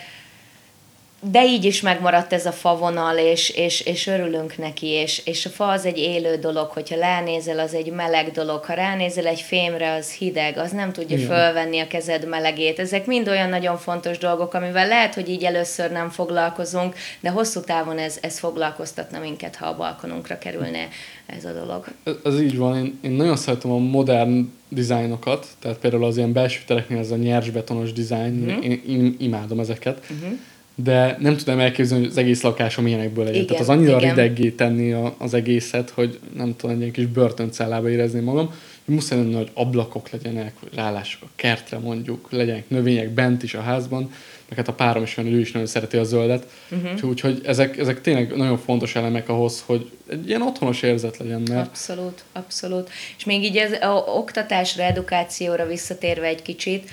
de 1.32 1.46
így 1.46 1.66
is 1.66 1.82
megmaradt 1.82 2.34
ez 2.34 2.46
a 2.46 2.52
favonal, 2.52 3.18
és, 3.18 3.50
és, 3.50 3.82
és 3.82 4.08
örülünk 4.08 4.58
neki, 4.58 4.88
és, 4.88 5.22
és 5.26 5.46
a 5.46 5.50
fa 5.50 5.68
az 5.68 5.86
egy 5.86 5.98
élő 5.98 6.36
dolog, 6.36 6.70
hogyha 6.70 6.96
ránézel, 6.96 7.60
az 7.60 7.74
egy 7.74 7.92
meleg 7.92 8.32
dolog, 8.32 8.64
ha 8.64 8.74
ránézel 8.74 9.28
egy 9.28 9.42
fémre, 9.42 9.94
az 9.94 10.12
hideg, 10.12 10.58
az 10.58 10.72
nem 10.72 10.92
tudja 10.92 11.18
Igen. 11.18 11.30
fölvenni 11.30 11.80
a 11.80 11.88
kezed 11.88 12.28
melegét. 12.28 12.80
Ezek 12.80 13.06
mind 13.06 13.28
olyan 13.28 13.50
nagyon 13.50 13.78
fontos 13.78 14.18
dolgok, 14.18 14.54
amivel 14.54 14.88
lehet, 14.88 15.14
hogy 15.14 15.30
így 15.30 15.44
először 15.44 15.92
nem 15.92 16.10
foglalkozunk, 16.10 16.96
de 17.20 17.30
hosszú 17.30 17.60
távon 17.60 17.98
ez, 17.98 18.18
ez 18.22 18.40
foglalkoztatna 18.40 19.20
minket, 19.20 19.56
ha 19.56 19.66
a 19.66 19.76
balkonunkra 19.76 20.38
kerülne 20.38 20.88
ez 21.26 21.46
a 21.46 21.52
dolog. 21.52 21.86
Ez 22.24 22.42
így 22.42 22.58
van, 22.58 22.78
én, 22.78 23.00
én 23.02 23.12
nagyon 23.12 23.36
szeretem 23.36 23.72
a 23.72 23.78
modern 23.78 24.52
dizájnokat, 24.70 25.48
tehát 25.60 25.78
például 25.78 26.06
az 26.06 26.18
ilyen 26.18 26.34
belső 26.34 26.62
tereknél 26.66 27.00
ez 27.00 27.12
a 27.12 27.16
nyers 27.16 27.50
betonos 27.50 27.94
dizájn, 27.94 28.34
mm. 28.34 28.62
én, 28.62 28.84
én 28.88 29.16
imádom 29.20 29.60
ezeket. 29.60 30.06
Mm-hmm 30.14 30.34
de 30.76 31.18
nem 31.20 31.38
tudom 31.38 31.60
elképzelni, 31.60 32.04
hogy 32.04 32.12
az 32.12 32.18
egész 32.18 32.42
lakásom 32.42 32.88
ilyenekből 32.88 33.24
legyen. 33.24 33.42
Igen, 33.42 33.48
Tehát 33.48 33.62
az 33.62 33.70
annyira 33.70 33.98
igen. 33.98 34.10
rideggé 34.10 34.50
tenni 34.50 34.92
a, 34.92 35.16
az 35.18 35.34
egészet, 35.34 35.90
hogy 35.90 36.20
nem 36.36 36.56
tudom, 36.56 36.76
egy 36.76 36.82
ilyen 36.82 36.92
kis 36.92 37.06
börtöncellába 37.06 37.90
érezni 37.90 38.20
magam, 38.20 38.54
hogy 38.86 38.96
muszáj 38.96 39.18
lenni, 39.18 39.34
hogy 39.34 39.50
ablakok 39.54 40.10
legyenek, 40.10 40.54
hogy 40.60 40.70
rálássuk 40.76 41.22
a 41.24 41.28
kertre 41.36 41.78
mondjuk, 41.78 42.28
legyenek 42.32 42.70
növények 42.70 43.10
bent 43.10 43.44
is 43.44 43.54
a 43.54 43.62
házban, 43.62 44.12
meg 44.50 44.58
hát 44.58 44.68
a 44.68 44.74
párom 44.74 45.04
is 45.04 45.16
van, 45.16 45.26
ő 45.26 45.40
is 45.40 45.52
nagyon 45.52 45.68
szereti 45.68 45.98
a 45.98 46.04
zöldet. 46.04 46.48
Uh-huh. 46.72 47.10
Úgyhogy 47.10 47.42
ezek, 47.46 47.78
ezek 47.78 48.02
tényleg 48.02 48.36
nagyon 48.36 48.58
fontos 48.58 48.96
elemek 48.96 49.30
ahhoz, 49.30 49.64
hogy 49.66 49.90
egy 50.10 50.28
ilyen 50.28 50.42
otthonos 50.42 50.82
érzet 50.82 51.18
legyen. 51.18 51.42
Mert... 51.50 51.68
Abszolút, 51.68 52.24
abszolút. 52.32 52.90
És 53.18 53.26
még 53.26 53.44
így 53.44 53.58
ez 53.58 53.72
a 53.72 54.04
oktatásra, 54.08 54.84
edukációra 54.84 55.66
visszatérve 55.66 56.28
egy 56.28 56.42
kicsit, 56.42 56.90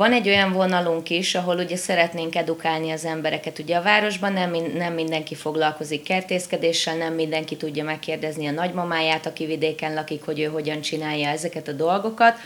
van 0.00 0.12
egy 0.12 0.28
olyan 0.28 0.52
vonalunk 0.52 1.10
is, 1.10 1.34
ahol 1.34 1.56
ugye 1.56 1.76
szeretnénk 1.76 2.36
edukálni 2.36 2.90
az 2.90 3.04
embereket. 3.04 3.58
Ugye 3.58 3.76
a 3.76 3.82
városban 3.82 4.32
nem, 4.32 4.56
nem 4.74 4.92
mindenki 4.92 5.34
foglalkozik 5.34 6.02
kertészkedéssel, 6.02 6.96
nem 6.96 7.14
mindenki 7.14 7.56
tudja 7.56 7.84
megkérdezni 7.84 8.46
a 8.46 8.50
nagymamáját, 8.50 9.26
aki 9.26 9.46
vidéken 9.46 9.94
lakik, 9.94 10.24
hogy 10.24 10.40
ő 10.40 10.44
hogyan 10.44 10.80
csinálja 10.80 11.28
ezeket 11.28 11.68
a 11.68 11.72
dolgokat. 11.72 12.36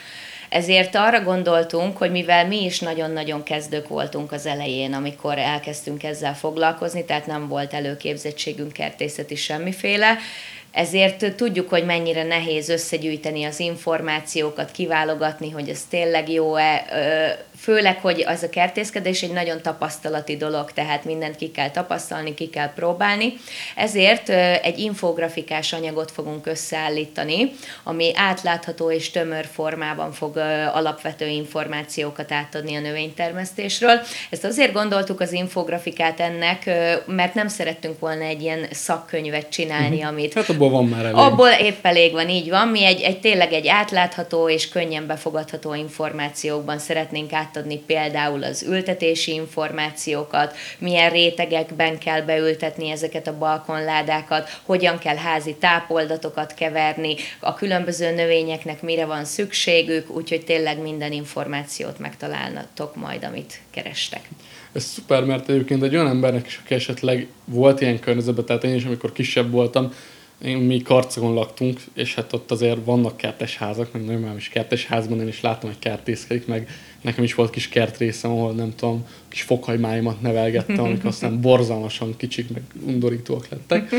Ezért 0.48 0.94
arra 0.94 1.22
gondoltunk, 1.22 1.96
hogy 1.96 2.10
mivel 2.10 2.46
mi 2.46 2.64
is 2.64 2.80
nagyon-nagyon 2.80 3.42
kezdők 3.42 3.88
voltunk 3.88 4.32
az 4.32 4.46
elején, 4.46 4.92
amikor 4.92 5.38
elkezdtünk 5.38 6.02
ezzel 6.02 6.34
foglalkozni, 6.34 7.04
tehát 7.04 7.26
nem 7.26 7.48
volt 7.48 7.74
előképzettségünk 7.74 8.72
kertészeti 8.72 9.34
semmiféle, 9.34 10.16
ezért 10.74 11.34
tudjuk, 11.36 11.68
hogy 11.68 11.84
mennyire 11.84 12.22
nehéz 12.22 12.68
összegyűjteni 12.68 13.44
az 13.44 13.60
információkat, 13.60 14.70
kiválogatni, 14.70 15.50
hogy 15.50 15.68
ez 15.68 15.82
tényleg 15.90 16.30
jó-e, 16.30 16.86
főleg, 17.58 17.98
hogy 18.00 18.24
az 18.26 18.42
a 18.42 18.48
kertészkedés 18.48 19.22
egy 19.22 19.32
nagyon 19.32 19.62
tapasztalati 19.62 20.36
dolog, 20.36 20.72
tehát 20.72 21.04
mindent 21.04 21.36
ki 21.36 21.50
kell 21.50 21.70
tapasztalni, 21.70 22.34
ki 22.34 22.50
kell 22.50 22.72
próbálni. 22.72 23.32
Ezért 23.76 24.28
egy 24.62 24.78
infografikás 24.78 25.72
anyagot 25.72 26.10
fogunk 26.10 26.46
összeállítani, 26.46 27.52
ami 27.82 28.12
átlátható 28.14 28.90
és 28.90 29.10
tömör 29.10 29.46
formában 29.52 30.12
fog 30.12 30.36
alapvető 30.72 31.26
információkat 31.26 32.32
átadni 32.32 32.76
a 32.76 32.80
növénytermesztésről. 32.80 34.00
Ezt 34.30 34.44
azért 34.44 34.72
gondoltuk 34.72 35.20
az 35.20 35.32
infografikát 35.32 36.20
ennek, 36.20 36.70
mert 37.06 37.34
nem 37.34 37.48
szerettünk 37.48 37.98
volna 37.98 38.24
egy 38.24 38.42
ilyen 38.42 38.66
szakkönyvet 38.70 39.48
csinálni, 39.48 39.96
uh-huh. 39.96 40.10
amit... 40.10 40.34
Hát 40.34 40.48
abból 40.48 40.70
van 40.70 40.84
már 40.84 41.04
elég. 41.04 41.16
Abból 41.16 41.50
épp 41.50 41.86
elég 41.86 42.12
van, 42.12 42.28
így 42.28 42.48
van. 42.48 42.68
Mi 42.68 42.84
egy, 42.84 43.00
egy 43.00 43.20
tényleg 43.20 43.52
egy 43.52 43.68
átlátható 43.68 44.48
és 44.48 44.68
könnyen 44.68 45.06
befogadható 45.06 45.74
információkban 45.74 46.78
szeretnénk 46.78 47.32
át 47.32 47.43
átadni 47.44 47.78
például 47.78 48.44
az 48.44 48.62
ültetési 48.62 49.32
információkat, 49.32 50.56
milyen 50.78 51.10
rétegekben 51.10 51.98
kell 51.98 52.20
beültetni 52.20 52.90
ezeket 52.90 53.26
a 53.26 53.38
balkonládákat, 53.38 54.48
hogyan 54.62 54.98
kell 54.98 55.16
házi 55.16 55.54
tápoldatokat 55.54 56.54
keverni, 56.54 57.14
a 57.40 57.54
különböző 57.54 58.14
növényeknek 58.14 58.82
mire 58.82 59.04
van 59.04 59.24
szükségük, 59.24 60.10
úgyhogy 60.10 60.44
tényleg 60.44 60.78
minden 60.82 61.12
információt 61.12 61.98
megtalálnatok 61.98 62.96
majd, 62.96 63.24
amit 63.24 63.60
kerestek. 63.70 64.28
Ez 64.72 64.84
szuper, 64.84 65.24
mert 65.24 65.48
egyébként 65.48 65.82
egy 65.82 65.94
olyan 65.94 66.08
embernek 66.08 66.46
is, 66.46 66.60
aki 66.64 66.74
esetleg 66.74 67.26
volt 67.44 67.80
ilyen 67.80 68.00
környezetben, 68.00 68.44
tehát 68.44 68.64
én 68.64 68.74
is, 68.74 68.84
amikor 68.84 69.12
kisebb 69.12 69.50
voltam, 69.50 69.92
mi 70.38 70.82
karcagon 70.82 71.34
laktunk, 71.34 71.80
és 71.94 72.14
hát 72.14 72.32
ott 72.32 72.50
azért 72.50 72.84
vannak 72.84 73.16
kertes 73.16 73.56
házak, 73.56 73.92
meg 73.92 74.04
nagyon 74.04 74.36
is 74.36 74.48
kertes 74.48 74.86
házban 74.86 75.20
én 75.20 75.28
is 75.28 75.40
látom, 75.40 75.70
hogy 75.70 75.78
kertészkedik, 75.78 76.46
meg 76.46 76.68
nekem 77.00 77.24
is 77.24 77.34
volt 77.34 77.50
kis 77.50 77.68
kertrészem, 77.68 78.30
ahol 78.30 78.52
nem 78.52 78.72
tudom, 78.76 79.06
kis 79.28 79.42
fokhajmáimat 79.42 80.20
nevelgettem, 80.20 80.80
amik 80.80 81.04
aztán 81.04 81.40
borzalmasan 81.40 82.16
kicsik, 82.16 82.50
meg 82.50 82.62
undorítóak 82.86 83.48
lettek. 83.48 83.90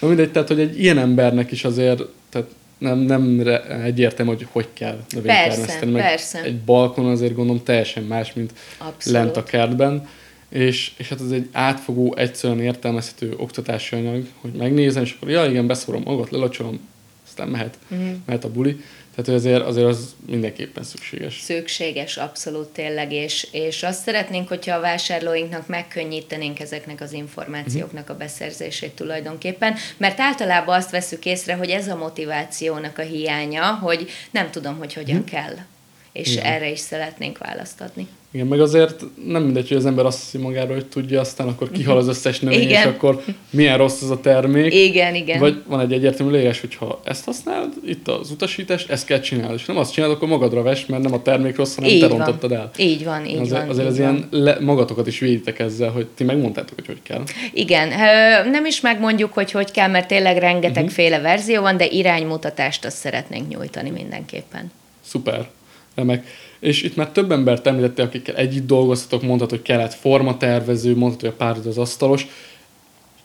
Na 0.00 0.08
mindegy, 0.08 0.32
tehát, 0.32 0.48
hogy 0.48 0.60
egy 0.60 0.80
ilyen 0.80 0.98
embernek 0.98 1.50
is 1.50 1.64
azért, 1.64 2.02
tehát 2.28 2.48
nem, 2.78 2.98
nem 2.98 3.42
egyértelmű, 3.84 4.32
hogy 4.32 4.46
hogy 4.50 4.68
kell 4.72 5.04
növénytermeszteni. 5.10 5.92
Meg 5.92 6.02
persze. 6.02 6.42
egy 6.42 6.58
balkon 6.58 7.06
azért 7.06 7.34
gondolom 7.34 7.62
teljesen 7.62 8.02
más, 8.02 8.32
mint 8.32 8.52
Abszolút. 8.78 9.18
lent 9.18 9.36
a 9.36 9.42
kertben 9.42 10.08
és, 10.50 10.92
és 10.96 11.08
hát 11.08 11.20
ez 11.20 11.30
egy 11.30 11.48
átfogó, 11.52 12.14
egyszerűen 12.16 12.60
értelmezhető 12.60 13.34
oktatási 13.36 13.96
anyag, 13.96 14.26
hogy 14.40 14.52
megnézem, 14.52 15.02
és 15.02 15.14
akkor 15.16 15.30
ja 15.30 15.44
igen, 15.44 15.66
beszórom 15.66 16.02
magat, 16.02 16.30
lelacsolom, 16.30 16.88
aztán 17.26 17.48
mehet, 17.48 17.78
uh-huh. 17.90 18.08
mehet 18.26 18.44
a 18.44 18.50
buli. 18.50 18.80
Tehát 19.14 19.40
azért, 19.40 19.62
azért 19.62 19.86
az 19.86 20.14
mindenképpen 20.26 20.82
szükséges. 20.82 21.40
Szükséges, 21.40 22.16
abszolút 22.16 22.68
tényleg, 22.68 23.12
és, 23.12 23.48
és 23.52 23.82
azt 23.82 24.02
szeretnénk, 24.02 24.48
hogyha 24.48 24.76
a 24.76 24.80
vásárlóinknak 24.80 25.66
megkönnyítenénk 25.66 26.60
ezeknek 26.60 27.00
az 27.00 27.12
információknak 27.12 28.10
a 28.10 28.16
beszerzését 28.16 28.90
tulajdonképpen, 28.90 29.74
mert 29.96 30.20
általában 30.20 30.76
azt 30.76 30.90
veszük 30.90 31.24
észre, 31.24 31.54
hogy 31.54 31.70
ez 31.70 31.88
a 31.88 31.96
motivációnak 31.96 32.98
a 32.98 33.02
hiánya, 33.02 33.64
hogy 33.64 34.10
nem 34.30 34.50
tudom, 34.50 34.78
hogy 34.78 34.94
hogyan 34.94 35.16
hmm. 35.16 35.24
kell. 35.24 35.56
És 36.12 36.32
Igen. 36.32 36.44
erre 36.44 36.70
is 36.70 36.78
szeretnénk 36.78 37.38
választ 37.38 37.80
adni. 37.80 38.08
Igen, 38.32 38.46
meg 38.46 38.60
azért 38.60 39.04
nem 39.26 39.42
mindegy, 39.42 39.68
hogy 39.68 39.76
az 39.76 39.86
ember 39.86 40.06
azt 40.06 40.20
hiszi 40.20 40.38
magáról, 40.38 40.74
hogy 40.74 40.86
tudja, 40.86 41.20
aztán 41.20 41.48
akkor 41.48 41.70
kihal 41.70 41.96
az 41.96 42.08
összes 42.08 42.40
növény, 42.40 42.60
igen. 42.60 42.80
és 42.80 42.84
akkor 42.84 43.22
milyen 43.50 43.76
rossz 43.76 44.02
az 44.02 44.10
a 44.10 44.20
termék. 44.20 44.74
Igen, 44.74 45.14
igen. 45.14 45.38
Vagy 45.38 45.62
van 45.66 45.80
egy 45.80 45.92
egyértelmű 45.92 46.32
leírás, 46.32 46.60
hogy 46.60 46.74
ha 46.74 47.00
ezt 47.04 47.24
használod, 47.24 47.72
itt 47.86 48.08
az 48.08 48.30
utasítás, 48.30 48.84
ezt 48.84 49.06
kell 49.06 49.20
csinálni. 49.20 49.54
És 49.54 49.64
nem 49.64 49.76
azt 49.76 49.92
csinálod, 49.92 50.16
akkor 50.16 50.28
magadra 50.28 50.62
ves, 50.62 50.86
mert 50.86 51.02
nem 51.02 51.12
a 51.12 51.22
termék 51.22 51.56
rossz, 51.56 51.74
hanem 51.74 51.90
így 51.90 52.00
te 52.00 52.06
rontottad 52.06 52.52
el. 52.52 52.70
Így 52.76 53.04
van, 53.04 53.26
így 53.26 53.38
azért, 53.38 53.60
van. 53.60 53.68
Azért 53.68 53.86
így 53.86 53.92
ez 53.92 53.98
van. 53.98 54.14
ilyen 54.14 54.28
le, 54.30 54.56
magatokat 54.60 55.06
is 55.06 55.18
véditek 55.18 55.58
ezzel, 55.58 55.90
hogy 55.90 56.06
ti 56.06 56.24
megmondtátok, 56.24 56.74
hogy 56.74 56.86
hogy 56.86 57.02
kell. 57.02 57.22
Igen, 57.52 57.88
nem 58.50 58.64
is 58.64 58.80
megmondjuk, 58.80 59.32
hogy 59.32 59.50
hogy 59.50 59.70
kell, 59.70 59.88
mert 59.88 60.08
tényleg 60.08 60.36
rengetegféle 60.36 61.16
uh-huh. 61.16 61.30
verzió 61.30 61.60
van, 61.62 61.76
de 61.76 61.86
iránymutatást 61.86 62.84
azt 62.84 62.96
szeretnénk 62.96 63.48
nyújtani 63.48 63.90
mindenképpen. 63.90 64.72
Szuper, 65.00 65.48
remek. 65.94 66.24
És 66.60 66.82
itt 66.82 66.96
már 66.96 67.10
több 67.10 67.30
embert 67.32 67.66
említette, 67.66 68.02
akikkel 68.02 68.36
együtt 68.36 68.66
dolgoztatok, 68.66 69.22
mondhatod, 69.22 69.58
hogy 69.58 69.66
kellett 69.66 69.94
formatervező, 69.94 70.96
mondhatod, 70.96 71.20
hogy 71.20 71.38
a 71.40 71.44
párod 71.44 71.66
az 71.66 71.78
asztalos. 71.78 72.26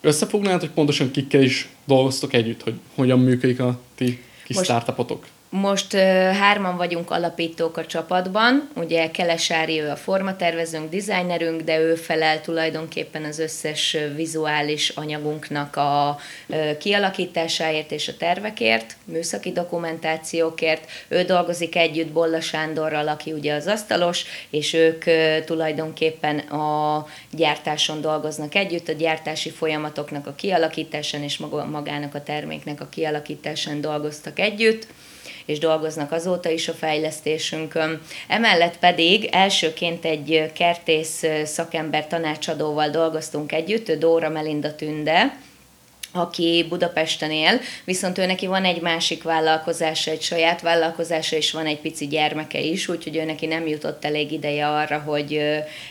Összefognád, 0.01 0.59
hogy 0.59 0.69
pontosan 0.69 1.11
kikkel 1.11 1.41
is 1.41 1.69
dolgoztok 1.85 2.33
együtt, 2.33 2.61
hogy 2.61 2.73
hogyan 2.95 3.19
működik 3.19 3.59
a 3.59 3.79
ti 3.95 4.19
kis 4.43 4.55
Most 4.55 4.69
startupotok? 4.69 5.25
Most 5.61 5.93
hárman 6.39 6.77
vagyunk 6.77 7.11
alapítók 7.11 7.77
a 7.77 7.85
csapatban, 7.85 8.69
ugye 8.75 9.11
Kelesári 9.11 9.79
ő 9.81 9.89
a 9.89 9.95
formatervezőnk, 9.95 10.89
designerünk, 10.89 11.61
de 11.61 11.79
ő 11.79 11.95
felel 11.95 12.41
tulajdonképpen 12.41 13.23
az 13.23 13.39
összes 13.39 13.97
vizuális 14.15 14.89
anyagunknak 14.89 15.75
a 15.75 16.17
kialakításáért 16.79 17.91
és 17.91 18.07
a 18.07 18.17
tervekért, 18.17 18.95
műszaki 19.05 19.51
dokumentációkért. 19.51 20.89
Ő 21.07 21.23
dolgozik 21.23 21.75
együtt 21.75 22.11
Bolla 22.11 22.41
Sándorral, 22.41 23.07
aki 23.07 23.31
ugye 23.31 23.53
az 23.53 23.67
asztalos, 23.67 24.25
és 24.49 24.73
ők 24.73 25.03
tulajdonképpen 25.45 26.37
a 26.37 27.05
gyártáson 27.31 28.01
dolgoznak 28.01 28.55
együtt, 28.55 28.87
a 28.87 28.93
gyártási 28.93 29.49
folyamatoknak 29.49 30.27
a 30.27 30.33
kialakításán 30.35 31.23
és 31.23 31.37
magának 31.71 32.15
a 32.15 32.23
terméknek 32.23 32.81
a 32.81 32.89
kialakításán 32.89 33.81
dolgoztak 33.81 34.39
együtt 34.39 34.87
és 35.45 35.59
dolgoznak 35.59 36.11
azóta 36.11 36.49
is 36.49 36.67
a 36.67 36.73
fejlesztésünkön. 36.73 38.01
Emellett 38.27 38.79
pedig 38.79 39.29
elsőként 39.31 40.05
egy 40.05 40.51
kertész 40.53 41.23
szakember 41.43 42.07
tanácsadóval 42.07 42.89
dolgoztunk 42.89 43.51
együtt, 43.51 43.91
Dóra 43.91 44.29
Melinda 44.29 44.75
Tünde, 44.75 45.37
aki 46.11 46.65
Budapesten 46.69 47.31
él, 47.31 47.59
viszont 47.83 48.17
ő 48.17 48.25
neki 48.25 48.47
van 48.47 48.65
egy 48.65 48.81
másik 48.81 49.23
vállalkozása, 49.23 50.11
egy 50.11 50.21
saját 50.21 50.61
vállalkozása, 50.61 51.35
és 51.35 51.51
van 51.51 51.65
egy 51.65 51.79
pici 51.79 52.07
gyermeke 52.07 52.59
is, 52.59 52.87
úgyhogy 52.87 53.15
ő 53.15 53.23
neki 53.23 53.45
nem 53.45 53.67
jutott 53.67 54.05
elég 54.05 54.31
ideje 54.31 54.67
arra, 54.67 54.99
hogy 54.99 55.41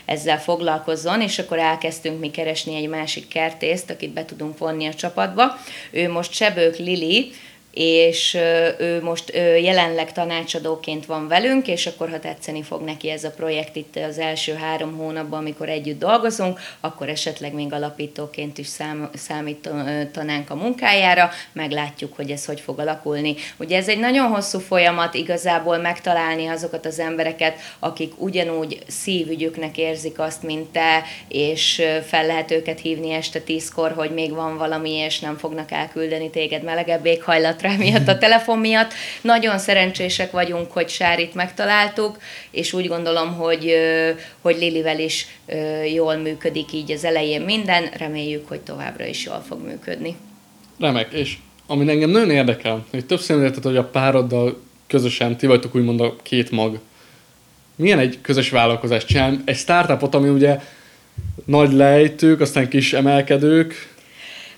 ezzel 0.05 0.39
foglalkozzon, 0.39 1.21
és 1.21 1.39
akkor 1.39 1.59
elkezdtünk 1.59 2.19
mi 2.19 2.31
keresni 2.31 2.75
egy 2.75 2.87
másik 2.87 3.27
kertészt, 3.27 3.89
akit 3.89 4.13
be 4.13 4.25
tudunk 4.25 4.57
vonni 4.57 4.87
a 4.87 4.93
csapatba. 4.93 5.59
Ő 5.91 6.11
most 6.11 6.33
Sebők 6.33 6.77
Lili, 6.77 7.31
és 7.75 8.33
ő 8.79 9.01
most 9.03 9.31
jelenleg 9.61 10.11
tanácsadóként 10.11 11.05
van 11.05 11.27
velünk, 11.27 11.67
és 11.67 11.85
akkor 11.85 12.09
ha 12.09 12.19
tetszeni 12.19 12.63
fog 12.63 12.81
neki 12.81 13.09
ez 13.09 13.23
a 13.23 13.29
projekt 13.29 13.75
itt 13.75 13.95
az 13.95 14.17
első 14.17 14.53
három 14.53 14.97
hónapban, 14.97 15.39
amikor 15.39 15.69
együtt 15.69 15.99
dolgozunk, 15.99 16.59
akkor 16.79 17.09
esetleg 17.09 17.53
még 17.53 17.73
alapítóként 17.73 18.57
is 18.57 18.67
szám, 18.67 19.09
számítanánk 19.13 20.49
a 20.49 20.55
munkájára, 20.55 21.29
meglátjuk, 21.51 22.15
hogy 22.15 22.31
ez 22.31 22.45
hogy 22.45 22.59
fog 22.59 22.79
alakulni. 22.79 23.35
Ugye 23.57 23.77
ez 23.77 23.87
egy 23.87 23.99
nagyon 23.99 24.27
hosszú 24.27 24.59
folyamat 24.59 25.13
igazából 25.13 25.77
megtalálni 25.77 26.47
azokat 26.47 26.85
az 26.85 26.99
embereket, 26.99 27.57
akik 27.79 28.13
ugyanúgy 28.17 28.79
szívügyüknek 28.87 29.77
érzik 29.77 30.19
azt, 30.19 30.43
mint 30.43 30.69
te, 30.69 31.03
és 31.27 31.81
fel 32.07 32.25
lehet 32.25 32.51
őket 32.51 32.79
hívni 32.79 33.11
este 33.11 33.39
tízkor, 33.39 33.91
hogy 33.91 34.11
még 34.11 34.33
van 34.33 34.57
valami, 34.57 34.91
és 34.91 35.19
nem 35.19 35.37
fognak 35.37 35.71
elküldeni 35.71 36.29
téged 36.29 36.63
melegebb 36.63 37.05
éghajlatra, 37.05 37.64
rá 37.65 37.75
miatt, 37.75 38.07
a 38.07 38.17
telefon 38.17 38.59
miatt. 38.59 38.93
Nagyon 39.21 39.57
szerencsések 39.57 40.31
vagyunk, 40.31 40.71
hogy 40.71 40.89
Sárit 40.89 41.33
megtaláltuk, 41.33 42.17
és 42.51 42.73
úgy 42.73 42.87
gondolom, 42.87 43.33
hogy, 43.33 43.75
hogy 44.41 44.57
Lilivel 44.57 44.99
is 44.99 45.27
jól 45.93 46.15
működik 46.15 46.73
így 46.73 46.91
az 46.91 47.03
elején 47.03 47.41
minden. 47.41 47.89
Reméljük, 47.97 48.47
hogy 48.47 48.59
továbbra 48.59 49.05
is 49.05 49.25
jól 49.25 49.43
fog 49.47 49.65
működni. 49.65 50.15
Remek, 50.79 51.13
és 51.13 51.37
ami 51.67 51.89
engem 51.89 52.09
nagyon 52.09 52.31
érdekel, 52.31 52.85
hogy 52.91 53.05
többször 53.05 53.35
említetted, 53.35 53.63
hogy 53.63 53.77
a 53.77 53.83
pároddal 53.83 54.61
közösen, 54.87 55.37
ti 55.37 55.45
vagytok 55.45 55.75
úgymond 55.75 56.01
a 56.01 56.15
két 56.23 56.51
mag. 56.51 56.79
Milyen 57.75 57.99
egy 57.99 58.17
közös 58.21 58.49
vállalkozás 58.49 59.05
csinál? 59.05 59.41
Egy 59.45 59.57
startupot, 59.57 60.15
ami 60.15 60.29
ugye 60.29 60.59
nagy 61.45 61.73
lejtők, 61.73 62.41
aztán 62.41 62.69
kis 62.69 62.93
emelkedők, 62.93 63.94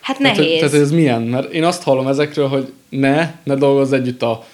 Hát 0.08 0.20
nehéz. 0.20 0.38
Tehát, 0.38 0.60
tehát 0.60 0.86
ez 0.86 0.91
milyen? 0.91 1.22
Mert 1.22 1.53
én 1.53 1.64
azt 1.64 1.84
hallom 1.84 2.08
ezekről, 2.08 2.47
hogy 2.47 2.74
ne, 2.89 3.32
ne 3.43 3.55
dolgozz 3.55 3.91
együtt 3.91 4.22
a 4.22 4.45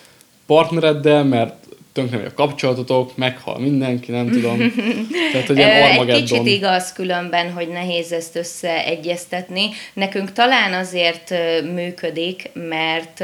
partnereddel, 0.45 1.23
mert 1.23 1.55
tönkre 1.91 2.25
a 2.25 2.33
kapcsolatotok, 2.33 3.17
meghal 3.17 3.59
mindenki, 3.59 4.11
nem 4.11 4.29
tudom. 4.29 4.57
Tehát, 5.31 5.47
hogy 5.47 5.59
Egy 5.59 6.05
kicsit 6.05 6.45
igaz 6.45 6.93
különben, 6.93 7.51
hogy 7.51 7.67
nehéz 7.67 8.11
ezt 8.11 8.35
összeegyeztetni. 8.35 9.69
Nekünk 9.93 10.31
talán 10.31 10.73
azért 10.73 11.33
működik, 11.73 12.49
mert 12.53 13.23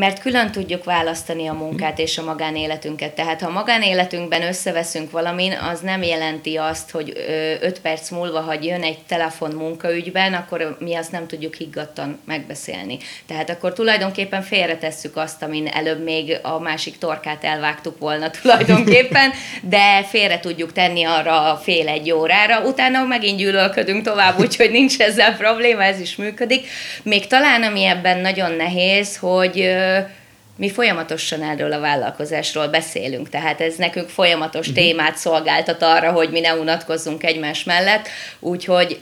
mert 0.00 0.20
külön 0.20 0.50
tudjuk 0.50 0.84
választani 0.84 1.46
a 1.46 1.52
munkát 1.52 1.98
és 1.98 2.18
a 2.18 2.24
magánéletünket. 2.24 3.14
Tehát 3.14 3.40
ha 3.40 3.48
a 3.48 3.52
magánéletünkben 3.52 4.42
összeveszünk 4.42 5.10
valamin, 5.10 5.52
az 5.72 5.80
nem 5.80 6.02
jelenti 6.02 6.56
azt, 6.56 6.90
hogy 6.90 7.12
öt 7.60 7.80
perc 7.80 8.10
múlva, 8.10 8.40
ha 8.40 8.54
jön 8.60 8.82
egy 8.82 8.98
telefon 9.08 9.50
munkaügyben, 9.50 10.34
akkor 10.34 10.76
mi 10.78 10.94
azt 10.94 11.12
nem 11.12 11.26
tudjuk 11.26 11.54
higgadtan 11.54 12.20
megbeszélni. 12.24 12.98
Tehát 13.26 13.50
akkor 13.50 13.72
tulajdonképpen 13.72 14.42
félretesszük 14.42 15.16
azt, 15.16 15.42
amin 15.42 15.66
előbb 15.66 16.02
még 16.02 16.38
a 16.42 16.58
másik 16.58 16.98
torkát 16.98 17.44
elvágtuk 17.44 17.98
volna 17.98 18.30
tulajdonképpen, 18.42 19.32
de 19.62 20.02
félre 20.02 20.40
tudjuk 20.40 20.72
tenni 20.72 21.04
arra 21.04 21.60
fél 21.62 21.88
egy 21.88 22.12
órára, 22.12 22.60
utána 22.60 23.04
megint 23.04 23.38
gyűlölködünk 23.38 24.04
tovább, 24.04 24.38
úgyhogy 24.38 24.70
nincs 24.70 24.98
ezzel 24.98 25.36
probléma, 25.36 25.82
ez 25.82 26.00
is 26.00 26.16
működik. 26.16 26.66
Még 27.02 27.26
talán 27.26 27.62
ami 27.62 27.84
ebben 27.84 28.18
nagyon 28.18 28.52
nehéz, 28.52 29.16
hogy 29.16 29.88
mi 30.56 30.70
folyamatosan 30.70 31.42
erről 31.42 31.72
a 31.72 31.80
vállalkozásról 31.80 32.68
beszélünk, 32.68 33.28
tehát 33.28 33.60
ez 33.60 33.76
nekünk 33.76 34.08
folyamatos 34.08 34.68
uh-huh. 34.68 34.84
témát 34.84 35.16
szolgáltat 35.16 35.82
arra, 35.82 36.12
hogy 36.12 36.30
mi 36.30 36.40
ne 36.40 36.54
unatkozzunk 36.54 37.24
egymás 37.24 37.64
mellett, 37.64 38.08
úgyhogy 38.40 39.00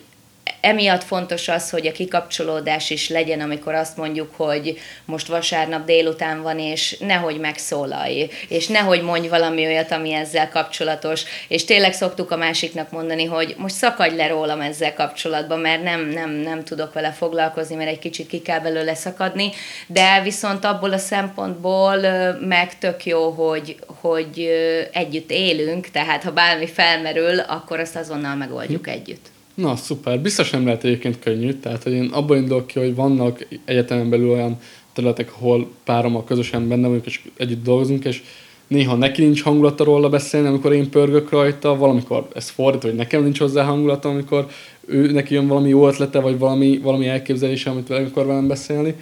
emiatt 0.61 1.05
fontos 1.05 1.49
az, 1.49 1.71
hogy 1.71 1.87
a 1.87 1.93
kikapcsolódás 1.93 2.91
is 2.91 3.09
legyen, 3.09 3.41
amikor 3.41 3.75
azt 3.75 3.97
mondjuk, 3.97 4.35
hogy 4.37 4.79
most 5.05 5.27
vasárnap 5.27 5.85
délután 5.85 6.43
van, 6.43 6.59
és 6.59 6.97
nehogy 6.99 7.39
megszólalj, 7.39 8.31
és 8.49 8.67
nehogy 8.67 9.03
mondj 9.03 9.29
valami 9.29 9.67
olyat, 9.67 9.93
ami 9.93 10.13
ezzel 10.13 10.49
kapcsolatos, 10.49 11.23
és 11.49 11.65
tényleg 11.65 11.93
szoktuk 11.93 12.31
a 12.31 12.37
másiknak 12.37 12.91
mondani, 12.91 13.25
hogy 13.25 13.55
most 13.59 13.75
szakadj 13.75 14.17
le 14.17 14.27
rólam 14.27 14.61
ezzel 14.61 14.95
kapcsolatban, 14.95 15.59
mert 15.59 15.83
nem, 15.83 16.09
nem, 16.09 16.31
nem 16.31 16.65
tudok 16.65 16.93
vele 16.93 17.11
foglalkozni, 17.11 17.75
mert 17.75 17.91
egy 17.91 17.99
kicsit 17.99 18.27
ki 18.27 18.43
kell 18.43 18.61
belőle 18.61 18.95
szakadni, 18.95 19.51
de 19.87 20.21
viszont 20.23 20.65
abból 20.65 20.93
a 20.93 20.99
szempontból 20.99 21.97
meg 22.41 22.79
tök 22.79 23.05
jó, 23.07 23.31
hogy, 23.31 23.77
hogy 24.01 24.49
együtt 24.93 25.31
élünk, 25.31 25.91
tehát 25.91 26.23
ha 26.23 26.31
bármi 26.31 26.67
felmerül, 26.67 27.39
akkor 27.39 27.81
azt 27.81 27.97
azonnal 27.97 28.35
megoldjuk 28.35 28.85
hm. 28.85 28.91
együtt. 28.91 29.27
Na, 29.59 29.77
szuper. 29.77 30.21
Biztos 30.21 30.51
nem 30.51 30.65
lehet 30.65 30.85
egyébként 30.85 31.19
könnyű. 31.19 31.53
Tehát, 31.53 31.83
hogy 31.83 31.93
én 31.93 32.09
abban 32.13 32.37
indulok 32.37 32.67
ki, 32.67 32.79
hogy 32.79 32.95
vannak 32.95 33.47
egyetemen 33.65 34.11
belül 34.11 34.31
olyan 34.31 34.59
területek, 34.93 35.33
ahol 35.35 35.69
párommal 35.85 36.25
közösen 36.25 36.69
benne 36.69 36.87
vagyunk, 36.87 37.07
és 37.07 37.21
együtt 37.37 37.65
dolgozunk, 37.65 38.05
és 38.05 38.23
néha 38.67 38.97
neki 38.97 39.23
nincs 39.23 39.43
hangulata 39.43 39.85
róla 39.85 40.09
beszélni, 40.09 40.49
amikor 40.49 40.73
én 40.73 40.91
pörgök 40.91 41.31
rajta, 41.31 41.77
valamikor 41.77 42.29
ez 42.35 42.49
fordít, 42.49 42.83
hogy 42.83 42.95
nekem 42.95 43.23
nincs 43.23 43.39
hozzá 43.39 43.65
hangulata, 43.65 44.09
amikor 44.09 44.47
ő, 44.87 45.11
neki 45.11 45.35
jön 45.35 45.47
valami 45.47 45.69
jó 45.69 45.89
ötlete, 45.89 46.21
vagy 46.21 46.39
valami, 46.39 46.79
valami 46.79 47.07
elképzelése, 47.07 47.71
amit 47.71 47.89
vele 47.89 48.07
akar 48.07 48.27
velem 48.27 48.49
beszélni. 48.49 48.95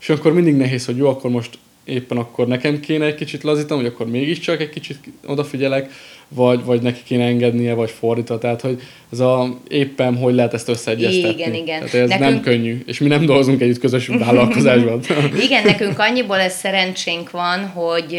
És 0.00 0.08
akkor 0.08 0.32
mindig 0.32 0.54
nehéz, 0.54 0.84
hogy 0.86 0.96
jó, 0.96 1.08
akkor 1.08 1.30
most 1.30 1.58
éppen 1.84 2.18
akkor 2.18 2.46
nekem 2.46 2.80
kéne 2.80 3.06
egy 3.06 3.14
kicsit 3.14 3.42
lazítanom, 3.42 3.82
hogy 3.82 3.92
akkor 3.92 4.06
mégiscsak 4.06 4.60
egy 4.60 4.70
kicsit 4.70 4.98
odafigyelek, 5.26 5.90
vagy, 6.34 6.64
vagy 6.64 6.82
neki 6.82 7.00
kéne 7.04 7.24
engednie, 7.24 7.74
vagy 7.74 7.90
fordítva. 7.90 8.38
Tehát, 8.38 8.60
hogy 8.60 8.82
ez 9.12 9.20
a 9.20 9.58
éppen 9.68 10.16
hogy 10.16 10.34
lehet 10.34 10.54
ezt 10.54 10.68
összeegyeztetni. 10.68 11.42
Igen, 11.42 11.54
igen. 11.54 11.78
Tehát 11.78 11.94
ez 11.94 12.08
nekünk... 12.08 12.30
nem 12.30 12.40
könnyű, 12.40 12.82
és 12.86 12.98
mi 12.98 13.08
nem 13.08 13.24
dolgozunk 13.26 13.60
együtt 13.60 13.78
közös 13.78 14.06
vállalkozásban. 14.24 15.00
igen, 15.40 15.64
nekünk 15.64 15.98
annyiból 15.98 16.38
ez 16.38 16.54
szerencsénk 16.54 17.30
van, 17.30 17.66
hogy 17.66 18.18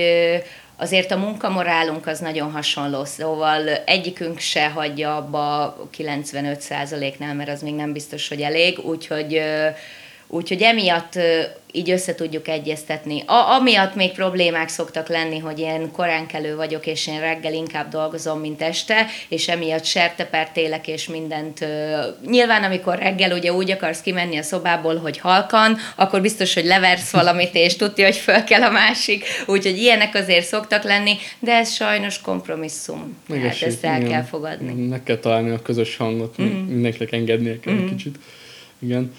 azért 0.77 1.11
a 1.11 1.17
munkamorálunk 1.17 2.07
az 2.07 2.19
nagyon 2.19 2.51
hasonló, 2.51 3.05
szóval 3.05 3.69
egyikünk 3.85 4.39
se 4.39 4.69
hagyja 4.69 5.15
abba 5.15 5.77
95%-nál, 5.97 7.33
mert 7.33 7.49
az 7.49 7.61
még 7.61 7.73
nem 7.73 7.93
biztos, 7.93 8.27
hogy 8.27 8.41
elég, 8.41 8.79
úgyhogy 8.79 9.41
Úgyhogy 10.33 10.61
emiatt 10.61 11.19
így 11.71 11.89
össze 11.89 12.15
tudjuk 12.15 12.47
egyeztetni. 12.47 13.23
A, 13.25 13.51
amiatt 13.51 13.95
még 13.95 14.11
problémák 14.11 14.67
szoktak 14.67 15.07
lenni, 15.07 15.39
hogy 15.39 15.59
én 15.59 15.91
koránkelő 15.91 16.55
vagyok, 16.55 16.85
és 16.85 17.07
én 17.07 17.19
reggel 17.19 17.53
inkább 17.53 17.89
dolgozom, 17.89 18.39
mint 18.39 18.61
este, 18.61 19.05
és 19.27 19.47
emiatt 19.47 19.83
sertepert 19.83 20.57
élek, 20.57 20.87
és 20.87 21.07
mindent. 21.07 21.65
Nyilván, 22.25 22.63
amikor 22.63 22.97
reggel 22.97 23.31
ugye 23.31 23.53
úgy 23.53 23.71
akarsz 23.71 24.01
kimenni 24.01 24.37
a 24.37 24.41
szobából, 24.41 24.95
hogy 24.95 25.17
halkan, 25.17 25.77
akkor 25.95 26.21
biztos, 26.21 26.53
hogy 26.53 26.65
leversz 26.65 27.11
valamit, 27.11 27.55
és 27.55 27.75
tudja, 27.75 28.05
hogy 28.05 28.17
föl 28.17 28.43
kell 28.43 28.61
a 28.61 28.71
másik. 28.71 29.25
Úgyhogy 29.47 29.77
ilyenek 29.77 30.15
azért 30.15 30.45
szoktak 30.45 30.83
lenni, 30.83 31.13
de 31.39 31.51
ez 31.51 31.73
sajnos 31.73 32.21
kompromisszum. 32.21 33.17
Meg 33.27 33.41
hát 33.41 33.61
ezt 33.61 33.85
el 33.85 33.97
igen. 33.97 34.11
kell 34.11 34.23
fogadni. 34.23 34.87
Meg 34.87 35.03
kell 35.03 35.17
találni 35.17 35.49
a 35.49 35.61
közös 35.61 35.97
hangot, 35.97 36.41
mm-hmm. 36.41 36.51
mindenkinek 36.51 37.11
engednie 37.11 37.59
kell 37.59 37.73
mm-hmm. 37.73 37.83
egy 37.83 37.89
kicsit. 37.89 38.15
Igen. 38.79 39.11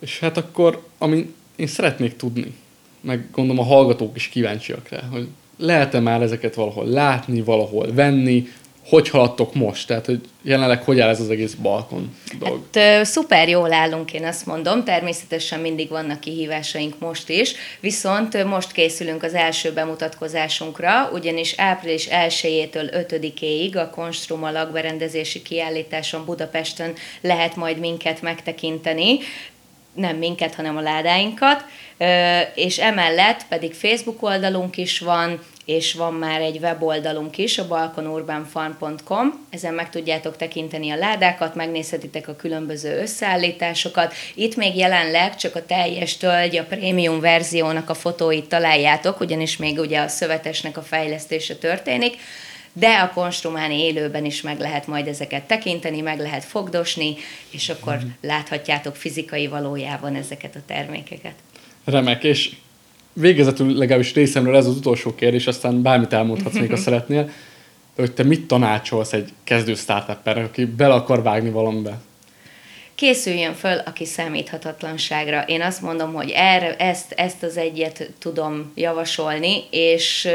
És 0.00 0.18
hát 0.18 0.36
akkor, 0.36 0.82
ami 0.98 1.34
én 1.56 1.66
szeretnék 1.66 2.16
tudni, 2.16 2.54
meg 3.00 3.26
gondolom 3.32 3.64
a 3.64 3.68
hallgatók 3.68 4.16
is 4.16 4.28
kíváncsiak 4.28 4.88
rá, 4.88 5.00
hogy 5.10 5.28
lehet-e 5.56 6.00
már 6.00 6.22
ezeket 6.22 6.54
valahol 6.54 6.86
látni, 6.86 7.42
valahol 7.42 7.94
venni, 7.94 8.48
hogy 8.90 9.08
haladtok 9.08 9.54
most? 9.54 9.86
Tehát, 9.86 10.06
hogy 10.06 10.20
jelenleg 10.42 10.82
hogy 10.82 11.00
áll 11.00 11.08
ez 11.08 11.20
az 11.20 11.30
egész 11.30 11.54
balkon 11.54 12.16
dolog? 12.38 12.64
Hát, 12.72 13.04
szuper 13.04 13.48
jól 13.48 13.72
állunk, 13.72 14.12
én 14.12 14.24
azt 14.24 14.46
mondom. 14.46 14.84
Természetesen 14.84 15.60
mindig 15.60 15.88
vannak 15.88 16.20
kihívásaink 16.20 16.98
most 16.98 17.28
is, 17.28 17.54
viszont 17.80 18.44
most 18.44 18.72
készülünk 18.72 19.22
az 19.22 19.34
első 19.34 19.72
bemutatkozásunkra, 19.72 21.10
ugyanis 21.12 21.54
április 21.56 22.08
1-től 22.10 23.06
5-éig 23.08 23.76
a 23.76 23.90
Konstrum 23.90 24.44
a 24.44 24.50
lakberendezési 24.50 25.42
kiállításon 25.42 26.24
Budapesten 26.24 26.92
lehet 27.20 27.56
majd 27.56 27.78
minket 27.78 28.22
megtekinteni 28.22 29.18
nem 29.94 30.16
minket, 30.16 30.54
hanem 30.54 30.76
a 30.76 30.80
ládáinkat, 30.80 31.64
és 32.54 32.78
emellett 32.78 33.46
pedig 33.48 33.74
Facebook 33.74 34.22
oldalunk 34.22 34.76
is 34.76 34.98
van, 34.98 35.40
és 35.64 35.94
van 35.94 36.14
már 36.14 36.40
egy 36.40 36.58
weboldalunk 36.58 37.38
is, 37.38 37.58
a 37.58 37.66
balkonurbanfarm.com, 37.66 39.46
ezen 39.50 39.74
meg 39.74 39.90
tudjátok 39.90 40.36
tekinteni 40.36 40.90
a 40.90 40.96
ládákat, 40.96 41.54
megnézhetitek 41.54 42.28
a 42.28 42.36
különböző 42.36 43.00
összeállításokat. 43.00 44.14
Itt 44.34 44.56
még 44.56 44.76
jelenleg 44.76 45.36
csak 45.36 45.56
a 45.56 45.66
teljes 45.66 46.16
tölgy, 46.16 46.56
a 46.56 46.64
prémium 46.64 47.20
verziónak 47.20 47.90
a 47.90 47.94
fotóit 47.94 48.48
találjátok, 48.48 49.20
ugyanis 49.20 49.56
még 49.56 49.78
ugye 49.78 50.00
a 50.00 50.08
szövetesnek 50.08 50.76
a 50.76 50.82
fejlesztése 50.82 51.54
történik, 51.54 52.16
de 52.72 52.98
a 52.98 53.10
konstrumán 53.14 53.70
élőben 53.70 54.24
is 54.24 54.42
meg 54.42 54.58
lehet 54.58 54.86
majd 54.86 55.06
ezeket 55.06 55.42
tekinteni, 55.42 56.00
meg 56.00 56.18
lehet 56.18 56.44
fogdosni, 56.44 57.14
és 57.50 57.68
akkor 57.68 57.94
mm. 57.94 58.08
láthatjátok 58.20 58.96
fizikai 58.96 59.46
valójában 59.46 60.14
ezeket 60.14 60.56
a 60.56 60.60
termékeket. 60.66 61.34
Remek, 61.84 62.24
és 62.24 62.50
végezetül 63.12 63.76
legalábbis 63.76 64.14
részemről 64.14 64.56
ez 64.56 64.66
az 64.66 64.76
utolsó 64.76 65.14
kérdés, 65.14 65.46
aztán 65.46 65.82
bármit 65.82 66.12
elmondhatsz 66.12 66.58
még, 66.58 66.70
ha 66.70 66.76
szeretnél, 66.76 67.24
de 67.94 68.02
hogy 68.02 68.12
te 68.12 68.22
mit 68.22 68.46
tanácsolsz 68.46 69.12
egy 69.12 69.32
kezdő 69.44 69.74
startuppernek, 69.74 70.44
aki 70.44 70.64
bele 70.64 70.94
akar 70.94 71.22
vágni 71.22 71.50
valamibe? 71.50 72.00
készüljön 73.00 73.54
föl, 73.54 73.78
aki 73.78 74.04
számíthatatlanságra. 74.04 75.44
Én 75.46 75.62
azt 75.62 75.82
mondom, 75.82 76.12
hogy 76.12 76.30
erre, 76.34 76.76
ezt, 76.76 77.12
ezt 77.12 77.42
az 77.42 77.56
egyet 77.56 78.10
tudom 78.18 78.72
javasolni, 78.74 79.62
és 79.70 80.28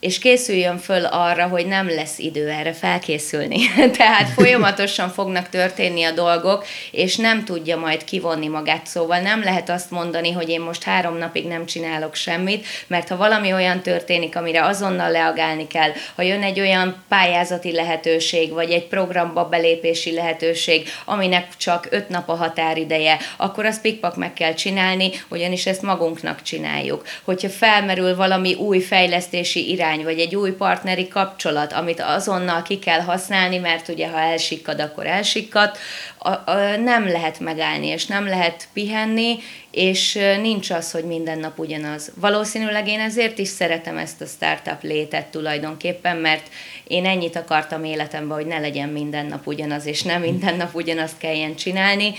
és 0.00 0.18
készüljön 0.18 0.78
föl 0.78 1.04
arra, 1.04 1.46
hogy 1.46 1.66
nem 1.66 1.88
lesz 1.88 2.18
idő 2.18 2.48
erre 2.48 2.72
felkészülni. 2.72 3.58
Tehát 3.98 4.28
folyamatosan 4.28 5.08
fognak 5.08 5.48
történni 5.48 6.04
a 6.04 6.10
dolgok, 6.10 6.66
és 6.90 7.16
nem 7.16 7.44
tudja 7.44 7.76
majd 7.76 8.04
kivonni 8.04 8.48
magát. 8.48 8.86
Szóval 8.86 9.20
nem 9.20 9.42
lehet 9.42 9.70
azt 9.70 9.90
mondani, 9.90 10.32
hogy 10.32 10.48
én 10.48 10.60
most 10.60 10.82
három 10.82 11.16
napig 11.16 11.46
nem 11.46 11.66
csinálok 11.66 12.14
semmit, 12.14 12.66
mert 12.86 13.08
ha 13.08 13.16
valami 13.16 13.52
olyan 13.52 13.80
történik, 13.80 14.36
amire 14.36 14.64
azonnal 14.64 15.12
reagálni 15.12 15.66
kell, 15.66 15.90
ha 16.14 16.22
jön 16.22 16.42
egy 16.42 16.60
olyan 16.60 17.04
pályázati 17.08 17.72
lehetőség, 17.72 18.52
vagy 18.52 18.70
egy 18.70 18.86
programba 18.86 19.48
belépési 19.48 20.12
lehetőség, 20.12 20.88
aminek 21.04 21.56
csak 21.56 21.86
öt 21.90 22.08
nap 22.08 22.28
a 22.28 22.34
határideje, 22.36 23.18
akkor 23.36 23.64
azt 23.64 23.80
pikpak 23.80 24.16
meg 24.16 24.32
kell 24.32 24.54
csinálni, 24.54 25.10
ugyanis 25.28 25.66
ezt 25.66 25.82
magunknak 25.82 26.42
csináljuk. 26.42 27.06
Hogyha 27.24 27.48
felmerül 27.48 28.16
valami 28.16 28.54
új 28.54 28.80
fejlesztési 28.80 29.70
irány, 29.70 29.86
irány, 29.88 30.04
vagy 30.04 30.18
egy 30.18 30.36
új 30.36 30.50
partneri 30.50 31.08
kapcsolat, 31.08 31.72
amit 31.72 32.00
azonnal 32.00 32.62
ki 32.62 32.78
kell 32.78 33.00
használni, 33.00 33.58
mert 33.58 33.88
ugye 33.88 34.08
ha 34.08 34.18
elsikkad, 34.18 34.80
akkor 34.80 35.06
elsikkad, 35.06 35.76
a, 36.18 36.50
a, 36.50 36.76
nem 36.76 37.06
lehet 37.06 37.40
megállni, 37.40 37.86
és 37.86 38.06
nem 38.06 38.26
lehet 38.26 38.68
pihenni, 38.72 39.38
és 39.70 40.18
nincs 40.40 40.70
az, 40.70 40.90
hogy 40.90 41.04
minden 41.04 41.38
nap 41.38 41.58
ugyanaz. 41.58 42.12
Valószínűleg 42.14 42.88
én 42.88 43.00
ezért 43.00 43.38
is 43.38 43.48
szeretem 43.48 43.96
ezt 43.96 44.20
a 44.20 44.26
startup 44.26 44.82
létet 44.82 45.26
tulajdonképpen, 45.26 46.16
mert 46.16 46.48
én 46.86 47.06
ennyit 47.06 47.36
akartam 47.36 47.84
életemben, 47.84 48.36
hogy 48.36 48.46
ne 48.46 48.58
legyen 48.58 48.88
minden 48.88 49.26
nap 49.26 49.46
ugyanaz, 49.46 49.86
és 49.86 50.02
nem 50.02 50.20
minden 50.20 50.56
nap 50.56 50.74
ugyanazt 50.74 51.18
kelljen 51.18 51.54
csinálni, 51.54 52.12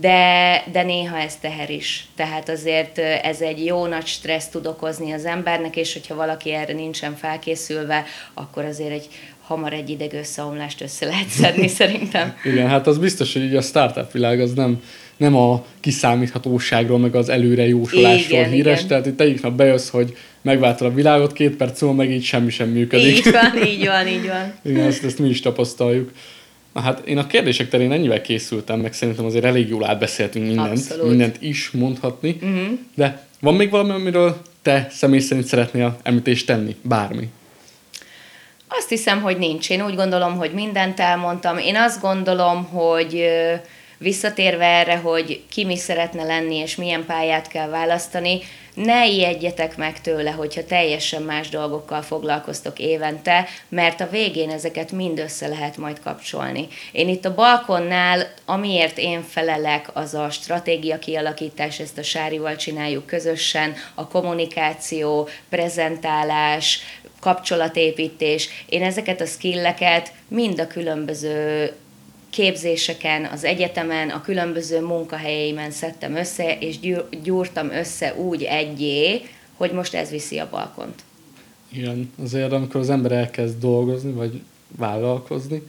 de, 0.00 0.62
de 0.72 0.82
néha 0.82 1.18
ez 1.18 1.36
teher 1.36 1.70
is. 1.70 2.06
Tehát 2.16 2.48
azért 2.48 2.98
ez 2.98 3.40
egy 3.40 3.64
jó 3.64 3.86
nagy 3.86 4.06
stressz 4.06 4.48
tud 4.48 4.66
okozni 4.66 5.12
az 5.12 5.24
embernek, 5.24 5.76
és 5.76 5.92
hogyha 5.92 6.14
valaki 6.14 6.52
erre 6.52 6.72
nincsen 6.72 7.16
felkészülve, 7.16 8.04
akkor 8.34 8.64
azért 8.64 8.92
egy 8.92 9.08
hamar 9.46 9.72
egy 9.72 9.90
ideg 9.90 10.12
összeomlást 10.12 10.80
össze 10.80 11.06
lehet 11.06 11.28
szedni 11.28 11.68
szerintem. 11.80 12.36
Igen, 12.44 12.68
hát 12.68 12.86
az 12.86 12.98
biztos, 12.98 13.32
hogy 13.32 13.42
így 13.42 13.56
a 13.56 13.60
startup 13.60 14.12
világ 14.12 14.40
az 14.40 14.52
nem, 14.52 14.82
nem 15.16 15.36
a 15.36 15.64
kiszámíthatóságról, 15.80 16.98
meg 16.98 17.14
az 17.14 17.28
előre 17.28 17.66
jósolásról 17.66 18.38
igen, 18.38 18.50
híres, 18.50 18.76
igen. 18.76 18.88
tehát 18.88 19.06
itt 19.06 19.20
egyik 19.20 19.42
nap 19.42 19.52
bejössz, 19.52 19.88
hogy 19.88 20.16
megváltod 20.42 20.86
a 20.86 20.94
világot, 20.94 21.32
két 21.32 21.56
perc 21.56 21.80
múlva 21.80 21.96
meg 21.96 22.10
így 22.10 22.24
semmi 22.24 22.50
sem 22.50 22.68
működik. 22.68 23.16
Így 23.16 23.32
van, 23.32 23.62
így 23.68 23.86
van, 23.86 24.08
így 24.08 24.26
van. 24.26 24.54
igen, 24.62 24.86
ezt, 24.86 25.04
ezt 25.04 25.18
mi 25.18 25.28
is 25.28 25.40
tapasztaljuk. 25.40 26.12
Na 26.72 26.80
hát 26.80 27.06
én 27.06 27.18
a 27.18 27.26
kérdések 27.26 27.68
terén 27.68 27.92
ennyivel 27.92 28.20
készültem, 28.20 28.80
meg 28.80 28.92
szerintem 28.92 29.24
azért 29.24 29.44
elég 29.44 29.68
jól 29.68 29.84
átbeszéltünk 29.84 30.46
mindent, 30.46 30.70
Abszolút. 30.70 31.08
mindent 31.08 31.36
is 31.40 31.70
mondhatni, 31.70 32.36
uh-huh. 32.42 32.78
de 32.94 33.26
van 33.40 33.54
még 33.54 33.70
valami, 33.70 33.90
amiről 33.90 34.36
te 34.62 34.88
személy 34.90 35.18
szerint 35.18 35.46
szeretnél 35.46 35.98
említést 36.02 36.46
tenni? 36.46 36.76
Bármi? 36.82 37.28
Azt 38.78 38.88
hiszem, 38.88 39.22
hogy 39.22 39.38
nincs. 39.38 39.70
Én 39.70 39.84
úgy 39.84 39.94
gondolom, 39.94 40.36
hogy 40.36 40.52
mindent 40.52 41.00
elmondtam. 41.00 41.58
Én 41.58 41.76
azt 41.76 42.00
gondolom, 42.00 42.64
hogy 42.64 43.28
visszatérve 43.98 44.64
erre, 44.64 44.96
hogy 44.96 45.42
ki 45.50 45.64
mi 45.64 45.76
szeretne 45.76 46.24
lenni, 46.24 46.56
és 46.56 46.76
milyen 46.76 47.04
pályát 47.06 47.48
kell 47.48 47.68
választani, 47.68 48.40
ne 48.74 49.06
ijedjetek 49.06 49.76
meg 49.76 50.00
tőle, 50.00 50.30
hogyha 50.30 50.64
teljesen 50.64 51.22
más 51.22 51.48
dolgokkal 51.48 52.02
foglalkoztok 52.02 52.78
évente, 52.78 53.46
mert 53.68 54.00
a 54.00 54.08
végén 54.08 54.50
ezeket 54.50 54.92
mind 54.92 55.18
össze 55.18 55.46
lehet 55.46 55.76
majd 55.76 56.00
kapcsolni. 56.00 56.68
Én 56.92 57.08
itt 57.08 57.24
a 57.24 57.34
balkonnál, 57.34 58.26
amiért 58.44 58.98
én 58.98 59.22
felelek, 59.22 59.90
az 59.92 60.14
a 60.14 60.30
stratégia 60.30 60.98
kialakítás, 60.98 61.78
ezt 61.78 61.98
a 61.98 62.02
Sárival 62.02 62.56
csináljuk 62.56 63.06
közösen, 63.06 63.74
a 63.94 64.08
kommunikáció, 64.08 65.28
prezentálás, 65.48 66.80
kapcsolatépítés. 67.24 68.48
Én 68.68 68.82
ezeket 68.82 69.20
a 69.20 69.26
skilleket 69.26 70.12
mind 70.28 70.60
a 70.60 70.66
különböző 70.66 71.72
képzéseken, 72.30 73.24
az 73.24 73.44
egyetemen, 73.44 74.10
a 74.10 74.20
különböző 74.20 74.80
munkahelyeimen 74.80 75.70
szedtem 75.70 76.16
össze, 76.16 76.58
és 76.58 76.76
gyúrtam 77.22 77.70
össze 77.70 78.14
úgy 78.14 78.42
egyé, 78.42 79.20
hogy 79.54 79.72
most 79.72 79.94
ez 79.94 80.10
viszi 80.10 80.38
a 80.38 80.48
balkont. 80.50 81.02
Igen, 81.72 82.12
azért 82.22 82.52
amikor 82.52 82.80
az 82.80 82.90
ember 82.90 83.12
elkezd 83.12 83.58
dolgozni, 83.60 84.12
vagy 84.12 84.40
vállalkozni, 84.76 85.62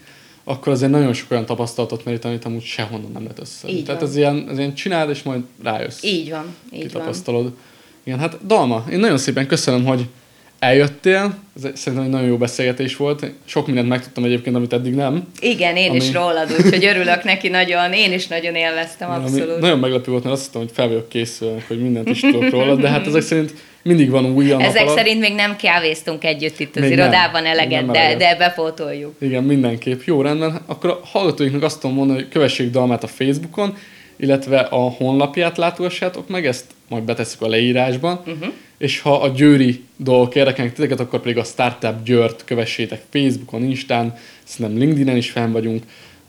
akkor 0.43 0.71
azért 0.71 0.91
nagyon 0.91 1.13
sok 1.13 1.31
olyan 1.31 1.45
tapasztalatot 1.45 2.05
merít, 2.05 2.25
amit 2.25 2.45
amúgy 2.45 2.63
sehonnan 2.63 3.11
nem 3.11 3.21
lehet 3.21 3.39
össze. 3.39 3.67
Így 3.67 3.85
Tehát 3.85 4.01
van. 4.01 4.09
az 4.09 4.15
ilyen, 4.15 4.47
az 4.49 4.57
ilyen 4.57 4.73
csináld, 4.73 5.09
és 5.09 5.23
majd 5.23 5.41
rájössz. 5.63 6.03
Így 6.03 6.29
van, 6.29 6.55
így 6.71 6.91
tapasztalod. 6.91 7.43
van. 7.43 7.57
Igen, 8.03 8.19
hát 8.19 8.45
Dalma, 8.45 8.85
én 8.91 8.99
nagyon 8.99 9.17
szépen 9.17 9.47
köszönöm, 9.47 9.85
hogy 9.85 10.07
eljöttél, 10.59 11.37
ez 11.63 11.69
szerintem 11.73 12.07
egy 12.07 12.13
nagyon 12.13 12.27
jó 12.27 12.37
beszélgetés 12.37 12.95
volt. 12.95 13.31
Sok 13.45 13.65
mindent 13.65 13.87
megtudtam 13.87 14.23
egyébként, 14.23 14.55
amit 14.55 14.73
eddig 14.73 14.93
nem. 14.93 15.27
Igen, 15.39 15.75
én 15.75 15.89
ami... 15.89 15.97
is 15.97 16.11
rólad, 16.11 16.51
úgyhogy 16.63 16.85
örülök 16.85 17.23
neki 17.23 17.47
nagyon. 17.47 17.93
Én 17.93 18.13
is 18.13 18.27
nagyon 18.27 18.55
élveztem, 18.55 19.09
abszolút. 19.09 19.49
Ami 19.49 19.59
nagyon 19.59 19.79
meglepő 19.79 20.11
volt, 20.11 20.23
mert 20.23 20.35
azt 20.35 20.45
hittem, 20.45 20.61
hogy 20.61 20.71
fel 20.73 20.87
vagyok 20.87 21.09
készülve, 21.09 21.63
hogy 21.67 21.81
mindent 21.81 22.09
is 22.09 22.19
tudok 22.19 22.49
róla, 22.49 22.75
de 22.75 22.89
hát 22.89 23.07
ezek 23.07 23.21
szerint 23.21 23.53
mindig 23.81 24.09
van 24.09 24.25
új 24.25 24.51
a 24.51 24.61
Ezek 24.61 24.81
alatt. 24.81 24.97
szerint 24.97 25.19
még 25.19 25.33
nem 25.33 25.55
kávéztunk 25.55 26.23
együtt 26.23 26.59
itt 26.59 26.75
az 26.75 26.81
még 26.81 26.91
irodában 26.91 27.41
nem, 27.41 27.51
eleget, 27.51 27.85
de, 27.85 27.99
eleget. 27.99 28.17
de 28.17 28.35
bepótoljuk. 28.35 29.15
Igen, 29.19 29.43
mindenképp. 29.43 30.01
Jó, 30.05 30.21
rendben. 30.21 30.61
Akkor 30.65 30.89
a 30.89 30.99
hallgatóinknak 31.03 31.63
azt 31.63 31.79
tudom 31.79 31.95
mondani, 31.95 32.19
hogy 32.19 32.29
kövessék 32.29 32.69
Dalmát 32.69 33.03
a 33.03 33.07
Facebookon, 33.07 33.77
illetve 34.17 34.59
a 34.59 34.79
honlapját 34.79 35.57
látogassátok 35.57 36.27
meg, 36.27 36.45
ezt 36.45 36.65
majd 36.89 37.03
beteszük 37.03 37.41
a 37.41 37.47
leírásban, 37.47 38.21
uh-huh. 38.25 38.53
És 38.77 39.01
ha 39.01 39.21
a 39.21 39.27
győri 39.27 39.83
dolgok 39.97 40.35
érdekelnek 40.35 40.73
titeket, 40.73 40.99
akkor 40.99 41.19
pedig 41.19 41.37
a 41.37 41.43
Startup 41.43 42.03
Győrt 42.03 42.43
kövessétek 42.45 43.01
Facebookon, 43.09 43.63
Instán, 43.63 44.17
szerintem 44.43 44.77
LinkedIn-en 44.77 45.17
is 45.17 45.31
fenn 45.31 45.51
vagyunk, 45.51 45.83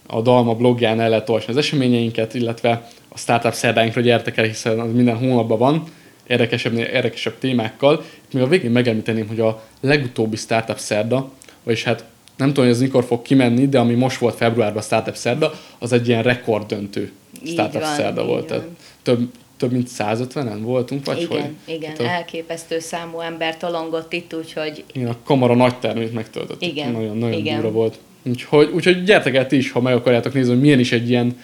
a 0.07 0.20
Dalma 0.20 0.55
blogján 0.55 1.01
el 1.01 1.09
lehet 1.09 1.28
olvasni 1.28 1.53
az 1.53 1.59
eseményeinket, 1.59 2.34
illetve 2.34 2.88
a 3.09 3.18
Startup 3.18 3.53
szerdáinkra 3.53 4.01
gyertek 4.01 4.36
el, 4.36 4.44
hiszen 4.44 4.80
az 4.80 4.92
minden 4.92 5.16
hónapban 5.16 5.59
van, 5.59 5.84
érdekesebb, 6.26 6.74
érdekesebb 6.74 7.38
témákkal. 7.38 8.05
Még 8.32 8.42
a 8.42 8.47
végén 8.47 8.70
megemlíteném, 8.70 9.26
hogy 9.26 9.40
a 9.40 9.62
legutóbbi 9.80 10.36
Startup 10.36 10.78
szerda, 10.78 11.30
vagyis 11.62 11.84
hát 11.84 12.05
nem 12.36 12.49
tudom, 12.49 12.64
hogy 12.64 12.74
ez 12.74 12.80
mikor 12.80 13.05
fog 13.05 13.22
kimenni, 13.22 13.68
de 13.68 13.78
ami 13.78 13.94
most 13.94 14.18
volt 14.18 14.36
februárban 14.36 14.78
a 14.78 14.84
Startup 14.84 15.16
szerda, 15.16 15.53
az 15.78 15.92
egy 15.92 16.09
ilyen 16.09 16.22
rekorddöntő 16.22 17.12
startup 17.44 17.80
van, 17.80 17.94
szerda 17.94 18.24
volt. 18.24 18.47
Tehát 18.47 18.64
több, 19.03 19.30
több 19.57 19.72
mint 19.72 19.88
150-en 19.98 20.59
voltunk, 20.61 21.07
vagy 21.07 21.20
igen, 21.20 21.40
hogy? 21.40 21.74
Igen, 21.74 21.94
Tehát 21.94 22.12
elképesztő 22.12 22.78
számú 22.78 23.20
ember 23.20 23.57
tolongott 23.57 24.12
itt, 24.12 24.34
úgyhogy... 24.34 24.84
Igen, 24.92 25.09
a 25.09 25.16
kamara 25.24 25.54
nagy 25.54 25.78
termét 25.78 26.12
megtöltöttük. 26.12 26.70
Igen, 26.70 26.92
nagyon, 26.92 27.16
nagyon 27.16 27.38
igen. 27.38 27.54
durva 27.54 27.70
volt. 27.70 27.98
Úgyhogy, 28.22 28.70
úgyhogy 28.74 29.04
gyertek 29.04 29.34
el 29.34 29.46
ti 29.46 29.57
is, 29.57 29.70
ha 29.70 29.80
meg 29.80 29.94
akarjátok 29.94 30.32
nézni, 30.32 30.52
hogy 30.52 30.61
milyen 30.61 30.78
is 30.78 30.92
egy 30.92 31.09
ilyen 31.09 31.38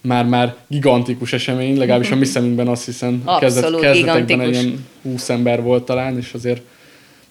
már-már 0.00 0.56
gigantikus 0.66 1.32
esemény, 1.32 1.76
legalábbis 1.76 2.10
a 2.10 2.16
mi 2.16 2.24
szemünkben 2.24 2.68
azt 2.68 2.84
hiszem, 2.84 3.24
kezdet, 3.40 3.80
kezdetekben 3.80 4.40
egy 4.40 4.52
ilyen 4.52 4.86
20 5.02 5.28
ember 5.28 5.62
volt 5.62 5.84
talán, 5.84 6.18
és 6.18 6.32
azért 6.32 6.62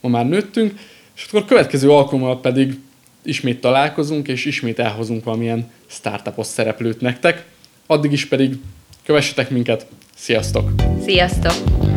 ma 0.01 0.09
már 0.09 0.27
nőttünk. 0.27 0.79
És 1.15 1.25
akkor 1.27 1.41
a 1.41 1.45
következő 1.45 1.91
alkalommal 1.91 2.39
pedig 2.39 2.79
ismét 3.23 3.61
találkozunk, 3.61 4.27
és 4.27 4.45
ismét 4.45 4.79
elhozunk 4.79 5.23
valamilyen 5.23 5.71
startupos 5.85 6.47
szereplőt 6.47 7.01
nektek. 7.01 7.45
Addig 7.85 8.11
is 8.11 8.25
pedig 8.25 8.55
kövessetek 9.05 9.49
minket. 9.49 9.85
Sziasztok! 10.23 10.71
Sziasztok! 11.05 11.92